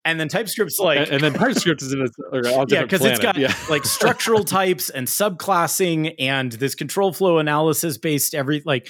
And 0.05 0.19
then 0.19 0.27
TypeScript's 0.27 0.79
like, 0.79 0.99
and, 0.99 1.11
and 1.11 1.23
then 1.23 1.33
TypeScript 1.33 1.81
is 1.81 1.93
in 1.93 2.01
a, 2.01 2.37
a 2.37 2.65
yeah, 2.67 2.81
because 2.81 3.05
it's 3.05 3.19
got 3.19 3.37
yeah. 3.37 3.55
like 3.69 3.85
structural 3.85 4.43
types 4.43 4.89
and 4.89 5.07
subclassing 5.07 6.15
and 6.19 6.51
this 6.51 6.75
control 6.75 7.13
flow 7.13 7.37
analysis 7.37 7.97
based 7.97 8.35
every 8.35 8.61
like 8.65 8.89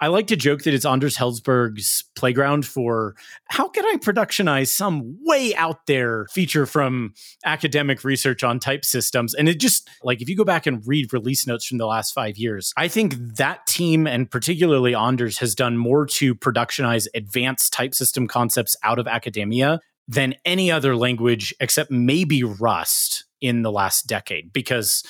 I 0.00 0.06
like 0.08 0.28
to 0.28 0.36
joke 0.36 0.62
that 0.62 0.74
it's 0.74 0.86
Anders 0.86 1.16
Hejlsberg's 1.16 2.04
playground 2.14 2.64
for 2.64 3.16
how 3.48 3.68
can 3.68 3.84
I 3.84 3.96
productionize 3.96 4.68
some 4.68 5.18
way 5.24 5.54
out 5.56 5.86
there 5.86 6.26
feature 6.30 6.66
from 6.66 7.14
academic 7.44 8.04
research 8.04 8.44
on 8.44 8.60
type 8.60 8.84
systems. 8.84 9.34
And 9.34 9.48
it 9.48 9.58
just 9.58 9.88
like 10.04 10.22
if 10.22 10.28
you 10.28 10.36
go 10.36 10.44
back 10.44 10.66
and 10.66 10.86
read 10.86 11.12
release 11.12 11.46
notes 11.46 11.66
from 11.66 11.78
the 11.78 11.86
last 11.86 12.12
five 12.12 12.36
years, 12.36 12.72
I 12.76 12.86
think 12.86 13.16
that 13.36 13.66
team 13.66 14.06
and 14.06 14.30
particularly 14.30 14.94
Anders 14.94 15.38
has 15.38 15.54
done 15.54 15.76
more 15.76 16.06
to 16.06 16.34
productionize 16.34 17.08
advanced 17.14 17.72
type 17.72 17.94
system 17.94 18.28
concepts 18.28 18.76
out 18.84 19.00
of 19.00 19.08
academia 19.08 19.80
than 20.06 20.34
any 20.44 20.70
other 20.70 20.96
language 20.96 21.54
except 21.60 21.90
maybe 21.90 22.44
Rust 22.44 23.24
in 23.40 23.62
the 23.62 23.72
last 23.72 24.06
decade 24.06 24.52
because 24.52 25.02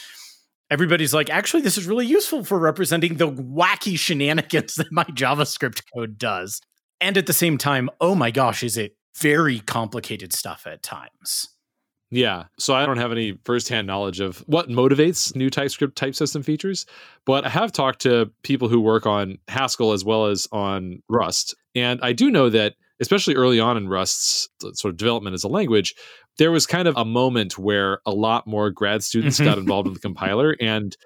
everybody's 0.71 1.15
like, 1.15 1.31
actually, 1.31 1.63
this 1.63 1.79
is 1.79 1.87
really 1.87 2.07
useful 2.07 2.45
for 2.45 2.59
representing 2.59 3.17
the 3.17 3.31
wacky 3.31 3.99
shenanigans 3.99 4.75
that 4.77 4.93
my 4.93 5.05
JavaScript 5.05 5.83
code 5.95 6.19
does. 6.19 6.61
And 7.01 7.17
at 7.17 7.27
the 7.27 7.33
same 7.33 7.59
time, 7.59 7.91
oh 8.01 8.15
my 8.15 8.31
gosh, 8.31 8.63
is 8.63 8.77
it 8.77 8.97
very 9.19 9.61
complicated 9.61 10.33
stuff 10.33 10.67
at 10.67 10.83
times. 10.83 11.49
Yeah. 12.11 12.45
So 12.59 12.75
I 12.75 12.87
don't 12.87 12.97
have 12.97 13.13
any 13.13 13.39
firsthand 13.45 13.87
knowledge 13.87 14.21
of 14.21 14.39
what 14.47 14.71
motivates 14.71 15.35
new 15.37 15.51
TypeScript 15.51 15.95
type 15.95 16.15
system 16.15 16.43
features, 16.43 16.87
but 17.27 17.45
I 17.45 17.51
have 17.51 17.71
talked 17.71 18.01
to 18.03 18.31
people 18.43 18.69
who 18.69 18.81
work 18.81 19.07
on 19.07 19.39
Haskell 19.49 19.93
as 19.93 20.05
well 20.05 20.27
as 20.27 20.49
on 20.51 21.03
Rust. 21.09 21.55
And 21.75 22.01
I 22.03 22.15
do 22.15 22.31
know 22.31 22.49
that, 22.49 22.75
especially 23.01 23.35
early 23.35 23.61
on 23.61 23.77
in 23.77 23.89
Rust's 23.89 24.49
sort 24.75 24.93
of 24.93 24.97
development 24.97 25.35
as 25.35 25.45
a 25.45 25.49
language, 25.49 25.95
there 26.39 26.51
was 26.51 26.67
kind 26.67 26.89
of 26.89 26.97
a 26.97 27.05
moment 27.05 27.59
where 27.59 28.01
a 28.07 28.13
lot 28.13 28.47
more 28.47 28.71
grad 28.71 29.03
students 29.03 29.39
got 29.39 29.51
mm-hmm. 29.51 29.61
involved 29.61 29.89
in 29.89 29.95
the 29.95 30.01
compiler 30.09 30.57
and 30.61 30.97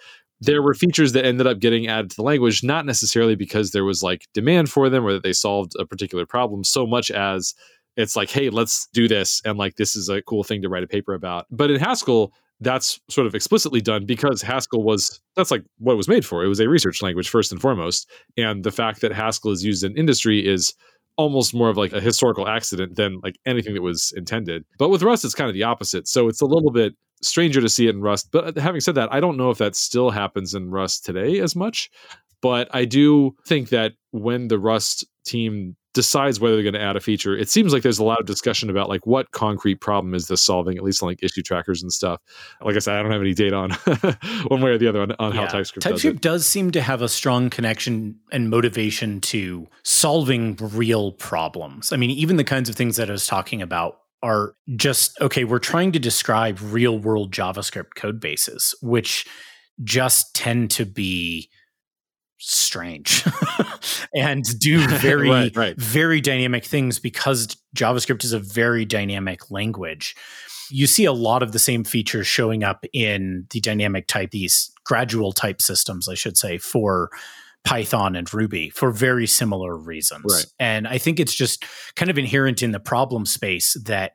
there 0.42 0.60
were 0.60 0.74
features 0.74 1.12
that 1.12 1.24
ended 1.24 1.46
up 1.46 1.60
getting 1.60 1.86
added 1.86 2.10
to 2.10 2.16
the 2.16 2.22
language 2.22 2.64
not 2.64 2.84
necessarily 2.84 3.36
because 3.36 3.70
there 3.70 3.84
was 3.84 4.02
like 4.02 4.26
demand 4.34 4.68
for 4.68 4.88
them 4.90 5.06
or 5.06 5.12
that 5.12 5.22
they 5.22 5.32
solved 5.32 5.72
a 5.78 5.86
particular 5.86 6.26
problem 6.26 6.64
so 6.64 6.86
much 6.86 7.10
as 7.10 7.54
it's 7.96 8.16
like 8.16 8.30
hey 8.30 8.50
let's 8.50 8.88
do 8.92 9.06
this 9.06 9.40
and 9.44 9.56
like 9.56 9.76
this 9.76 9.94
is 9.94 10.08
a 10.08 10.20
cool 10.22 10.42
thing 10.42 10.60
to 10.60 10.68
write 10.68 10.82
a 10.82 10.88
paper 10.88 11.14
about 11.14 11.46
but 11.50 11.70
in 11.70 11.78
haskell 11.78 12.32
that's 12.60 13.00
sort 13.08 13.26
of 13.26 13.34
explicitly 13.34 13.80
done 13.80 14.04
because 14.04 14.42
haskell 14.42 14.82
was 14.82 15.20
that's 15.36 15.50
like 15.50 15.64
what 15.78 15.92
it 15.92 15.96
was 15.96 16.08
made 16.08 16.26
for 16.26 16.44
it 16.44 16.48
was 16.48 16.60
a 16.60 16.68
research 16.68 17.02
language 17.02 17.28
first 17.28 17.52
and 17.52 17.60
foremost 17.60 18.10
and 18.36 18.64
the 18.64 18.72
fact 18.72 19.00
that 19.00 19.12
haskell 19.12 19.52
is 19.52 19.64
used 19.64 19.84
in 19.84 19.96
industry 19.96 20.44
is 20.44 20.74
almost 21.22 21.54
more 21.54 21.68
of 21.68 21.76
like 21.76 21.92
a 21.92 22.00
historical 22.00 22.48
accident 22.48 22.96
than 22.96 23.20
like 23.22 23.38
anything 23.46 23.74
that 23.74 23.82
was 23.82 24.12
intended. 24.16 24.64
But 24.78 24.90
with 24.90 25.02
Rust, 25.02 25.24
it's 25.24 25.34
kind 25.34 25.48
of 25.48 25.54
the 25.54 25.62
opposite. 25.62 26.08
So 26.08 26.28
it's 26.28 26.40
a 26.40 26.46
little 26.46 26.70
bit 26.70 26.94
stranger 27.22 27.60
to 27.60 27.68
see 27.68 27.86
it 27.86 27.94
in 27.94 28.02
Rust. 28.02 28.28
But 28.32 28.56
uh, 28.56 28.60
having 28.60 28.80
said 28.80 28.96
that, 28.96 29.12
I 29.12 29.20
don't 29.20 29.36
know 29.36 29.50
if 29.50 29.58
that 29.58 29.76
still 29.76 30.10
happens 30.10 30.54
in 30.54 30.70
Rust 30.70 31.04
today 31.04 31.38
as 31.40 31.56
much. 31.56 31.90
But 32.40 32.68
I 32.74 32.84
do 32.84 33.36
think 33.46 33.68
that 33.68 33.92
when 34.10 34.48
the 34.48 34.58
Rust 34.58 35.06
team 35.24 35.76
decides 35.94 36.40
whether 36.40 36.54
they're 36.54 36.62
going 36.62 36.74
to 36.74 36.80
add 36.80 36.96
a 36.96 37.00
feature, 37.00 37.36
it 37.36 37.48
seems 37.48 37.72
like 37.72 37.82
there's 37.82 37.98
a 37.98 38.04
lot 38.04 38.20
of 38.20 38.26
discussion 38.26 38.70
about 38.70 38.88
like 38.88 39.06
what 39.06 39.30
concrete 39.32 39.76
problem 39.76 40.14
is 40.14 40.26
this 40.26 40.42
solving, 40.42 40.76
at 40.76 40.82
least 40.82 41.02
on 41.02 41.08
like 41.08 41.22
issue 41.22 41.42
trackers 41.42 41.82
and 41.82 41.92
stuff. 41.92 42.20
Like 42.62 42.76
I 42.76 42.78
said, 42.78 42.96
I 42.96 43.02
don't 43.02 43.12
have 43.12 43.20
any 43.20 43.34
data 43.34 43.56
on 43.56 43.70
one 44.48 44.60
way 44.60 44.70
or 44.70 44.78
the 44.78 44.88
other 44.88 45.02
on, 45.02 45.12
on 45.18 45.34
yeah. 45.34 45.42
how 45.42 45.46
TypeScript 45.46 45.82
TypeScript 45.82 46.20
does, 46.20 46.42
does 46.42 46.46
seem 46.46 46.70
to 46.72 46.80
have 46.80 47.02
a 47.02 47.08
strong 47.08 47.50
connection 47.50 48.18
and 48.30 48.50
motivation 48.50 49.20
to 49.22 49.66
solving 49.82 50.56
real 50.56 51.12
problems. 51.12 51.92
I 51.92 51.96
mean, 51.96 52.10
even 52.10 52.36
the 52.36 52.44
kinds 52.44 52.68
of 52.68 52.76
things 52.76 52.96
that 52.96 53.08
I 53.08 53.12
was 53.12 53.26
talking 53.26 53.60
about 53.60 53.98
are 54.22 54.54
just 54.76 55.20
okay, 55.20 55.44
we're 55.44 55.58
trying 55.58 55.92
to 55.92 55.98
describe 55.98 56.58
real 56.62 56.98
world 56.98 57.32
JavaScript 57.32 57.94
code 57.96 58.20
bases, 58.20 58.74
which 58.80 59.26
just 59.82 60.34
tend 60.34 60.70
to 60.70 60.86
be 60.86 61.50
strange 62.44 63.24
and 64.14 64.44
do 64.58 64.86
very 64.98 65.30
right, 65.30 65.56
right. 65.56 65.76
very 65.76 66.20
dynamic 66.20 66.64
things 66.64 66.98
because 66.98 67.56
javascript 67.76 68.24
is 68.24 68.32
a 68.32 68.38
very 68.38 68.84
dynamic 68.84 69.50
language 69.50 70.16
you 70.70 70.86
see 70.86 71.04
a 71.04 71.12
lot 71.12 71.42
of 71.42 71.52
the 71.52 71.58
same 71.58 71.84
features 71.84 72.26
showing 72.26 72.64
up 72.64 72.84
in 72.92 73.46
the 73.50 73.60
dynamic 73.60 74.08
type 74.08 74.30
these 74.32 74.72
gradual 74.84 75.32
type 75.32 75.62
systems 75.62 76.08
i 76.08 76.14
should 76.14 76.36
say 76.36 76.58
for 76.58 77.10
python 77.64 78.16
and 78.16 78.34
ruby 78.34 78.70
for 78.70 78.90
very 78.90 79.26
similar 79.26 79.76
reasons 79.76 80.24
right. 80.28 80.46
and 80.58 80.88
i 80.88 80.98
think 80.98 81.20
it's 81.20 81.34
just 81.34 81.64
kind 81.94 82.10
of 82.10 82.18
inherent 82.18 82.60
in 82.60 82.72
the 82.72 82.80
problem 82.80 83.24
space 83.24 83.76
that 83.84 84.12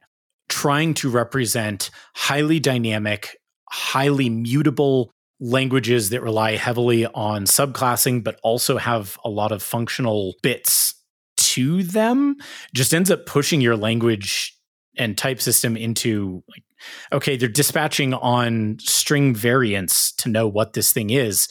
trying 0.50 0.94
to 0.94 1.10
represent 1.10 1.90
highly 2.14 2.60
dynamic 2.60 3.38
highly 3.70 4.30
mutable 4.30 5.12
languages 5.40 6.10
that 6.10 6.22
rely 6.22 6.56
heavily 6.56 7.06
on 7.06 7.46
subclassing, 7.46 8.24
but 8.24 8.40
also 8.44 8.78
have 8.78 9.18
a 9.24 9.30
lot 9.30 9.52
of 9.52 9.62
functional 9.62 10.36
bits 10.42 10.96
to 11.38 11.84
them, 11.84 12.36
just 12.74 12.94
ends 12.94 13.12
up 13.12 13.26
pushing 13.26 13.62
your 13.62 13.78
language 13.78 14.56
and 14.98 15.18
type 15.18 15.40
system 15.40 15.78
into 15.78 16.44
like, 16.50 16.64
okay, 17.12 17.38
they're 17.38 17.48
dispatching 17.48 18.14
on 18.14 18.78
string 18.80 19.34
variants 19.34 20.12
to 20.14 20.30
know 20.30 20.48
what 20.48 20.74
this 20.74 20.92
thing 20.92 21.10
is. 21.10 21.48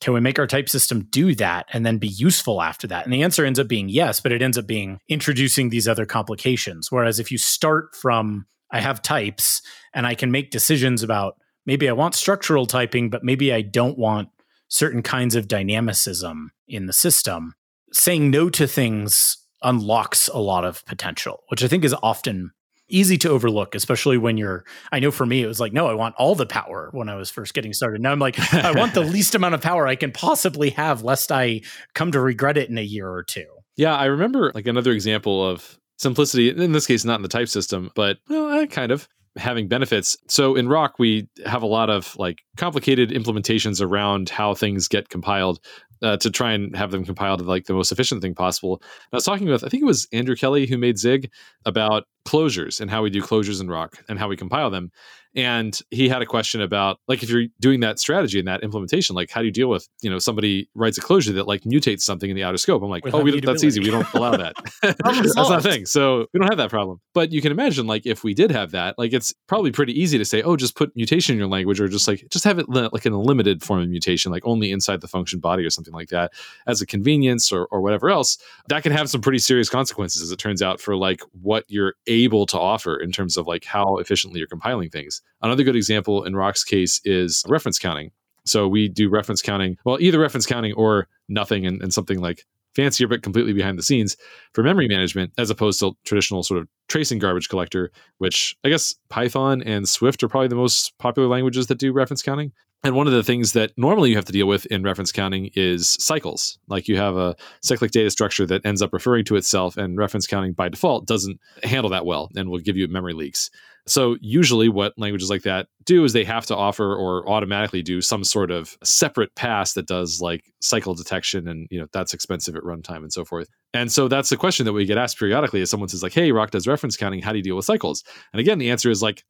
Can 0.00 0.12
we 0.12 0.20
make 0.20 0.38
our 0.38 0.46
type 0.46 0.68
system 0.68 1.06
do 1.10 1.34
that 1.36 1.66
and 1.72 1.86
then 1.86 1.96
be 1.96 2.08
useful 2.08 2.60
after 2.60 2.86
that? 2.88 3.04
And 3.04 3.12
the 3.12 3.22
answer 3.22 3.46
ends 3.46 3.58
up 3.58 3.68
being 3.68 3.88
yes, 3.88 4.20
but 4.20 4.32
it 4.32 4.42
ends 4.42 4.58
up 4.58 4.66
being 4.66 4.98
introducing 5.08 5.70
these 5.70 5.88
other 5.88 6.04
complications. 6.04 6.92
Whereas 6.92 7.18
if 7.18 7.30
you 7.30 7.38
start 7.38 7.96
from, 7.96 8.46
I 8.70 8.80
have 8.80 9.00
types 9.00 9.62
and 9.94 10.06
I 10.06 10.14
can 10.14 10.30
make 10.30 10.50
decisions 10.50 11.02
about 11.02 11.36
maybe 11.66 11.88
I 11.88 11.92
want 11.92 12.14
structural 12.14 12.66
typing, 12.66 13.10
but 13.10 13.24
maybe 13.24 13.52
I 13.52 13.62
don't 13.62 13.98
want 13.98 14.28
certain 14.68 15.02
kinds 15.02 15.34
of 15.34 15.48
dynamicism 15.48 16.50
in 16.66 16.86
the 16.86 16.92
system. 16.92 17.54
Saying 17.92 18.30
no 18.30 18.50
to 18.50 18.66
things 18.66 19.38
unlocks 19.62 20.28
a 20.28 20.38
lot 20.38 20.64
of 20.64 20.84
potential, 20.86 21.44
which 21.48 21.62
I 21.62 21.68
think 21.68 21.84
is 21.84 21.94
often 22.02 22.52
easy 22.88 23.18
to 23.18 23.30
overlook, 23.30 23.74
especially 23.74 24.18
when 24.18 24.36
you're. 24.36 24.64
I 24.92 25.00
know 25.00 25.10
for 25.10 25.26
me, 25.26 25.42
it 25.42 25.46
was 25.46 25.60
like, 25.60 25.72
no, 25.72 25.86
I 25.86 25.94
want 25.94 26.14
all 26.16 26.34
the 26.34 26.46
power 26.46 26.90
when 26.92 27.08
I 27.08 27.16
was 27.16 27.30
first 27.30 27.54
getting 27.54 27.72
started. 27.72 28.00
Now 28.00 28.12
I'm 28.12 28.18
like, 28.18 28.38
I 28.54 28.72
want 28.72 28.94
the 28.94 29.00
least 29.16 29.34
amount 29.34 29.54
of 29.54 29.60
power 29.60 29.86
I 29.86 29.96
can 29.96 30.12
possibly 30.12 30.70
have, 30.70 31.02
lest 31.02 31.32
I 31.32 31.62
come 31.94 32.12
to 32.12 32.20
regret 32.20 32.56
it 32.56 32.70
in 32.70 32.78
a 32.78 32.82
year 32.82 33.08
or 33.08 33.22
two. 33.22 33.46
Yeah, 33.76 33.96
I 33.96 34.06
remember 34.06 34.52
like 34.54 34.66
another 34.66 34.92
example 34.92 35.46
of 35.46 35.78
simplicity, 35.98 36.50
in 36.50 36.72
this 36.72 36.86
case, 36.86 37.04
not 37.04 37.16
in 37.16 37.22
the 37.22 37.28
type 37.28 37.48
system, 37.48 37.90
but 37.94 38.18
well, 38.28 38.50
eh, 38.50 38.66
kind 38.66 38.92
of 38.92 39.08
having 39.36 39.68
benefits. 39.68 40.16
So 40.28 40.56
in 40.56 40.68
Roc, 40.68 40.98
we 40.98 41.28
have 41.44 41.62
a 41.62 41.66
lot 41.66 41.90
of 41.90 42.16
like 42.16 42.42
complicated 42.56 43.10
implementations 43.10 43.82
around 43.82 44.30
how 44.30 44.54
things 44.54 44.88
get 44.88 45.08
compiled 45.08 45.60
uh, 46.02 46.16
to 46.18 46.30
try 46.30 46.52
and 46.52 46.74
have 46.76 46.90
them 46.90 47.04
compiled 47.04 47.40
like 47.42 47.66
the 47.66 47.74
most 47.74 47.92
efficient 47.92 48.22
thing 48.22 48.34
possible. 48.34 48.80
And 48.82 49.08
I 49.12 49.16
was 49.16 49.24
talking 49.24 49.48
with, 49.48 49.64
I 49.64 49.68
think 49.68 49.82
it 49.82 49.86
was 49.86 50.06
Andrew 50.12 50.36
Kelley 50.36 50.66
who 50.66 50.78
made 50.78 50.98
Zig 50.98 51.30
about 51.64 52.04
closures 52.26 52.80
and 52.80 52.90
how 52.90 53.02
we 53.02 53.10
do 53.10 53.22
closures 53.22 53.60
in 53.60 53.68
Roc 53.68 54.02
and 54.08 54.18
how 54.18 54.28
we 54.28 54.36
compile 54.36 54.70
them. 54.70 54.90
And 55.36 55.78
he 55.90 56.08
had 56.08 56.22
a 56.22 56.26
question 56.26 56.62
about 56.62 56.98
like 57.08 57.22
if 57.22 57.28
you're 57.28 57.44
doing 57.60 57.80
that 57.80 57.98
strategy 57.98 58.38
and 58.38 58.48
that 58.48 58.62
implementation, 58.62 59.14
like 59.14 59.30
how 59.30 59.40
do 59.40 59.46
you 59.46 59.52
deal 59.52 59.68
with 59.68 59.86
you 60.00 60.08
know 60.08 60.18
somebody 60.18 60.70
writes 60.74 60.96
a 60.96 61.02
closure 61.02 61.34
that 61.34 61.46
like 61.46 61.62
mutates 61.64 62.00
something 62.00 62.30
in 62.30 62.34
the 62.34 62.42
outer 62.42 62.56
scope? 62.56 62.82
I'm 62.82 62.88
like, 62.88 63.02
oh, 63.12 63.20
we, 63.20 63.38
that's 63.40 63.62
easy. 63.62 63.80
We 63.80 63.90
don't 63.90 64.10
allow 64.14 64.34
that. 64.34 64.56
that's 64.82 65.36
not 65.36 65.58
a 65.58 65.60
thing. 65.60 65.84
So 65.84 66.26
we 66.32 66.40
don't 66.40 66.48
have 66.48 66.56
that 66.56 66.70
problem. 66.70 67.02
But 67.12 67.32
you 67.32 67.42
can 67.42 67.52
imagine 67.52 67.86
like 67.86 68.06
if 68.06 68.24
we 68.24 68.32
did 68.32 68.50
have 68.50 68.70
that, 68.70 68.98
like 68.98 69.12
it's 69.12 69.34
probably 69.46 69.72
pretty 69.72 70.00
easy 70.00 70.16
to 70.16 70.24
say, 70.24 70.40
oh, 70.40 70.56
just 70.56 70.74
put 70.74 70.96
mutation 70.96 71.34
in 71.34 71.38
your 71.38 71.48
language, 71.48 71.82
or 71.82 71.88
just 71.88 72.08
like 72.08 72.26
just 72.30 72.44
have 72.44 72.58
it 72.58 72.70
li- 72.70 72.88
like 72.90 73.04
in 73.04 73.12
a 73.12 73.20
limited 73.20 73.62
form 73.62 73.82
of 73.82 73.90
mutation, 73.90 74.32
like 74.32 74.46
only 74.46 74.72
inside 74.72 75.02
the 75.02 75.08
function 75.08 75.38
body 75.38 75.66
or 75.66 75.70
something 75.70 75.85
like 75.94 76.08
that, 76.08 76.32
as 76.66 76.80
a 76.80 76.86
convenience 76.86 77.52
or 77.52 77.66
or 77.66 77.80
whatever 77.80 78.10
else. 78.10 78.38
That 78.68 78.82
can 78.82 78.92
have 78.92 79.08
some 79.10 79.20
pretty 79.20 79.38
serious 79.38 79.68
consequences, 79.68 80.22
as 80.22 80.30
it 80.30 80.38
turns 80.38 80.62
out, 80.62 80.80
for 80.80 80.96
like 80.96 81.20
what 81.42 81.64
you're 81.68 81.94
able 82.06 82.46
to 82.46 82.58
offer 82.58 82.96
in 82.96 83.12
terms 83.12 83.36
of 83.36 83.46
like 83.46 83.64
how 83.64 83.96
efficiently 83.96 84.38
you're 84.38 84.48
compiling 84.48 84.90
things. 84.90 85.22
Another 85.42 85.62
good 85.62 85.76
example 85.76 86.24
in 86.24 86.36
Roc's 86.36 86.64
case 86.64 87.00
is 87.04 87.44
reference 87.48 87.78
counting. 87.78 88.10
So 88.44 88.68
we 88.68 88.88
do 88.88 89.08
reference 89.08 89.42
counting, 89.42 89.76
well, 89.84 89.98
either 90.00 90.20
reference 90.20 90.46
counting 90.46 90.72
or 90.74 91.08
nothing 91.28 91.66
and, 91.66 91.82
and 91.82 91.92
something 91.92 92.20
like 92.20 92.46
fancier 92.76 93.08
but 93.08 93.22
completely 93.22 93.54
behind 93.54 93.78
the 93.78 93.82
scenes 93.82 94.16
for 94.52 94.62
memory 94.62 94.86
management 94.86 95.32
as 95.38 95.48
opposed 95.48 95.80
to 95.80 95.96
traditional 96.04 96.42
sort 96.42 96.60
of 96.60 96.68
tracing 96.88 97.18
garbage 97.18 97.48
collector 97.48 97.90
which 98.18 98.54
i 98.64 98.68
guess 98.68 98.94
python 99.08 99.62
and 99.62 99.88
swift 99.88 100.22
are 100.22 100.28
probably 100.28 100.46
the 100.46 100.54
most 100.54 100.96
popular 100.98 101.26
languages 101.26 101.68
that 101.68 101.78
do 101.78 101.90
reference 101.90 102.22
counting 102.22 102.52
and 102.86 102.94
one 102.94 103.08
of 103.08 103.12
the 103.12 103.24
things 103.24 103.52
that 103.52 103.72
normally 103.76 104.10
you 104.10 104.16
have 104.16 104.26
to 104.26 104.32
deal 104.32 104.46
with 104.46 104.64
in 104.66 104.84
reference 104.84 105.10
counting 105.10 105.50
is 105.56 105.88
cycles. 105.88 106.56
Like 106.68 106.86
you 106.86 106.96
have 106.96 107.16
a 107.16 107.34
cyclic 107.60 107.90
data 107.90 108.10
structure 108.10 108.46
that 108.46 108.64
ends 108.64 108.80
up 108.80 108.92
referring 108.92 109.24
to 109.24 109.34
itself, 109.34 109.76
and 109.76 109.98
reference 109.98 110.28
counting 110.28 110.52
by 110.52 110.68
default 110.68 111.04
doesn't 111.04 111.40
handle 111.64 111.90
that 111.90 112.06
well 112.06 112.30
and 112.36 112.48
will 112.48 112.60
give 112.60 112.76
you 112.76 112.86
memory 112.86 113.12
leaks. 113.12 113.50
So, 113.88 114.16
usually, 114.20 114.68
what 114.68 114.94
languages 114.96 115.30
like 115.30 115.42
that 115.42 115.66
do 115.84 116.04
is 116.04 116.12
they 116.12 116.24
have 116.24 116.46
to 116.46 116.56
offer 116.56 116.94
or 116.94 117.28
automatically 117.28 117.82
do 117.82 118.00
some 118.00 118.22
sort 118.22 118.52
of 118.52 118.76
separate 118.84 119.34
pass 119.34 119.74
that 119.74 119.86
does 119.86 120.20
like 120.20 120.44
cycle 120.60 120.94
detection, 120.94 121.48
and 121.48 121.66
you 121.70 121.80
know 121.80 121.86
that's 121.92 122.14
expensive 122.14 122.54
at 122.54 122.62
runtime 122.62 122.98
and 122.98 123.12
so 123.12 123.24
forth. 123.24 123.48
And 123.74 123.90
so 123.90 124.06
that's 124.06 124.28
the 124.28 124.36
question 124.36 124.64
that 124.66 124.72
we 124.72 124.86
get 124.86 124.98
asked 124.98 125.18
periodically 125.18 125.60
as 125.60 125.70
someone 125.70 125.88
says 125.88 126.04
like, 126.04 126.14
"Hey, 126.14 126.30
Roc 126.30 126.52
does 126.52 126.68
reference 126.68 126.96
counting. 126.96 127.22
How 127.22 127.32
do 127.32 127.38
you 127.38 127.44
deal 127.44 127.56
with 127.56 127.64
cycles?" 127.64 128.04
And 128.32 128.40
again, 128.40 128.58
the 128.58 128.70
answer 128.70 128.90
is 128.90 129.02
like, 129.02 129.24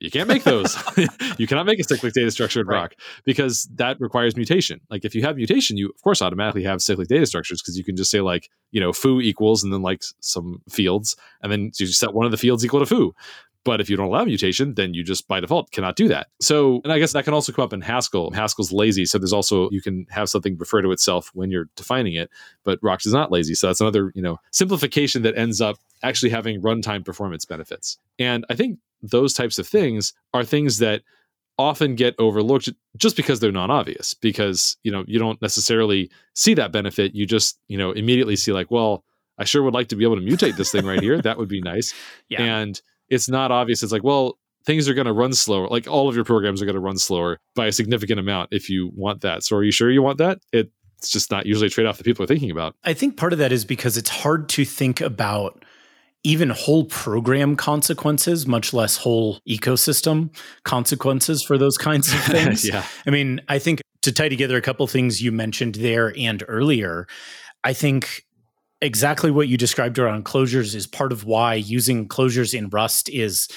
you 0.00 0.10
can't 0.10 0.28
make 0.28 0.44
those. 0.44 0.76
you 1.38 1.46
cannot 1.46 1.66
make 1.66 1.78
a 1.78 1.84
cyclic 1.84 2.14
data 2.14 2.30
structure 2.30 2.62
in 2.62 2.66
right. 2.66 2.80
Roc 2.80 2.94
because 3.24 3.68
that 3.74 4.00
requires 4.00 4.34
mutation. 4.34 4.80
Like 4.90 5.04
if 5.04 5.14
you 5.14 5.22
have 5.22 5.36
mutation, 5.36 5.76
you 5.76 5.90
of 5.90 6.02
course 6.02 6.22
automatically 6.22 6.64
have 6.64 6.82
cyclic 6.82 7.08
data 7.08 7.26
structures 7.26 7.62
because 7.62 7.76
you 7.76 7.84
can 7.84 7.96
just 7.96 8.10
say 8.10 8.20
like, 8.20 8.50
you 8.72 8.80
know, 8.80 8.92
foo 8.92 9.20
equals 9.20 9.62
and 9.62 9.72
then 9.72 9.82
like 9.82 10.02
some 10.20 10.62
fields, 10.68 11.16
and 11.42 11.52
then 11.52 11.70
you 11.78 11.86
set 11.86 12.14
one 12.14 12.24
of 12.26 12.32
the 12.32 12.38
fields 12.38 12.64
equal 12.64 12.80
to 12.80 12.86
foo. 12.86 13.14
But 13.62 13.80
if 13.80 13.90
you 13.90 13.96
don't 13.96 14.06
allow 14.06 14.24
mutation, 14.24 14.74
then 14.74 14.94
you 14.94 15.04
just 15.04 15.28
by 15.28 15.38
default 15.38 15.70
cannot 15.70 15.94
do 15.94 16.08
that. 16.08 16.28
So, 16.40 16.80
and 16.82 16.92
I 16.92 16.98
guess 16.98 17.12
that 17.12 17.24
can 17.24 17.34
also 17.34 17.52
come 17.52 17.62
up 17.62 17.74
in 17.74 17.82
Haskell. 17.82 18.30
Haskell's 18.30 18.72
lazy. 18.72 19.04
So 19.04 19.18
there's 19.18 19.34
also, 19.34 19.68
you 19.70 19.82
can 19.82 20.06
have 20.08 20.30
something 20.30 20.56
refer 20.56 20.80
to 20.80 20.90
itself 20.92 21.30
when 21.34 21.50
you're 21.50 21.68
defining 21.76 22.14
it, 22.14 22.30
but 22.64 22.78
Roc's 22.80 23.04
is 23.04 23.12
not 23.12 23.30
lazy. 23.30 23.54
So 23.54 23.66
that's 23.66 23.82
another, 23.82 24.12
you 24.14 24.22
know, 24.22 24.38
simplification 24.50 25.22
that 25.22 25.36
ends 25.36 25.60
up 25.60 25.76
actually 26.02 26.30
having 26.30 26.62
runtime 26.62 27.04
performance 27.04 27.44
benefits. 27.44 27.98
And 28.18 28.46
I 28.48 28.54
think 28.54 28.78
those 29.02 29.34
types 29.34 29.58
of 29.58 29.66
things 29.66 30.12
are 30.34 30.44
things 30.44 30.78
that 30.78 31.02
often 31.58 31.94
get 31.94 32.14
overlooked 32.18 32.70
just 32.96 33.16
because 33.16 33.38
they're 33.38 33.52
not 33.52 33.70
obvious 33.70 34.14
because 34.14 34.78
you 34.82 34.90
know 34.90 35.04
you 35.06 35.18
don't 35.18 35.40
necessarily 35.42 36.10
see 36.34 36.54
that 36.54 36.72
benefit. 36.72 37.14
You 37.14 37.26
just 37.26 37.58
you 37.68 37.76
know 37.76 37.92
immediately 37.92 38.36
see 38.36 38.52
like 38.52 38.70
well 38.70 39.04
i 39.38 39.44
sure 39.44 39.62
would 39.62 39.74
like 39.74 39.88
to 39.88 39.96
be 39.96 40.04
able 40.04 40.16
to 40.16 40.22
mutate 40.22 40.56
this 40.56 40.70
thing 40.72 40.86
right 40.86 41.00
here. 41.02 41.20
That 41.20 41.38
would 41.38 41.48
be 41.48 41.60
nice. 41.60 41.94
Yeah. 42.28 42.42
and 42.42 42.80
it's 43.08 43.28
not 43.28 43.50
obvious. 43.50 43.82
It's 43.82 43.92
like 43.92 44.04
well 44.04 44.38
things 44.64 44.88
are 44.88 44.94
going 44.94 45.06
to 45.06 45.12
run 45.12 45.32
slower. 45.32 45.68
Like 45.68 45.88
all 45.88 46.08
of 46.08 46.14
your 46.14 46.24
programs 46.24 46.60
are 46.60 46.66
going 46.66 46.74
to 46.74 46.80
run 46.80 46.98
slower 46.98 47.38
by 47.54 47.66
a 47.66 47.72
significant 47.72 48.20
amount 48.20 48.50
if 48.52 48.68
you 48.68 48.90
want 48.94 49.22
that. 49.22 49.42
So 49.42 49.56
are 49.56 49.64
you 49.64 49.72
sure 49.72 49.90
you 49.90 50.02
want 50.02 50.18
that? 50.18 50.38
It's 50.52 51.10
just 51.10 51.30
not 51.30 51.46
usually 51.46 51.68
a 51.68 51.70
trade-off 51.70 51.96
that 51.96 52.04
people 52.04 52.22
are 52.22 52.26
thinking 52.26 52.50
about. 52.50 52.76
I 52.84 52.92
think 52.92 53.16
part 53.16 53.32
of 53.32 53.38
that 53.38 53.52
is 53.52 53.64
because 53.64 53.96
it's 53.96 54.10
hard 54.10 54.50
to 54.50 54.66
think 54.66 55.00
about 55.00 55.64
even 56.22 56.50
whole 56.50 56.84
program 56.84 57.56
consequences, 57.56 58.46
much 58.46 58.72
less 58.72 58.96
whole 58.96 59.40
ecosystem 59.48 60.34
consequences 60.64 61.42
for 61.42 61.56
those 61.56 61.78
kinds 61.78 62.12
of 62.12 62.20
things. 62.24 62.68
yeah. 62.68 62.84
I 63.06 63.10
mean, 63.10 63.40
I 63.48 63.58
think 63.58 63.80
to 64.02 64.12
tie 64.12 64.28
together 64.28 64.56
a 64.56 64.62
couple 64.62 64.86
things 64.86 65.22
you 65.22 65.32
mentioned 65.32 65.76
there 65.76 66.12
and 66.18 66.42
earlier, 66.46 67.06
I 67.64 67.72
think 67.72 68.24
exactly 68.80 69.30
what 69.30 69.48
you 69.48 69.56
described 69.56 69.98
around 69.98 70.24
closures 70.24 70.74
is 70.74 70.86
part 70.86 71.12
of 71.12 71.24
why 71.24 71.54
using 71.54 72.08
closures 72.08 72.56
in 72.56 72.68
Rust 72.68 73.08
is 73.08 73.48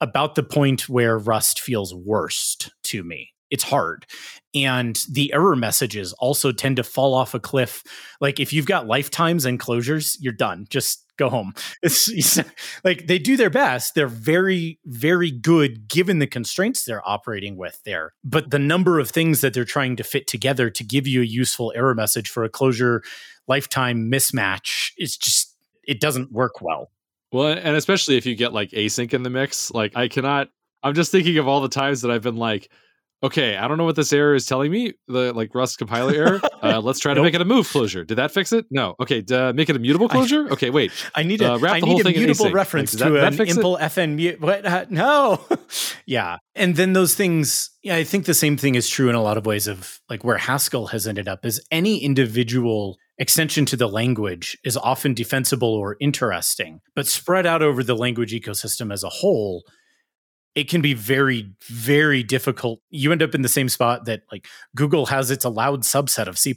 about 0.00 0.34
the 0.34 0.42
point 0.42 0.88
where 0.88 1.18
Rust 1.18 1.60
feels 1.60 1.94
worst 1.94 2.70
to 2.84 3.04
me. 3.04 3.30
It's 3.50 3.62
hard. 3.62 4.06
And 4.54 4.98
the 5.10 5.32
error 5.32 5.54
messages 5.54 6.12
also 6.14 6.52
tend 6.52 6.76
to 6.76 6.82
fall 6.82 7.14
off 7.14 7.34
a 7.34 7.40
cliff. 7.40 7.82
Like 8.20 8.40
if 8.40 8.52
you've 8.52 8.66
got 8.66 8.86
lifetimes 8.86 9.44
and 9.44 9.60
closures, 9.60 10.16
you're 10.20 10.32
done. 10.32 10.66
Just 10.70 11.01
go 11.16 11.28
home. 11.28 11.54
It's, 11.82 12.08
it's, 12.08 12.40
like 12.84 13.06
they 13.06 13.18
do 13.18 13.36
their 13.36 13.50
best. 13.50 13.94
They're 13.94 14.06
very, 14.06 14.78
very 14.84 15.30
good 15.30 15.88
given 15.88 16.18
the 16.18 16.26
constraints 16.26 16.84
they're 16.84 17.06
operating 17.08 17.56
with 17.56 17.80
there. 17.84 18.14
But 18.24 18.50
the 18.50 18.58
number 18.58 18.98
of 18.98 19.10
things 19.10 19.40
that 19.40 19.54
they're 19.54 19.64
trying 19.64 19.96
to 19.96 20.04
fit 20.04 20.26
together 20.26 20.70
to 20.70 20.84
give 20.84 21.06
you 21.06 21.20
a 21.20 21.24
useful 21.24 21.72
error 21.74 21.94
message 21.94 22.30
for 22.30 22.44
a 22.44 22.48
closure 22.48 23.02
lifetime 23.48 24.10
mismatch 24.10 24.92
is 24.98 25.16
just, 25.16 25.56
it 25.84 26.00
doesn't 26.00 26.32
work 26.32 26.60
well. 26.60 26.90
Well, 27.32 27.48
and 27.48 27.76
especially 27.76 28.16
if 28.16 28.26
you 28.26 28.34
get 28.34 28.52
like 28.52 28.70
async 28.70 29.12
in 29.14 29.22
the 29.22 29.30
mix, 29.30 29.70
like 29.72 29.96
I 29.96 30.08
cannot, 30.08 30.48
I'm 30.82 30.94
just 30.94 31.10
thinking 31.10 31.38
of 31.38 31.48
all 31.48 31.60
the 31.60 31.68
times 31.68 32.02
that 32.02 32.10
I've 32.10 32.22
been 32.22 32.36
like, 32.36 32.70
okay, 33.22 33.56
I 33.56 33.68
don't 33.68 33.78
know 33.78 33.84
what 33.84 33.96
this 33.96 34.12
error 34.12 34.34
is 34.34 34.46
telling 34.46 34.70
me. 34.70 34.92
The 35.08 35.32
like 35.32 35.54
Rust 35.54 35.78
compiler 35.78 36.14
error. 36.14 36.40
Uh, 36.62 36.80
let's 36.80 37.00
try 37.00 37.12
to 37.12 37.16
nope. 37.16 37.24
make 37.24 37.34
it 37.34 37.40
a 37.40 37.44
move 37.44 37.68
closure. 37.68 38.04
Did 38.04 38.18
that 38.18 38.30
fix 38.30 38.52
it? 38.52 38.66
No. 38.70 38.94
Okay, 39.00 39.24
uh, 39.32 39.52
make 39.52 39.68
it 39.68 39.74
a 39.74 39.80
mutable 39.80 40.08
closure. 40.08 40.48
okay, 40.52 40.70
wait. 40.70 40.92
I 41.12 41.24
need 41.24 41.42
a, 41.42 41.54
uh, 41.54 41.58
I 41.60 41.80
need 41.80 42.06
a 42.06 42.10
mutable 42.10 42.52
reference 42.52 42.94
like, 42.94 43.08
to 43.08 43.14
that, 43.14 43.32
an 43.32 43.36
that 43.36 43.48
impl 43.48 43.80
FnMut. 43.80 44.40
What? 44.40 44.64
Uh, 44.64 44.84
no. 44.88 45.44
yeah, 46.06 46.36
and 46.54 46.76
then 46.76 46.92
those 46.92 47.16
things. 47.16 47.70
Yeah, 47.82 47.96
I 47.96 48.04
think 48.04 48.26
the 48.26 48.34
same 48.34 48.56
thing 48.56 48.76
is 48.76 48.88
true 48.88 49.08
in 49.08 49.16
a 49.16 49.22
lot 49.22 49.36
of 49.36 49.44
ways 49.44 49.66
of 49.66 50.00
like 50.08 50.22
where 50.22 50.38
Haskell 50.38 50.86
has 50.88 51.08
ended 51.08 51.26
up 51.26 51.44
is 51.44 51.60
any 51.72 51.98
individual 51.98 52.96
extension 53.18 53.66
to 53.66 53.76
the 53.76 53.88
language 53.88 54.56
is 54.62 54.76
often 54.76 55.14
defensible 55.14 55.74
or 55.74 55.96
interesting, 56.00 56.80
but 56.94 57.08
spread 57.08 57.44
out 57.44 57.60
over 57.60 57.82
the 57.82 57.96
language 57.96 58.32
ecosystem 58.32 58.92
as 58.92 59.02
a 59.02 59.08
whole 59.08 59.64
it 60.54 60.68
can 60.68 60.82
be 60.82 60.94
very 60.94 61.50
very 61.68 62.22
difficult. 62.22 62.80
You 62.90 63.12
end 63.12 63.22
up 63.22 63.34
in 63.34 63.42
the 63.42 63.48
same 63.48 63.68
spot 63.68 64.04
that 64.06 64.22
like 64.30 64.46
google 64.74 65.06
has 65.06 65.30
its 65.30 65.44
allowed 65.44 65.82
subset 65.82 66.26
of 66.26 66.38
c++ 66.38 66.54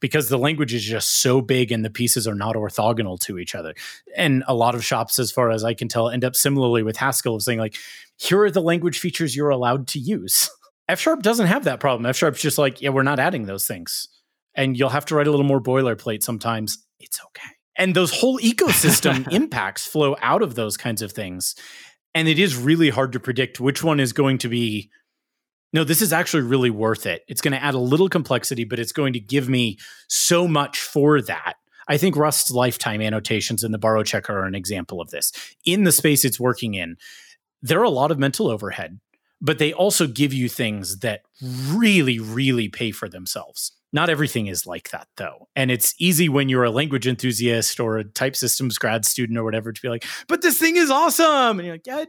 because 0.00 0.28
the 0.28 0.38
language 0.38 0.74
is 0.74 0.84
just 0.84 1.22
so 1.22 1.40
big 1.40 1.72
and 1.72 1.84
the 1.84 1.90
pieces 1.90 2.26
are 2.26 2.34
not 2.34 2.56
orthogonal 2.56 3.18
to 3.20 3.38
each 3.38 3.54
other. 3.54 3.74
And 4.16 4.42
a 4.48 4.54
lot 4.54 4.74
of 4.74 4.84
shops 4.84 5.18
as 5.18 5.30
far 5.30 5.50
as 5.50 5.64
i 5.64 5.74
can 5.74 5.88
tell 5.88 6.08
end 6.08 6.24
up 6.24 6.34
similarly 6.34 6.82
with 6.82 6.96
haskell 6.96 7.36
of 7.36 7.42
saying 7.42 7.58
like 7.58 7.76
here 8.16 8.42
are 8.42 8.50
the 8.50 8.62
language 8.62 8.98
features 8.98 9.34
you're 9.34 9.50
allowed 9.50 9.88
to 9.88 9.98
use. 9.98 10.50
F 10.88 11.00
sharp 11.00 11.22
doesn't 11.22 11.46
have 11.46 11.64
that 11.64 11.80
problem. 11.80 12.06
F 12.06 12.16
sharp's 12.16 12.42
just 12.42 12.58
like 12.58 12.82
yeah 12.82 12.90
we're 12.90 13.02
not 13.02 13.20
adding 13.20 13.46
those 13.46 13.66
things. 13.66 14.08
And 14.54 14.76
you'll 14.76 14.88
have 14.88 15.06
to 15.06 15.14
write 15.14 15.28
a 15.28 15.30
little 15.30 15.46
more 15.46 15.62
boilerplate 15.62 16.22
sometimes. 16.24 16.84
It's 16.98 17.20
okay. 17.26 17.54
And 17.76 17.94
those 17.94 18.12
whole 18.12 18.38
ecosystem 18.40 19.32
impacts 19.32 19.86
flow 19.86 20.16
out 20.20 20.42
of 20.42 20.56
those 20.56 20.76
kinds 20.76 21.02
of 21.02 21.12
things 21.12 21.54
and 22.14 22.28
it 22.28 22.38
is 22.38 22.56
really 22.56 22.90
hard 22.90 23.12
to 23.12 23.20
predict 23.20 23.60
which 23.60 23.82
one 23.82 24.00
is 24.00 24.12
going 24.12 24.38
to 24.38 24.48
be 24.48 24.90
no 25.72 25.84
this 25.84 26.02
is 26.02 26.12
actually 26.12 26.42
really 26.42 26.70
worth 26.70 27.06
it. 27.06 27.22
It's 27.28 27.40
going 27.40 27.52
to 27.52 27.62
add 27.62 27.74
a 27.74 27.78
little 27.78 28.08
complexity 28.08 28.64
but 28.64 28.78
it's 28.78 28.92
going 28.92 29.12
to 29.12 29.20
give 29.20 29.48
me 29.48 29.78
so 30.08 30.48
much 30.48 30.80
for 30.80 31.20
that. 31.22 31.54
I 31.88 31.96
think 31.96 32.16
rust's 32.16 32.50
lifetime 32.50 33.00
annotations 33.00 33.64
in 33.64 33.72
the 33.72 33.78
borrow 33.78 34.02
checker 34.02 34.38
are 34.38 34.46
an 34.46 34.54
example 34.54 35.00
of 35.00 35.10
this. 35.10 35.32
In 35.64 35.84
the 35.84 35.92
space 35.92 36.24
it's 36.24 36.40
working 36.40 36.74
in 36.74 36.96
there 37.62 37.80
are 37.80 37.84
a 37.84 37.90
lot 37.90 38.10
of 38.10 38.18
mental 38.18 38.48
overhead 38.48 38.98
but 39.40 39.58
they 39.58 39.72
also 39.72 40.06
give 40.06 40.32
you 40.32 40.48
things 40.48 40.98
that 40.98 41.22
really, 41.40 42.18
really 42.18 42.68
pay 42.68 42.90
for 42.90 43.08
themselves. 43.08 43.72
Not 43.92 44.08
everything 44.08 44.46
is 44.46 44.66
like 44.66 44.90
that 44.90 45.08
though. 45.16 45.48
And 45.56 45.70
it's 45.70 45.94
easy 45.98 46.28
when 46.28 46.48
you're 46.48 46.64
a 46.64 46.70
language 46.70 47.06
enthusiast 47.06 47.80
or 47.80 47.98
a 47.98 48.04
type 48.04 48.36
systems 48.36 48.78
grad 48.78 49.04
student 49.04 49.38
or 49.38 49.44
whatever 49.44 49.72
to 49.72 49.80
be 49.80 49.88
like, 49.88 50.04
but 50.28 50.42
this 50.42 50.58
thing 50.58 50.76
is 50.76 50.90
awesome. 50.90 51.58
And 51.58 51.66
you're 51.66 51.74
like, 51.74 51.86
yeah, 51.86 52.04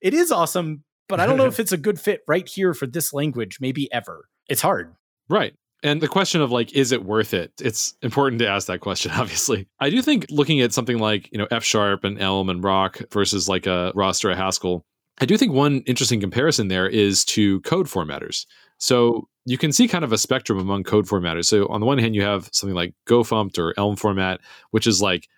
it 0.00 0.14
is 0.14 0.30
awesome, 0.30 0.84
but 1.08 1.20
I 1.20 1.26
don't 1.26 1.36
know 1.36 1.46
if 1.46 1.58
it's 1.60 1.72
a 1.72 1.76
good 1.76 2.00
fit 2.00 2.20
right 2.28 2.48
here 2.48 2.74
for 2.74 2.86
this 2.86 3.12
language, 3.12 3.58
maybe 3.60 3.92
ever. 3.92 4.28
It's 4.48 4.62
hard. 4.62 4.94
Right. 5.28 5.54
And 5.82 6.00
the 6.00 6.08
question 6.08 6.40
of 6.40 6.50
like, 6.50 6.72
is 6.74 6.92
it 6.92 7.04
worth 7.04 7.34
it? 7.34 7.52
It's 7.60 7.94
important 8.02 8.38
to 8.40 8.48
ask 8.48 8.66
that 8.68 8.80
question, 8.80 9.10
obviously. 9.14 9.68
I 9.80 9.90
do 9.90 10.00
think 10.02 10.26
looking 10.30 10.60
at 10.60 10.72
something 10.72 10.98
like, 10.98 11.30
you 11.32 11.38
know, 11.38 11.48
F 11.50 11.64
sharp 11.64 12.04
and 12.04 12.20
Elm 12.20 12.48
and 12.50 12.62
Roc 12.62 13.00
versus 13.12 13.48
like 13.48 13.66
a 13.66 13.92
Rust 13.94 14.24
or 14.24 14.30
a 14.30 14.36
Haskell, 14.36 14.84
I 15.18 15.24
do 15.24 15.36
think 15.36 15.52
one 15.52 15.82
interesting 15.86 16.20
comparison 16.20 16.68
there 16.68 16.88
is 16.88 17.24
to 17.26 17.60
code 17.60 17.86
formatters. 17.86 18.46
So 18.78 19.28
you 19.46 19.56
can 19.56 19.72
see 19.72 19.88
kind 19.88 20.04
of 20.04 20.12
a 20.12 20.18
spectrum 20.18 20.58
among 20.58 20.84
code 20.84 21.06
formatters. 21.06 21.46
So 21.46 21.66
on 21.68 21.80
the 21.80 21.86
one 21.86 21.98
hand, 21.98 22.14
you 22.14 22.22
have 22.22 22.50
something 22.52 22.74
like 22.74 22.94
gofumpt 23.06 23.58
or 23.58 23.72
Elm 23.78 23.96
format, 23.96 24.40
which 24.72 24.86
is 24.86 25.00
like, 25.00 25.28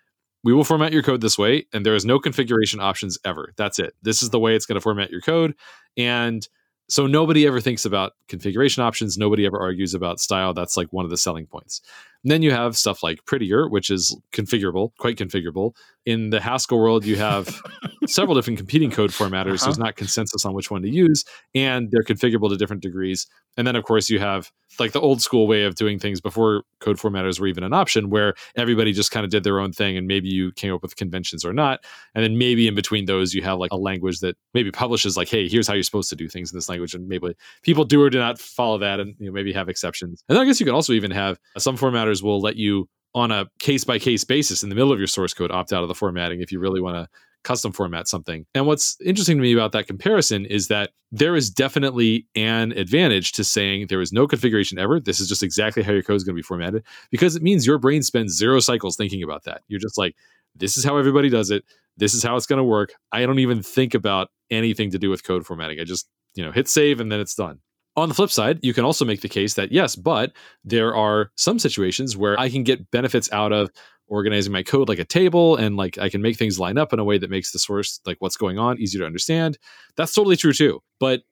we 0.45 0.53
will 0.53 0.65
format 0.65 0.93
your 0.93 1.03
code 1.03 1.21
this 1.21 1.37
way, 1.37 1.67
and 1.73 1.85
there 1.85 1.97
is 1.97 2.05
no 2.05 2.19
configuration 2.19 2.81
options 2.81 3.19
ever. 3.25 3.53
That's 3.57 3.79
it. 3.79 3.95
This 4.03 4.23
is 4.23 4.31
the 4.31 4.39
way 4.39 4.55
it's 4.55 4.67
going 4.67 4.77
to 4.77 4.81
format 4.81 5.11
your 5.11 5.21
code. 5.21 5.55
And 5.97 6.47
so 6.89 7.07
nobody 7.07 7.47
ever 7.47 7.61
thinks 7.61 7.85
about 7.85 8.13
configuration 8.29 8.83
options. 8.83 9.19
Nobody 9.19 9.45
ever 9.47 9.59
argues 9.59 9.95
about 9.95 10.21
style. 10.21 10.55
That's 10.55 10.77
like 10.77 10.93
one 10.93 11.05
of 11.05 11.11
the 11.11 11.17
selling 11.17 11.47
points. 11.47 11.83
And 12.25 12.33
then 12.33 12.43
you 12.43 12.51
have 12.51 12.77
stuff 12.77 13.03
like 13.03 13.25
Prettier, 13.27 13.69
which 13.69 13.91
is 13.91 14.17
configurable, 14.33 14.91
quite 14.99 15.17
configurable. 15.17 15.75
In 16.05 16.31
the 16.31 16.41
Haskell 16.41 16.79
world, 16.79 17.05
you 17.05 17.17
have 17.17 17.61
several 18.07 18.35
different 18.35 18.59
competing 18.59 18.91
code 18.91 19.11
formatters. 19.11 19.57
Uh-huh. 19.57 19.67
There's 19.67 19.79
not 19.79 19.97
consensus 19.97 20.45
on 20.45 20.55
which 20.55 20.71
one 20.71 20.83
to 20.83 20.89
use, 20.89 21.25
and 21.55 21.91
they're 21.91 22.03
configurable 22.03 22.49
to 22.49 22.57
different 22.57 22.83
degrees. 22.83 23.27
And 23.57 23.67
then, 23.67 23.77
of 23.77 23.85
course, 23.85 24.09
you 24.09 24.19
have 24.19 24.51
like 24.79 24.93
the 24.93 25.01
old 25.01 25.21
school 25.21 25.47
way 25.47 25.65
of 25.65 25.75
doing 25.75 25.99
things 25.99 26.21
before 26.21 26.63
code 26.81 26.97
formatters 26.97 27.41
were 27.41 27.47
even 27.47 27.65
an 27.65 27.73
option, 27.73 28.11
where 28.11 28.35
everybody 28.57 28.93
just 28.93 29.11
kind 29.11 29.25
of 29.25 29.31
did 29.31 29.45
their 29.45 29.61
own 29.61 29.73
thing, 29.73 29.97
and 29.97 30.07
maybe 30.07 30.29
you 30.29 30.53
came 30.53 30.73
up 30.73 30.83
with 30.83 30.97
conventions 30.97 31.45
or 31.45 31.53
not. 31.53 31.81
And 32.15 32.25
then 32.25 32.39
maybe 32.39 32.69
in 32.69 32.75
between 32.75 33.05
those, 33.05 33.35
you 33.35 33.43
have 33.43 33.59
like 33.59 33.73
a 33.73 33.77
language 33.77 34.21
that 34.21 34.37
maybe 34.55 34.71
publishes 34.71 35.17
like, 35.17 35.29
hey, 35.29 35.49
here's 35.49 35.67
how 35.67 35.75
you're 35.75 35.83
supposed 35.83 36.11
to 36.11 36.17
do 36.17 36.29
things 36.29 36.53
in 36.53 36.57
this 36.57 36.69
language, 36.69 36.95
and 36.95 37.09
maybe 37.09 37.35
people 37.63 37.85
do 37.85 38.03
or 38.03 38.11
do 38.11 38.19
not 38.19 38.39
follow 38.39 38.79
that, 38.79 39.01
and 39.01 39.15
you 39.19 39.27
know 39.27 39.33
maybe 39.33 39.53
have 39.53 39.69
exceptions. 39.69 40.23
And 40.29 40.37
then 40.37 40.43
I 40.43 40.47
guess 40.47 40.61
you 40.61 40.67
could 40.67 40.75
also 40.75 40.93
even 40.93 41.11
have 41.11 41.39
some 41.59 41.77
will 42.23 42.41
let 42.41 42.57
you 42.57 42.89
on 43.15 43.31
a 43.31 43.47
case 43.59 43.85
by 43.85 43.99
case 43.99 44.25
basis 44.25 44.63
in 44.63 44.69
the 44.69 44.75
middle 44.75 44.93
of 44.93 44.99
your 44.99 45.07
source 45.07 45.35
code 45.35 45.51
opt 45.51 45.73
out 45.73 45.83
of 45.83 45.89
the 45.89 45.95
formatting 45.95 46.41
if 46.41 46.53
you 46.53 46.61
really 46.61 46.81
want 46.81 46.97
to 46.97 47.09
custom 47.45 47.73
format 47.73 48.09
something. 48.09 48.45
And 48.55 48.67
what's 48.67 48.97
interesting 49.05 49.39
to 49.39 49.43
me 49.43 49.53
about 49.53 49.73
that 49.73 49.87
comparison 49.87 50.45
is 50.45 50.69
that 50.69 50.91
there 51.13 51.37
is 51.37 51.51
definitely 51.51 52.27
an 52.35 52.73
advantage 52.73 53.33
to 53.33 53.45
saying 53.45 53.87
there 53.89 54.01
is 54.01 54.13
no 54.13 54.27
configuration 54.27 54.79
ever. 54.79 55.01
This 55.01 55.21
is 55.21 55.29
just 55.29 55.43
exactly 55.43 55.83
how 55.83 55.93
your 55.93 56.03
code 56.03 56.17
is 56.17 56.25
going 56.25 56.35
to 56.35 56.39
be 56.39 56.43
formatted 56.43 56.85
because 57.11 57.37
it 57.37 57.43
means 57.43 57.67
your 57.67 57.79
brain 57.79 58.03
spends 58.03 58.37
zero 58.37 58.61
cycles 58.61 58.97
thinking 58.97 59.23
about 59.23 59.45
that. 59.45 59.63
You're 59.69 59.81
just 59.81 59.97
like, 59.97 60.15
this 60.55 60.77
is 60.77 60.85
how 60.85 60.97
everybody 60.97 61.31
does 61.31 61.51
it. 61.51 61.65
This 61.97 62.15
is 62.15 62.23
how 62.23 62.37
it's 62.37 62.47
going 62.47 62.59
to 62.59 62.65
work. 62.65 62.93
I 63.13 63.25
don't 63.25 63.39
even 63.39 63.63
think 63.63 63.95
about 63.95 64.29
anything 64.51 64.91
to 64.91 64.99
do 64.99 65.11
with 65.11 65.25
code 65.25 65.47
formatting. 65.47 65.81
I 65.81 65.85
just, 65.85 66.09
you 66.35 66.45
know, 66.45 66.53
hit 66.53 66.69
save 66.69 67.01
and 67.01 67.11
then 67.11 67.21
it's 67.21 67.35
done. 67.35 67.61
On 67.99 68.09
the 68.09 68.15
flip 68.15 68.31
side, 68.31 68.61
you 68.63 68.73
can 68.73 68.85
also 68.85 69.05
make 69.05 69.23
the 69.23 69.29
case 69.29 69.55
that 69.55 69.73
yes, 69.73 69.97
but 69.97 70.33
there 70.63 70.95
are 70.95 71.33
some 71.35 71.59
situations 71.59 72.17
where 72.17 72.39
I 72.39 72.49
can 72.49 72.63
get 72.63 72.93
benefits 72.93 73.29
out 73.33 73.53
of 73.53 73.71
organizing 74.07 74.53
my 74.53 74.63
code 74.63 74.89
like 74.89 75.01
a 75.01 75.05
table 75.05 75.57
and 75.57 75.77
like 75.77 75.99
I 75.99 76.09
can 76.09 76.23
make 76.23 76.37
things 76.37 76.61
line 76.61 76.79
up 76.79 76.93
in 76.93 77.01
a 77.01 77.05
way 77.05 77.19
that 77.19 77.29
makes 77.29 77.51
the 77.51 77.59
source 77.59 78.01
like 78.07 78.17
what's 78.21 78.37
going 78.37 78.57
on 78.57 78.79
easier 78.79 79.01
to 79.01 79.05
understand. 79.05 79.59
That's 79.97 80.15
totally 80.15 80.37
true 80.37 80.53
too. 80.53 80.81
But 81.01 81.23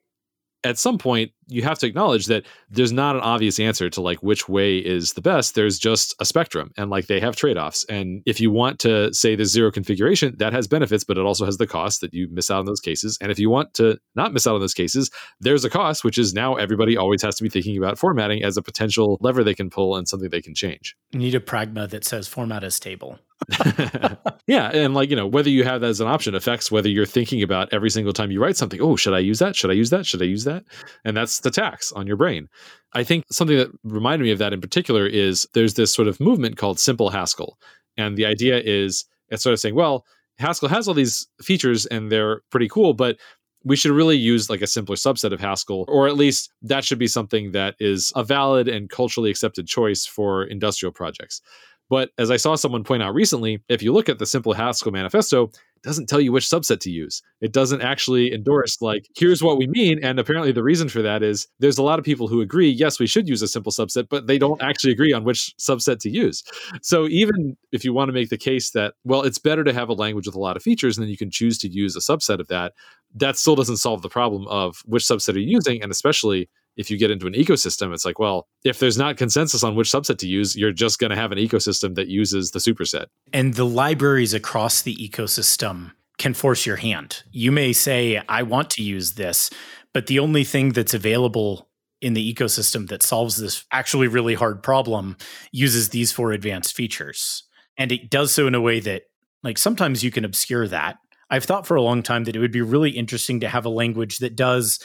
at 0.67 0.77
some 0.77 0.97
point 0.97 1.31
you 1.47 1.63
have 1.63 1.79
to 1.79 1.87
acknowledge 1.87 2.25
that 2.25 2.45
there's 2.69 2.91
not 2.91 3.15
an 3.15 3.21
obvious 3.21 3.59
answer 3.59 3.89
to 3.89 4.01
like 4.01 4.21
which 4.21 4.49
way 4.49 4.77
is 4.77 5.13
the 5.13 5.21
best. 5.21 5.55
There's 5.55 5.79
just 5.79 6.13
a 6.19 6.25
spectrum 6.25 6.71
and 6.77 6.89
like 6.89 7.07
they 7.07 7.21
have 7.21 7.35
trade-offs. 7.35 7.85
And 7.85 8.21
if 8.25 8.41
you 8.41 8.51
want 8.51 8.79
to 8.79 9.13
say 9.13 9.35
there's 9.35 9.51
zero 9.51 9.71
configuration 9.71 10.35
that 10.39 10.53
has 10.53 10.67
benefits 10.67 11.03
but 11.03 11.17
it 11.17 11.25
also 11.25 11.45
has 11.45 11.57
the 11.57 11.67
cost 11.67 12.01
that 12.01 12.13
you 12.13 12.27
miss 12.29 12.51
out 12.51 12.59
on 12.59 12.65
those 12.65 12.81
cases. 12.81 13.17
And 13.21 13.31
if 13.31 13.39
you 13.39 13.49
want 13.49 13.73
to 13.75 13.97
not 14.15 14.33
miss 14.33 14.45
out 14.45 14.55
on 14.55 14.61
those 14.61 14.73
cases 14.73 15.09
there's 15.39 15.63
a 15.63 15.69
cost 15.69 16.03
which 16.03 16.17
is 16.17 16.33
now 16.33 16.55
everybody 16.55 16.97
always 16.97 17.21
has 17.21 17.35
to 17.35 17.43
be 17.43 17.49
thinking 17.49 17.77
about 17.77 17.97
formatting 17.97 18.43
as 18.43 18.57
a 18.57 18.61
potential 18.61 19.17
lever 19.21 19.43
they 19.43 19.55
can 19.55 19.69
pull 19.69 19.95
and 19.95 20.07
something 20.07 20.29
they 20.29 20.41
can 20.41 20.53
change. 20.53 20.95
You 21.11 21.19
need 21.19 21.35
a 21.35 21.39
pragma 21.39 21.89
that 21.89 22.03
says 22.03 22.27
format 22.27 22.63
as 22.63 22.79
table 22.79 23.19
yeah, 24.47 24.69
and 24.73 24.93
like 24.93 25.09
you 25.09 25.15
know, 25.15 25.27
whether 25.27 25.49
you 25.49 25.63
have 25.63 25.81
that 25.81 25.87
as 25.87 26.01
an 26.01 26.07
option 26.07 26.35
affects 26.35 26.71
whether 26.71 26.89
you're 26.89 27.05
thinking 27.05 27.43
about 27.43 27.71
every 27.71 27.89
single 27.89 28.13
time 28.13 28.31
you 28.31 28.41
write 28.41 28.57
something. 28.57 28.81
Oh, 28.81 28.95
should 28.95 29.13
I 29.13 29.19
use 29.19 29.39
that? 29.39 29.55
Should 29.55 29.69
I 29.69 29.73
use 29.73 29.89
that? 29.91 30.05
Should 30.05 30.21
I 30.21 30.25
use 30.25 30.43
that? 30.45 30.63
And 31.05 31.15
that's 31.15 31.39
the 31.41 31.51
tax 31.51 31.91
on 31.91 32.07
your 32.07 32.17
brain. 32.17 32.49
I 32.93 33.03
think 33.03 33.25
something 33.31 33.57
that 33.57 33.71
reminded 33.83 34.25
me 34.25 34.31
of 34.31 34.39
that 34.39 34.53
in 34.53 34.61
particular 34.61 35.05
is 35.05 35.47
there's 35.53 35.75
this 35.75 35.93
sort 35.93 36.07
of 36.07 36.19
movement 36.19 36.57
called 36.57 36.79
Simple 36.79 37.09
Haskell, 37.09 37.57
and 37.97 38.17
the 38.17 38.25
idea 38.25 38.59
is 38.59 39.05
it's 39.29 39.43
sort 39.43 39.53
of 39.53 39.59
saying, 39.59 39.75
well, 39.75 40.05
Haskell 40.39 40.69
has 40.69 40.87
all 40.87 40.93
these 40.93 41.27
features 41.41 41.85
and 41.87 42.11
they're 42.11 42.41
pretty 42.51 42.67
cool, 42.67 42.93
but 42.93 43.17
we 43.63 43.75
should 43.75 43.91
really 43.91 44.15
use 44.15 44.49
like 44.49 44.61
a 44.61 44.67
simpler 44.67 44.95
subset 44.95 45.33
of 45.33 45.41
Haskell, 45.41 45.85
or 45.87 46.07
at 46.07 46.15
least 46.15 46.51
that 46.61 46.85
should 46.85 46.99
be 46.99 47.07
something 47.07 47.51
that 47.51 47.75
is 47.79 48.13
a 48.15 48.23
valid 48.23 48.67
and 48.67 48.89
culturally 48.89 49.29
accepted 49.29 49.67
choice 49.67 50.05
for 50.05 50.43
industrial 50.43 50.91
projects. 50.91 51.41
But 51.89 52.09
as 52.17 52.31
I 52.31 52.37
saw 52.37 52.55
someone 52.55 52.83
point 52.83 53.03
out 53.03 53.13
recently, 53.13 53.61
if 53.69 53.81
you 53.81 53.93
look 53.93 54.09
at 54.09 54.19
the 54.19 54.25
simple 54.25 54.53
Haskell 54.53 54.91
manifesto, 54.91 55.43
it 55.43 55.83
doesn't 55.83 56.07
tell 56.07 56.19
you 56.19 56.31
which 56.31 56.45
subset 56.45 56.79
to 56.81 56.91
use. 56.91 57.21
It 57.39 57.53
doesn't 57.53 57.81
actually 57.81 58.33
endorse, 58.33 58.81
like, 58.81 59.07
here's 59.15 59.43
what 59.43 59.57
we 59.57 59.67
mean. 59.67 60.03
And 60.03 60.19
apparently, 60.19 60.51
the 60.51 60.63
reason 60.63 60.89
for 60.89 61.01
that 61.01 61.23
is 61.23 61.47
there's 61.59 61.77
a 61.77 61.83
lot 61.83 61.99
of 61.99 62.03
people 62.05 62.27
who 62.27 62.41
agree, 62.41 62.69
yes, 62.69 62.99
we 62.99 63.07
should 63.07 63.29
use 63.29 63.41
a 63.41 63.47
simple 63.47 63.71
subset, 63.71 64.07
but 64.09 64.27
they 64.27 64.37
don't 64.37 64.61
actually 64.61 64.91
agree 64.91 65.13
on 65.13 65.23
which 65.23 65.53
subset 65.59 65.99
to 65.99 66.09
use. 66.09 66.43
So, 66.81 67.07
even 67.07 67.55
if 67.71 67.85
you 67.85 67.93
want 67.93 68.09
to 68.09 68.13
make 68.13 68.29
the 68.29 68.37
case 68.37 68.71
that, 68.71 68.95
well, 69.03 69.21
it's 69.21 69.37
better 69.37 69.63
to 69.63 69.73
have 69.73 69.89
a 69.89 69.93
language 69.93 70.25
with 70.25 70.35
a 70.35 70.39
lot 70.39 70.57
of 70.57 70.63
features 70.63 70.97
and 70.97 71.03
then 71.03 71.11
you 71.11 71.17
can 71.17 71.31
choose 71.31 71.57
to 71.59 71.69
use 71.69 71.95
a 71.95 71.99
subset 71.99 72.39
of 72.39 72.47
that, 72.47 72.73
that 73.15 73.37
still 73.37 73.55
doesn't 73.55 73.77
solve 73.77 74.01
the 74.01 74.09
problem 74.09 74.47
of 74.47 74.81
which 74.85 75.03
subset 75.03 75.35
are 75.35 75.39
you 75.39 75.51
using. 75.51 75.81
And 75.81 75.91
especially 75.91 76.49
if 76.77 76.89
you 76.91 76.97
get 76.97 77.11
into 77.11 77.27
an 77.27 77.33
ecosystem, 77.33 77.93
it's 77.93 78.05
like, 78.05 78.19
well, 78.19 78.47
if 78.63 78.79
there's 78.79 78.97
not 78.97 79.17
consensus 79.17 79.63
on 79.63 79.75
which 79.75 79.91
subset 79.91 80.17
to 80.19 80.27
use, 80.27 80.55
you're 80.55 80.71
just 80.71 80.99
going 80.99 81.09
to 81.09 81.15
have 81.15 81.31
an 81.31 81.37
ecosystem 81.37 81.95
that 81.95 82.07
uses 82.07 82.51
the 82.51 82.59
superset. 82.59 83.07
And 83.33 83.55
the 83.55 83.65
libraries 83.65 84.33
across 84.33 84.83
the 84.83 84.95
ecosystem 84.95 85.91
can 86.17 86.33
force 86.33 86.65
your 86.65 86.77
hand. 86.77 87.23
You 87.31 87.51
may 87.51 87.73
say, 87.73 88.21
I 88.29 88.43
want 88.43 88.69
to 88.71 88.83
use 88.83 89.13
this, 89.13 89.49
but 89.93 90.07
the 90.07 90.19
only 90.19 90.43
thing 90.43 90.71
that's 90.71 90.93
available 90.93 91.69
in 91.99 92.13
the 92.13 92.33
ecosystem 92.33 92.87
that 92.89 93.01
solves 93.01 93.37
this 93.37 93.65
actually 93.71 94.07
really 94.07 94.35
hard 94.35 94.61
problem 94.61 95.17
uses 95.51 95.89
these 95.89 96.11
four 96.11 96.31
advanced 96.31 96.75
features. 96.75 97.43
And 97.75 97.91
it 97.91 98.09
does 98.09 98.31
so 98.31 98.47
in 98.47 98.55
a 98.55 98.61
way 98.61 98.79
that, 98.81 99.03
like, 99.43 99.57
sometimes 99.57 100.03
you 100.03 100.11
can 100.11 100.25
obscure 100.25 100.67
that. 100.67 100.97
I've 101.29 101.43
thought 101.43 101.67
for 101.67 101.75
a 101.75 101.81
long 101.81 102.03
time 102.03 102.23
that 102.25 102.35
it 102.35 102.39
would 102.39 102.51
be 102.51 102.61
really 102.61 102.91
interesting 102.91 103.39
to 103.39 103.49
have 103.49 103.65
a 103.65 103.69
language 103.69 104.19
that 104.19 104.35
does 104.35 104.79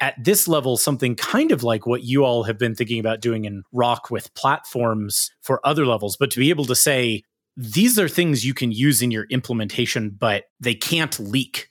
at 0.00 0.14
this 0.22 0.48
level 0.48 0.76
something 0.76 1.14
kind 1.14 1.52
of 1.52 1.62
like 1.62 1.86
what 1.86 2.04
you 2.04 2.24
all 2.24 2.44
have 2.44 2.58
been 2.58 2.74
thinking 2.74 3.00
about 3.00 3.20
doing 3.20 3.44
in 3.44 3.62
Roc 3.72 4.10
with 4.10 4.32
platforms 4.34 5.30
for 5.42 5.60
other 5.66 5.86
levels 5.86 6.16
but 6.16 6.30
to 6.30 6.38
be 6.38 6.50
able 6.50 6.64
to 6.66 6.74
say 6.74 7.22
these 7.56 7.98
are 7.98 8.08
things 8.08 8.46
you 8.46 8.54
can 8.54 8.70
use 8.70 9.02
in 9.02 9.10
your 9.10 9.26
implementation 9.30 10.10
but 10.10 10.44
they 10.60 10.74
can't 10.74 11.18
leak 11.18 11.68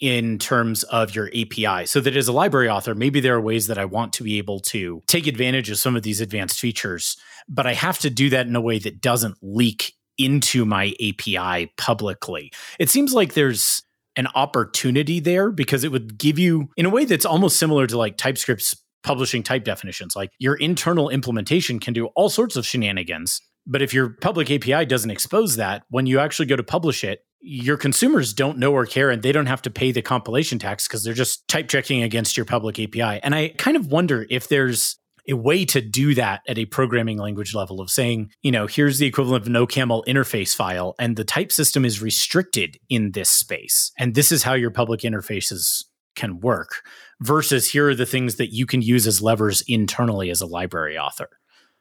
in 0.00 0.38
terms 0.38 0.82
of 0.84 1.14
your 1.14 1.28
API. 1.28 1.86
So 1.86 2.00
that 2.00 2.16
as 2.16 2.28
a 2.28 2.32
library 2.32 2.68
author, 2.68 2.94
maybe 2.94 3.20
there 3.20 3.36
are 3.36 3.40
ways 3.40 3.68
that 3.68 3.78
I 3.78 3.84
want 3.84 4.12
to 4.14 4.24
be 4.24 4.38
able 4.38 4.60
to 4.60 5.02
take 5.06 5.26
advantage 5.26 5.70
of 5.70 5.78
some 5.78 5.96
of 5.96 6.02
these 6.02 6.20
advanced 6.20 6.60
features, 6.60 7.16
but 7.48 7.66
I 7.66 7.74
have 7.74 7.98
to 8.00 8.10
do 8.10 8.28
that 8.30 8.46
in 8.46 8.56
a 8.56 8.60
way 8.60 8.78
that 8.80 9.00
doesn't 9.00 9.38
leak 9.40 9.94
into 10.18 10.64
my 10.64 10.94
API 11.00 11.72
publicly. 11.76 12.52
It 12.78 12.90
seems 12.90 13.14
like 13.14 13.34
there's 13.34 13.82
an 14.16 14.28
opportunity 14.34 15.20
there 15.20 15.50
because 15.50 15.84
it 15.84 15.92
would 15.92 16.18
give 16.18 16.38
you 16.38 16.68
in 16.76 16.86
a 16.86 16.90
way 16.90 17.04
that's 17.04 17.24
almost 17.24 17.58
similar 17.58 17.86
to 17.86 17.98
like 17.98 18.16
TypeScript's 18.16 18.74
publishing 19.02 19.42
type 19.42 19.64
definitions. 19.64 20.16
Like 20.16 20.30
your 20.38 20.56
internal 20.56 21.10
implementation 21.10 21.78
can 21.78 21.94
do 21.94 22.06
all 22.16 22.28
sorts 22.28 22.56
of 22.56 22.66
shenanigans. 22.66 23.40
But 23.66 23.82
if 23.82 23.94
your 23.94 24.10
public 24.20 24.50
API 24.50 24.86
doesn't 24.86 25.10
expose 25.10 25.56
that, 25.56 25.84
when 25.88 26.06
you 26.06 26.18
actually 26.18 26.46
go 26.46 26.56
to 26.56 26.62
publish 26.62 27.04
it, 27.04 27.20
your 27.40 27.76
consumers 27.76 28.32
don't 28.32 28.58
know 28.58 28.72
or 28.72 28.86
care 28.86 29.10
and 29.10 29.22
they 29.22 29.32
don't 29.32 29.46
have 29.46 29.62
to 29.62 29.70
pay 29.70 29.92
the 29.92 30.00
compilation 30.00 30.58
tax 30.58 30.88
because 30.88 31.04
they're 31.04 31.12
just 31.12 31.46
type 31.46 31.68
checking 31.68 32.02
against 32.02 32.36
your 32.36 32.46
public 32.46 32.80
API. 32.80 33.20
And 33.22 33.34
I 33.34 33.48
kind 33.58 33.76
of 33.76 33.88
wonder 33.88 34.26
if 34.30 34.48
there's 34.48 34.98
a 35.28 35.34
way 35.34 35.64
to 35.64 35.80
do 35.80 36.14
that 36.14 36.42
at 36.46 36.58
a 36.58 36.66
programming 36.66 37.18
language 37.18 37.54
level 37.54 37.80
of 37.80 37.90
saying, 37.90 38.30
you 38.42 38.50
know, 38.50 38.66
here's 38.66 38.98
the 38.98 39.06
equivalent 39.06 39.42
of 39.42 39.48
an 39.48 39.54
OCaml 39.54 40.04
interface 40.06 40.54
file, 40.54 40.94
and 40.98 41.16
the 41.16 41.24
type 41.24 41.50
system 41.50 41.84
is 41.84 42.02
restricted 42.02 42.78
in 42.88 43.12
this 43.12 43.30
space. 43.30 43.92
And 43.98 44.14
this 44.14 44.30
is 44.30 44.42
how 44.42 44.54
your 44.54 44.70
public 44.70 45.00
interfaces 45.00 45.84
can 46.14 46.40
work 46.40 46.82
versus 47.20 47.70
here 47.70 47.88
are 47.88 47.94
the 47.94 48.06
things 48.06 48.36
that 48.36 48.52
you 48.52 48.66
can 48.66 48.82
use 48.82 49.06
as 49.06 49.22
levers 49.22 49.62
internally 49.66 50.30
as 50.30 50.40
a 50.40 50.46
library 50.46 50.98
author. 50.98 51.28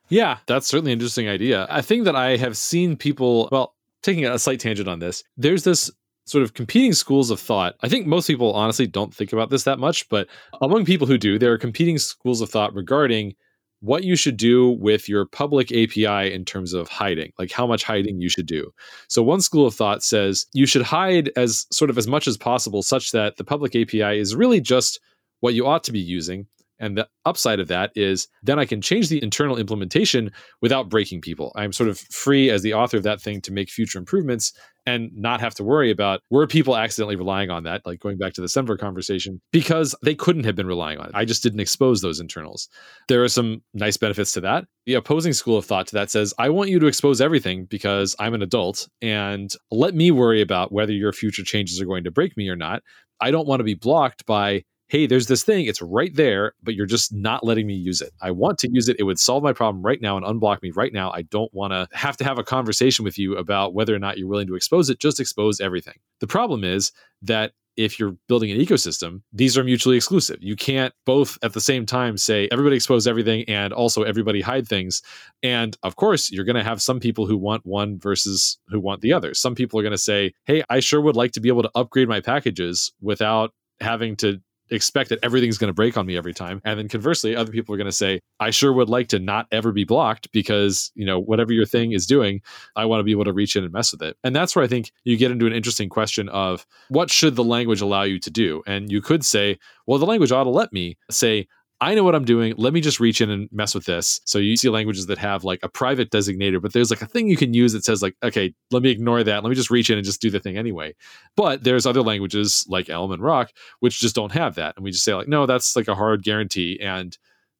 Yeah, 0.09 0.37
that's 0.47 0.67
certainly 0.67 0.91
an 0.91 0.97
interesting 0.97 1.27
idea. 1.27 1.67
I 1.69 1.81
think 1.81 2.05
that 2.05 2.15
I 2.15 2.37
have 2.37 2.57
seen 2.57 2.97
people, 2.97 3.49
well, 3.51 3.75
taking 4.01 4.25
a 4.25 4.37
slight 4.37 4.59
tangent 4.59 4.87
on 4.87 4.99
this, 4.99 5.23
there's 5.37 5.63
this 5.63 5.89
sort 6.25 6.43
of 6.43 6.53
competing 6.53 6.93
schools 6.93 7.29
of 7.29 7.39
thought. 7.39 7.75
I 7.81 7.89
think 7.89 8.07
most 8.07 8.27
people 8.27 8.53
honestly 8.53 8.87
don't 8.87 9.13
think 9.13 9.33
about 9.33 9.49
this 9.49 9.63
that 9.63 9.79
much, 9.79 10.07
but 10.09 10.27
among 10.61 10.85
people 10.85 11.07
who 11.07 11.17
do, 11.17 11.37
there 11.37 11.51
are 11.51 11.57
competing 11.57 11.97
schools 11.97 12.41
of 12.41 12.49
thought 12.49 12.73
regarding 12.73 13.33
what 13.81 14.05
you 14.05 14.15
should 14.15 14.37
do 14.37 14.69
with 14.79 15.09
your 15.09 15.25
public 15.25 15.69
API 15.73 16.33
in 16.33 16.45
terms 16.45 16.71
of 16.71 16.87
hiding, 16.87 17.33
like 17.37 17.51
how 17.51 17.67
much 17.67 17.83
hiding 17.83 18.21
you 18.21 18.29
should 18.29 18.45
do. 18.45 18.71
So 19.09 19.21
one 19.21 19.41
school 19.41 19.67
of 19.67 19.75
thought 19.75 20.01
says 20.01 20.45
you 20.53 20.65
should 20.65 20.83
hide 20.83 21.31
as 21.35 21.67
sort 21.69 21.89
of 21.89 21.97
as 21.97 22.07
much 22.07 22.25
as 22.25 22.37
possible 22.37 22.81
such 22.81 23.11
that 23.11 23.35
the 23.35 23.43
public 23.43 23.75
API 23.75 24.17
is 24.19 24.35
really 24.35 24.61
just 24.61 25.01
what 25.41 25.53
you 25.53 25.67
ought 25.67 25.83
to 25.83 25.91
be 25.91 25.99
using 25.99 26.47
and 26.79 26.97
the 26.97 27.07
upside 27.25 27.59
of 27.59 27.67
that 27.67 27.91
is 27.95 28.27
then 28.41 28.59
I 28.59 28.65
can 28.65 28.81
change 28.81 29.09
the 29.09 29.21
internal 29.21 29.57
implementation 29.57 30.31
without 30.61 30.89
breaking 30.89 31.21
people. 31.21 31.51
I'm 31.55 31.71
sort 31.71 31.89
of 31.89 31.99
free 31.99 32.49
as 32.49 32.61
the 32.61 32.73
author 32.73 32.97
of 32.97 33.03
that 33.03 33.21
thing 33.21 33.41
to 33.41 33.53
make 33.53 33.69
future 33.69 33.99
improvements 33.99 34.53
and 34.85 35.09
not 35.15 35.39
have 35.39 35.53
to 35.55 35.63
worry 35.63 35.91
about 35.91 36.21
were 36.29 36.45
people 36.45 36.75
accidentally 36.75 37.15
relying 37.15 37.49
on 37.49 37.63
that, 37.63 37.81
like 37.85 37.99
going 37.99 38.17
back 38.17 38.33
to 38.33 38.41
the 38.41 38.47
Semver 38.47 38.77
conversation, 38.77 39.41
because 39.51 39.95
they 40.03 40.15
couldn't 40.15 40.43
have 40.43 40.55
been 40.55 40.67
relying 40.67 40.99
on 40.99 41.07
it. 41.07 41.11
I 41.15 41.23
just 41.23 41.41
didn't 41.41 41.61
expose 41.61 42.01
those 42.01 42.19
internals. 42.19 42.67
There 43.07 43.23
are 43.23 43.29
some 43.29 43.61
nice 43.73 43.95
benefits 43.95 44.33
to 44.33 44.41
that. 44.41 44.65
The 44.85 44.95
opposing 44.95 45.33
school 45.33 45.57
of 45.57 45.65
thought 45.65 45.87
to 45.87 45.95
that 45.95 46.11
says, 46.11 46.33
I 46.37 46.49
want 46.49 46.69
you 46.69 46.79
to 46.79 46.87
expose 46.87 47.21
everything 47.21 47.65
because 47.65 48.15
I'm 48.19 48.33
an 48.33 48.41
adult 48.41 48.89
and 49.01 49.49
let 49.71 49.95
me 49.95 50.11
worry 50.11 50.41
about 50.41 50.73
whether 50.73 50.91
your 50.91 51.13
future 51.13 51.43
changes 51.43 51.79
are 51.79 51.85
going 51.85 52.03
to 52.03 52.11
break 52.11 52.35
me 52.35 52.49
or 52.49 52.57
not. 52.57 52.83
I 53.21 53.31
don't 53.31 53.47
want 53.47 53.61
to 53.61 53.65
be 53.65 53.75
blocked 53.75 54.25
by 54.25 54.63
hey, 54.93 55.07
there's 55.07 55.25
this 55.25 55.41
thing, 55.41 55.65
it's 55.65 55.81
right 55.81 56.15
there, 56.15 56.53
but 56.61 56.75
you're 56.75 56.85
just 56.85 57.11
not 57.11 57.43
letting 57.43 57.65
me 57.65 57.73
use 57.73 57.99
it. 57.99 58.11
I 58.21 58.29
want 58.29 58.59
to 58.59 58.69
use 58.71 58.87
it. 58.87 58.95
It 58.99 59.03
would 59.05 59.17
solve 59.17 59.41
my 59.41 59.51
problem 59.51 59.83
right 59.83 59.99
now 59.99 60.17
and 60.17 60.23
unblock 60.23 60.61
me 60.61 60.69
right 60.69 60.93
now. 60.93 61.09
I 61.09 61.23
don't 61.23 61.51
want 61.51 61.73
to 61.73 61.87
have 61.93 62.15
to 62.17 62.23
have 62.23 62.37
a 62.37 62.43
conversation 62.43 63.03
with 63.03 63.17
you 63.17 63.35
about 63.35 63.73
whether 63.73 63.95
or 63.95 63.97
not 63.97 64.19
you're 64.19 64.27
willing 64.27 64.45
to 64.45 64.55
expose 64.55 64.91
it. 64.91 64.99
Just 64.99 65.19
expose 65.19 65.59
everything. 65.59 65.95
The 66.19 66.27
problem 66.27 66.63
is 66.63 66.91
that 67.23 67.53
if 67.75 67.99
you're 67.99 68.15
building 68.27 68.51
an 68.51 68.59
ecosystem, 68.59 69.23
these 69.31 69.57
are 69.57 69.63
mutually 69.63 69.95
exclusive. 69.97 70.37
You 70.41 70.55
can't 70.55 70.93
both 71.07 71.39
at 71.41 71.53
the 71.53 71.59
same 71.59 71.87
time 71.87 72.15
say 72.15 72.47
everybody 72.51 72.75
expose 72.75 73.07
everything 73.07 73.45
and 73.47 73.73
also 73.73 74.03
everybody 74.03 74.41
hide 74.41 74.67
things. 74.67 75.01
And 75.41 75.75
of 75.81 75.95
course, 75.95 76.31
you're 76.31 76.45
going 76.45 76.55
to 76.55 76.63
have 76.63 76.83
some 76.83 76.99
people 76.99 77.25
who 77.25 77.35
want 77.35 77.65
one 77.65 77.97
versus 77.97 78.59
who 78.67 78.79
want 78.79 79.01
the 79.01 79.11
other. 79.11 79.33
Some 79.33 79.55
people 79.55 79.79
are 79.79 79.83
going 79.83 79.89
to 79.89 79.97
say, 79.97 80.33
hey, 80.45 80.63
I 80.69 80.81
sure 80.81 81.01
would 81.01 81.15
like 81.15 81.31
to 81.31 81.41
be 81.41 81.49
able 81.49 81.63
to 81.63 81.71
upgrade 81.73 82.07
my 82.07 82.21
packages 82.21 82.93
without 83.01 83.55
having 83.79 84.15
to 84.17 84.39
expect 84.73 85.09
that 85.09 85.19
everything's 85.23 85.57
going 85.57 85.69
to 85.69 85.73
break 85.73 85.97
on 85.97 86.05
me 86.05 86.17
every 86.17 86.33
time. 86.33 86.61
And 86.65 86.79
then 86.79 86.87
conversely, 86.87 87.35
other 87.35 87.51
people 87.51 87.73
are 87.73 87.77
going 87.77 87.85
to 87.85 87.91
say, 87.91 88.19
I 88.39 88.49
sure 88.49 88.73
would 88.73 88.89
like 88.89 89.07
to 89.09 89.19
not 89.19 89.47
ever 89.51 89.71
be 89.71 89.83
blocked 89.83 90.31
because, 90.31 90.91
you 90.95 91.05
know, 91.05 91.19
whatever 91.19 91.53
your 91.53 91.65
thing 91.65 91.91
is 91.91 92.05
doing, 92.05 92.41
I 92.75 92.85
want 92.85 92.99
to 92.99 93.03
be 93.03 93.11
able 93.11 93.25
to 93.25 93.33
reach 93.33 93.55
in 93.55 93.63
and 93.63 93.71
mess 93.71 93.91
with 93.91 94.01
it. 94.01 94.17
And 94.23 94.35
that's 94.35 94.55
where 94.55 94.65
I 94.65 94.67
think 94.67 94.91
you 95.03 95.17
get 95.17 95.31
into 95.31 95.45
an 95.45 95.53
interesting 95.53 95.89
question 95.89 96.29
of 96.29 96.65
what 96.89 97.09
should 97.09 97.35
the 97.35 97.43
language 97.43 97.81
allow 97.81 98.03
you 98.03 98.19
to 98.19 98.31
do? 98.31 98.63
And 98.65 98.91
you 98.91 99.01
could 99.01 99.23
say, 99.23 99.59
well, 99.87 99.99
the 99.99 100.05
language 100.05 100.31
ought 100.31 100.45
to 100.45 100.49
let 100.49 100.73
me 100.73 100.97
say, 101.09 101.47
I 101.81 101.95
know 101.95 102.03
what 102.03 102.15
I'm 102.15 102.23
doing. 102.23 102.53
Let 102.57 102.71
me 102.71 102.79
just 102.79 102.99
reach 102.99 103.19
in 103.19 103.29
and 103.29 103.49
mess 103.51 103.75
with 103.75 103.85
this. 103.85 104.21
So 104.25 104.39
you 104.39 104.55
see 104.55 104.69
languages 104.69 105.07
that 105.07 105.17
have 105.17 105.43
like 105.43 105.59
a 105.63 105.69
private 105.69 106.11
designator, 106.11 106.61
but 106.61 106.71
there's 106.71 106.89
like 106.89 107.01
a 107.01 107.05
thing 107.05 107.27
you 107.27 107.35
can 107.35 107.53
use 107.53 107.73
that 107.73 107.83
says 107.83 108.01
like, 108.01 108.15
okay, 108.23 108.53
let 108.71 108.83
me 108.83 108.89
ignore 108.89 109.21
that. 109.23 109.43
Let 109.43 109.49
me 109.49 109.55
just 109.55 109.69
reach 109.69 109.89
in 109.89 109.97
and 109.97 110.05
just 110.05 110.21
do 110.21 110.29
the 110.29 110.39
thing 110.39 110.57
anyway. 110.57 110.95
But 111.35 111.63
there's 111.63 111.85
other 111.85 112.01
languages 112.01 112.65
like 112.69 112.89
Elm 112.89 113.11
and 113.11 113.21
Roc 113.21 113.51
which 113.79 113.99
just 113.99 114.15
don't 114.15 114.31
have 114.31 114.55
that, 114.55 114.75
and 114.77 114.83
we 114.83 114.91
just 114.91 115.03
say 115.03 115.13
like, 115.13 115.27
no, 115.27 115.45
that's 115.45 115.75
like 115.75 115.87
a 115.87 115.95
hard 115.95 116.23
guarantee. 116.23 116.79
And 116.81 117.17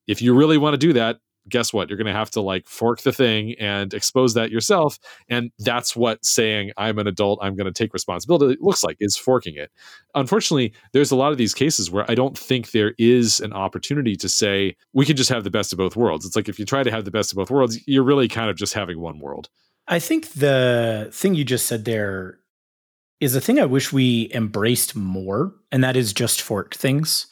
if 0.08 0.22
you 0.22 0.34
really 0.34 0.58
want 0.58 0.74
to 0.74 0.78
do 0.78 0.94
that, 0.94 1.18
guess 1.50 1.74
what? 1.74 1.90
You're 1.90 1.98
going 1.98 2.08
to 2.08 2.14
have 2.14 2.32
to 2.32 2.42
like 2.42 2.68
fork 2.68 3.02
the 3.02 3.12
thing 3.12 3.56
and 3.60 3.94
expose 3.94 4.34
that 4.34 4.52
yourself. 4.52 4.98
And 5.30 5.52
that's 5.60 5.96
what 5.96 6.24
saying 6.26 6.72
I'm 6.78 7.00
an 7.00 7.08
adult, 7.08 7.40
I'm 7.42 7.56
going 7.56 7.72
to 7.72 7.72
take 7.72 7.94
responsibility 7.94 8.58
looks 8.62 8.84
like 8.84 8.98
is 9.00 9.18
forking 9.18 9.56
it. 9.56 9.72
Unfortunately, 10.16 10.74
there's 10.92 11.12
a 11.12 11.16
lot 11.16 11.32
of 11.32 11.38
these 11.38 11.54
cases 11.54 11.92
where 11.92 12.10
I 12.10 12.16
don't 12.16 12.38
think 12.38 12.72
there 12.72 12.94
is 12.98 13.40
an 13.40 13.54
opportunity 13.54 14.16
to 14.18 14.30
say 14.30 14.76
we 14.94 15.06
can 15.06 15.16
just 15.16 15.30
have 15.30 15.44
the 15.44 15.52
best 15.52 15.74
of 15.74 15.78
both 15.78 15.96
worlds. 15.96 16.26
It's 16.26 16.36
like 16.36 16.50
if 16.50 16.60
you 16.60 16.66
try 16.66 16.84
to 16.84 16.92
have 16.92 17.06
the 17.06 17.12
best 17.12 17.32
of 17.32 17.38
both 17.38 17.52
worlds, 17.52 17.80
you're 17.88 18.04
really 18.04 18.28
kind 18.28 18.50
of 18.50 18.56
just 18.56 18.74
having 18.74 19.00
one 19.00 19.20
world. 19.20 19.50
I 19.88 20.00
think 20.00 20.32
the 20.32 21.10
thing 21.12 21.36
you 21.36 21.44
just 21.44 21.66
said 21.66 21.86
there 21.86 22.40
is 23.20 23.36
a 23.36 23.42
thing 23.42 23.60
I 23.60 23.66
wish 23.66 23.94
we 23.94 24.30
embraced 24.34 24.96
more, 24.96 25.54
and 25.72 25.84
that 25.84 25.96
is 25.96 26.14
just 26.14 26.42
fork 26.42 26.76
things. 26.76 27.28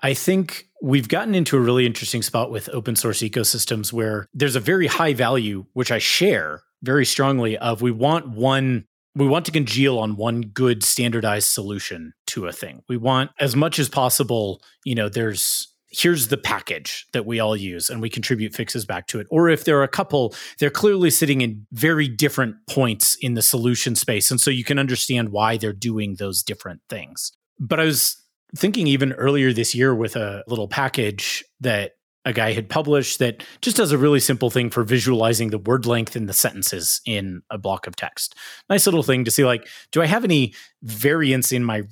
I 0.00 0.14
think 0.14 0.67
we've 0.82 1.08
gotten 1.08 1.34
into 1.34 1.56
a 1.56 1.60
really 1.60 1.86
interesting 1.86 2.22
spot 2.22 2.50
with 2.50 2.68
open 2.72 2.96
source 2.96 3.20
ecosystems 3.20 3.92
where 3.92 4.26
there's 4.32 4.56
a 4.56 4.60
very 4.60 4.86
high 4.86 5.14
value, 5.14 5.66
which 5.72 5.90
I 5.90 5.98
share 5.98 6.62
very 6.82 7.04
strongly, 7.04 7.58
of 7.58 7.82
we 7.82 7.90
want 7.90 8.28
one 8.28 8.84
we 9.14 9.26
want 9.26 9.46
to 9.46 9.52
congeal 9.52 9.98
on 9.98 10.16
one 10.16 10.42
good 10.42 10.84
standardized 10.84 11.48
solution 11.48 12.12
to 12.28 12.46
a 12.46 12.52
thing. 12.52 12.82
We 12.88 12.96
want 12.96 13.32
as 13.40 13.56
much 13.56 13.80
as 13.80 13.88
possible, 13.88 14.62
you 14.84 14.94
know, 14.94 15.08
there's 15.08 15.74
here's 15.90 16.28
the 16.28 16.36
package 16.36 17.06
that 17.12 17.26
we 17.26 17.40
all 17.40 17.56
use 17.56 17.88
and 17.88 18.00
we 18.00 18.10
contribute 18.10 18.54
fixes 18.54 18.84
back 18.84 19.06
to 19.08 19.18
it. 19.18 19.26
Or 19.30 19.48
if 19.48 19.64
there 19.64 19.78
are 19.78 19.82
a 19.82 19.88
couple, 19.88 20.34
they're 20.60 20.70
clearly 20.70 21.10
sitting 21.10 21.40
in 21.40 21.66
very 21.72 22.06
different 22.06 22.56
points 22.68 23.16
in 23.20 23.34
the 23.34 23.42
solution 23.42 23.96
space. 23.96 24.30
And 24.30 24.40
so 24.40 24.50
you 24.50 24.64
can 24.64 24.78
understand 24.78 25.30
why 25.30 25.56
they're 25.56 25.72
doing 25.72 26.16
those 26.16 26.42
different 26.42 26.82
things. 26.90 27.32
But 27.58 27.80
I 27.80 27.84
was 27.84 28.22
thinking 28.56 28.86
even 28.86 29.12
earlier 29.14 29.52
this 29.52 29.74
year 29.74 29.94
with 29.94 30.16
a 30.16 30.44
little 30.46 30.68
package 30.68 31.44
that 31.60 31.92
a 32.24 32.32
guy 32.32 32.52
had 32.52 32.68
published 32.68 33.18
that 33.20 33.42
just 33.62 33.76
does 33.76 33.92
a 33.92 33.98
really 33.98 34.20
simple 34.20 34.50
thing 34.50 34.70
for 34.70 34.84
visualizing 34.84 35.50
the 35.50 35.58
word 35.58 35.86
length 35.86 36.14
in 36.14 36.26
the 36.26 36.32
sentences 36.32 37.00
in 37.06 37.42
a 37.50 37.56
block 37.56 37.86
of 37.86 37.96
text. 37.96 38.34
Nice 38.68 38.86
little 38.86 39.02
thing 39.02 39.24
to 39.24 39.30
see 39.30 39.44
like, 39.44 39.66
do 39.92 40.02
I 40.02 40.06
have 40.06 40.24
any 40.24 40.54
variance 40.82 41.52
in 41.52 41.64
my 41.64 41.84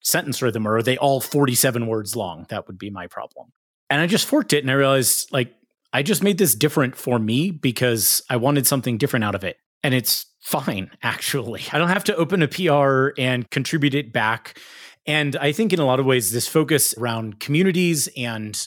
sentence 0.00 0.40
rhythm 0.42 0.66
or 0.66 0.76
are 0.76 0.82
they 0.82 0.96
all 0.98 1.20
47 1.20 1.86
words 1.86 2.14
long? 2.14 2.46
That 2.50 2.66
would 2.66 2.78
be 2.78 2.90
my 2.90 3.06
problem. 3.06 3.52
And 3.88 4.00
I 4.00 4.06
just 4.06 4.26
forked 4.26 4.52
it 4.52 4.62
and 4.62 4.70
I 4.70 4.74
realized 4.74 5.32
like 5.32 5.54
I 5.92 6.02
just 6.02 6.22
made 6.22 6.38
this 6.38 6.54
different 6.54 6.96
for 6.96 7.18
me 7.18 7.50
because 7.50 8.22
I 8.30 8.36
wanted 8.36 8.66
something 8.66 8.96
different 8.96 9.24
out 9.24 9.34
of 9.34 9.42
it. 9.42 9.56
And 9.82 9.94
it's 9.94 10.26
fine, 10.40 10.90
actually. 11.02 11.62
I 11.72 11.78
don't 11.78 11.88
have 11.88 12.04
to 12.04 12.16
open 12.16 12.42
a 12.42 12.48
PR 12.48 13.20
and 13.20 13.50
contribute 13.50 13.94
it 13.94 14.12
back 14.12 14.58
and 15.06 15.36
I 15.36 15.52
think 15.52 15.72
in 15.72 15.78
a 15.80 15.86
lot 15.86 16.00
of 16.00 16.06
ways, 16.06 16.30
this 16.30 16.48
focus 16.48 16.94
around 16.96 17.40
communities 17.40 18.08
and 18.16 18.66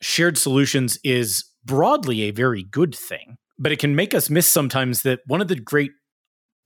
shared 0.00 0.38
solutions 0.38 0.98
is 1.04 1.44
broadly 1.64 2.22
a 2.22 2.30
very 2.30 2.62
good 2.62 2.94
thing. 2.94 3.36
But 3.58 3.72
it 3.72 3.78
can 3.78 3.96
make 3.96 4.14
us 4.14 4.30
miss 4.30 4.48
sometimes 4.48 5.02
that 5.02 5.20
one 5.26 5.40
of 5.40 5.48
the 5.48 5.56
great 5.56 5.92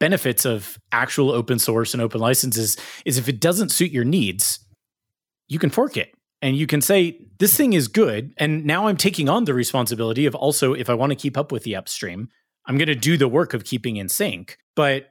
benefits 0.00 0.44
of 0.44 0.78
actual 0.90 1.30
open 1.30 1.58
source 1.58 1.94
and 1.94 2.02
open 2.02 2.20
licenses 2.20 2.76
is 3.04 3.18
if 3.18 3.28
it 3.28 3.40
doesn't 3.40 3.70
suit 3.70 3.92
your 3.92 4.04
needs, 4.04 4.58
you 5.46 5.58
can 5.58 5.70
fork 5.70 5.96
it 5.96 6.12
and 6.42 6.56
you 6.56 6.66
can 6.66 6.80
say, 6.80 7.20
this 7.38 7.56
thing 7.56 7.74
is 7.74 7.86
good. 7.86 8.32
And 8.38 8.64
now 8.64 8.86
I'm 8.86 8.96
taking 8.96 9.28
on 9.28 9.44
the 9.44 9.54
responsibility 9.54 10.26
of 10.26 10.34
also, 10.34 10.72
if 10.72 10.88
I 10.88 10.94
want 10.94 11.10
to 11.10 11.16
keep 11.16 11.36
up 11.36 11.52
with 11.52 11.64
the 11.64 11.76
upstream, 11.76 12.28
I'm 12.66 12.76
going 12.76 12.88
to 12.88 12.94
do 12.94 13.16
the 13.16 13.28
work 13.28 13.54
of 13.54 13.64
keeping 13.64 13.96
in 13.96 14.08
sync. 14.08 14.56
But 14.74 15.09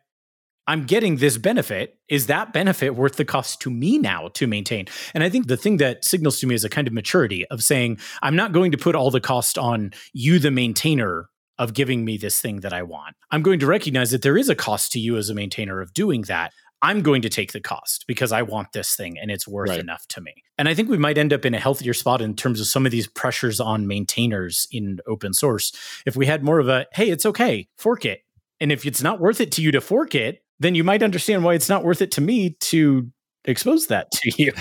I'm 0.70 0.86
getting 0.86 1.16
this 1.16 1.40
benefit. 1.40 1.98
Is 2.10 2.28
that 2.28 2.54
benefit 2.54 2.92
worth 2.92 3.16
the 3.16 3.26
cost 3.26 3.60
to 3.62 3.72
me 3.72 3.98
now 3.98 4.28
to 4.36 4.46
maintain? 4.46 4.86
And 5.16 5.24
I 5.24 5.30
think 5.30 5.48
the 5.48 5.58
thing 5.58 5.78
that 5.78 6.06
signals 6.06 6.40
to 6.42 6.48
me 6.48 6.54
is 6.54 6.64
a 6.64 6.70
kind 6.70 6.88
of 6.88 6.94
maturity 6.94 7.48
of 7.48 7.64
saying, 7.64 7.98
I'm 8.22 8.36
not 8.36 8.52
going 8.52 8.72
to 8.74 8.78
put 8.78 8.94
all 8.94 9.10
the 9.10 9.20
cost 9.20 9.58
on 9.58 9.94
you, 10.14 10.38
the 10.38 10.52
maintainer, 10.52 11.28
of 11.58 11.74
giving 11.74 12.06
me 12.06 12.18
this 12.18 12.40
thing 12.40 12.60
that 12.60 12.72
I 12.72 12.84
want. 12.84 13.16
I'm 13.32 13.42
going 13.42 13.60
to 13.62 13.66
recognize 13.66 14.12
that 14.12 14.22
there 14.22 14.38
is 14.38 14.48
a 14.48 14.54
cost 14.54 14.92
to 14.92 15.00
you 15.00 15.18
as 15.18 15.32
a 15.32 15.34
maintainer 15.34 15.82
of 15.82 15.92
doing 15.92 16.22
that. 16.28 16.54
I'm 16.84 17.02
going 17.02 17.24
to 17.24 17.30
take 17.30 17.52
the 17.52 17.62
cost 17.62 18.06
because 18.08 18.32
I 18.32 18.44
want 18.44 18.72
this 18.72 18.96
thing 18.96 19.18
and 19.18 19.32
it's 19.32 19.48
worth 19.48 19.70
right. 19.70 19.80
enough 19.80 20.08
to 20.10 20.22
me. 20.22 20.36
And 20.60 20.70
I 20.70 20.76
think 20.76 20.88
we 20.88 21.00
might 21.00 21.18
end 21.18 21.34
up 21.34 21.46
in 21.46 21.56
a 21.56 21.60
healthier 21.60 21.96
spot 21.96 22.22
in 22.22 22.36
terms 22.36 22.62
of 22.62 22.68
some 22.68 22.86
of 22.86 22.92
these 22.92 23.08
pressures 23.08 23.60
on 23.60 23.88
maintainers 23.88 24.68
in 24.72 25.00
open 25.08 25.34
source. 25.34 25.72
If 26.06 26.16
we 26.16 26.28
had 26.28 26.44
more 26.44 26.60
of 26.60 26.70
a, 26.70 26.86
hey, 26.94 27.10
it's 27.10 27.26
okay, 27.26 27.68
fork 27.76 28.06
it. 28.06 28.22
And 28.62 28.72
if 28.72 28.86
it's 28.86 29.02
not 29.02 29.20
worth 29.20 29.42
it 29.42 29.52
to 29.54 29.64
you 29.64 29.72
to 29.72 29.82
fork 29.82 30.14
it, 30.14 30.44
then 30.60 30.76
you 30.76 30.84
might 30.84 31.04
understand 31.04 31.44
why 31.44 31.54
it's 31.54 31.70
not 31.70 31.84
worth 31.84 32.02
it 32.02 32.12
to 32.12 32.22
me 32.22 32.52
to 32.60 33.10
expose 33.46 33.88
that 33.88 34.12
to 34.12 34.32
you. 34.38 34.52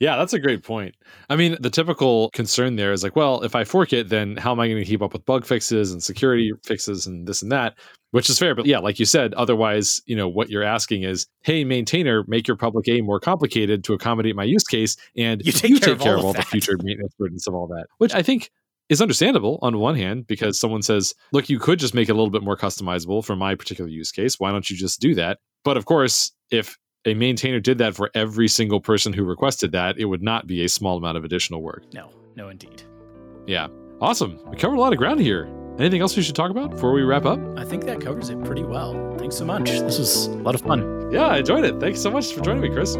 yeah, 0.00 0.16
that's 0.16 0.32
a 0.32 0.38
great 0.38 0.62
point. 0.62 0.94
I 1.28 1.36
mean, 1.36 1.56
the 1.60 1.70
typical 1.70 2.30
concern 2.30 2.76
there 2.76 2.92
is 2.92 3.02
like, 3.02 3.16
well, 3.16 3.42
if 3.42 3.54
I 3.54 3.64
fork 3.64 3.92
it, 3.92 4.08
then 4.08 4.36
how 4.36 4.52
am 4.52 4.60
I 4.60 4.68
going 4.68 4.82
to 4.82 4.88
keep 4.88 5.02
up 5.02 5.12
with 5.12 5.24
bug 5.24 5.44
fixes 5.44 5.92
and 5.92 6.02
security 6.02 6.52
fixes 6.64 7.06
and 7.06 7.26
this 7.26 7.42
and 7.42 7.50
that? 7.52 7.74
Which 8.12 8.30
is 8.30 8.38
fair. 8.38 8.54
But 8.54 8.66
yeah, 8.66 8.78
like 8.78 9.00
you 9.00 9.06
said, 9.06 9.34
otherwise, 9.34 10.00
you 10.06 10.14
know, 10.14 10.28
what 10.28 10.48
you're 10.48 10.62
asking 10.62 11.02
is, 11.02 11.26
hey, 11.42 11.64
maintainer, 11.64 12.24
make 12.28 12.46
your 12.46 12.56
public 12.56 12.88
A 12.88 13.00
more 13.00 13.18
complicated 13.18 13.82
to 13.84 13.92
accommodate 13.92 14.36
my 14.36 14.44
use 14.44 14.62
case. 14.62 14.96
And 15.16 15.44
you 15.44 15.50
take 15.50 15.70
you 15.70 15.80
care, 15.80 15.88
take 15.88 15.96
of, 15.96 16.02
care 16.02 16.12
all 16.12 16.20
of 16.20 16.24
all 16.26 16.32
the 16.32 16.42
future 16.42 16.76
maintenance 16.80 17.12
burdens 17.18 17.48
of 17.48 17.54
all 17.54 17.66
that. 17.68 17.86
Which 17.98 18.14
I 18.14 18.22
think 18.22 18.50
is 18.88 19.00
understandable 19.00 19.58
on 19.62 19.78
one 19.78 19.96
hand 19.96 20.26
because 20.26 20.58
someone 20.58 20.82
says, 20.82 21.14
look, 21.32 21.48
you 21.48 21.58
could 21.58 21.78
just 21.78 21.94
make 21.94 22.08
it 22.08 22.12
a 22.12 22.14
little 22.14 22.30
bit 22.30 22.42
more 22.42 22.56
customizable 22.56 23.24
for 23.24 23.34
my 23.36 23.54
particular 23.54 23.88
use 23.90 24.12
case. 24.12 24.38
Why 24.38 24.50
don't 24.50 24.68
you 24.68 24.76
just 24.76 25.00
do 25.00 25.14
that? 25.14 25.38
But 25.64 25.76
of 25.76 25.86
course, 25.86 26.32
if 26.50 26.76
a 27.06 27.14
maintainer 27.14 27.60
did 27.60 27.78
that 27.78 27.94
for 27.94 28.10
every 28.14 28.48
single 28.48 28.80
person 28.80 29.12
who 29.12 29.24
requested 29.24 29.72
that, 29.72 29.98
it 29.98 30.06
would 30.06 30.22
not 30.22 30.46
be 30.46 30.64
a 30.64 30.68
small 30.68 30.96
amount 30.96 31.16
of 31.16 31.24
additional 31.24 31.62
work. 31.62 31.84
No, 31.92 32.10
no, 32.36 32.48
indeed. 32.48 32.82
Yeah. 33.46 33.68
Awesome. 34.00 34.38
We 34.50 34.56
covered 34.56 34.76
a 34.76 34.80
lot 34.80 34.92
of 34.92 34.98
ground 34.98 35.20
here. 35.20 35.48
Anything 35.78 36.00
else 36.00 36.16
we 36.16 36.22
should 36.22 36.36
talk 36.36 36.50
about 36.50 36.70
before 36.70 36.92
we 36.92 37.02
wrap 37.02 37.24
up? 37.24 37.40
I 37.56 37.64
think 37.64 37.84
that 37.86 38.00
covers 38.00 38.28
it 38.30 38.42
pretty 38.44 38.62
well. 38.62 39.16
Thanks 39.18 39.36
so 39.36 39.44
much. 39.44 39.70
This 39.70 39.98
was 39.98 40.26
a 40.26 40.30
lot 40.30 40.54
of 40.54 40.60
fun. 40.60 41.10
Yeah, 41.10 41.26
I 41.26 41.38
enjoyed 41.38 41.64
it. 41.64 41.80
Thanks 41.80 42.00
so 42.00 42.10
much 42.10 42.32
for 42.32 42.40
joining 42.40 42.62
me, 42.62 42.70
Chris. 42.70 42.96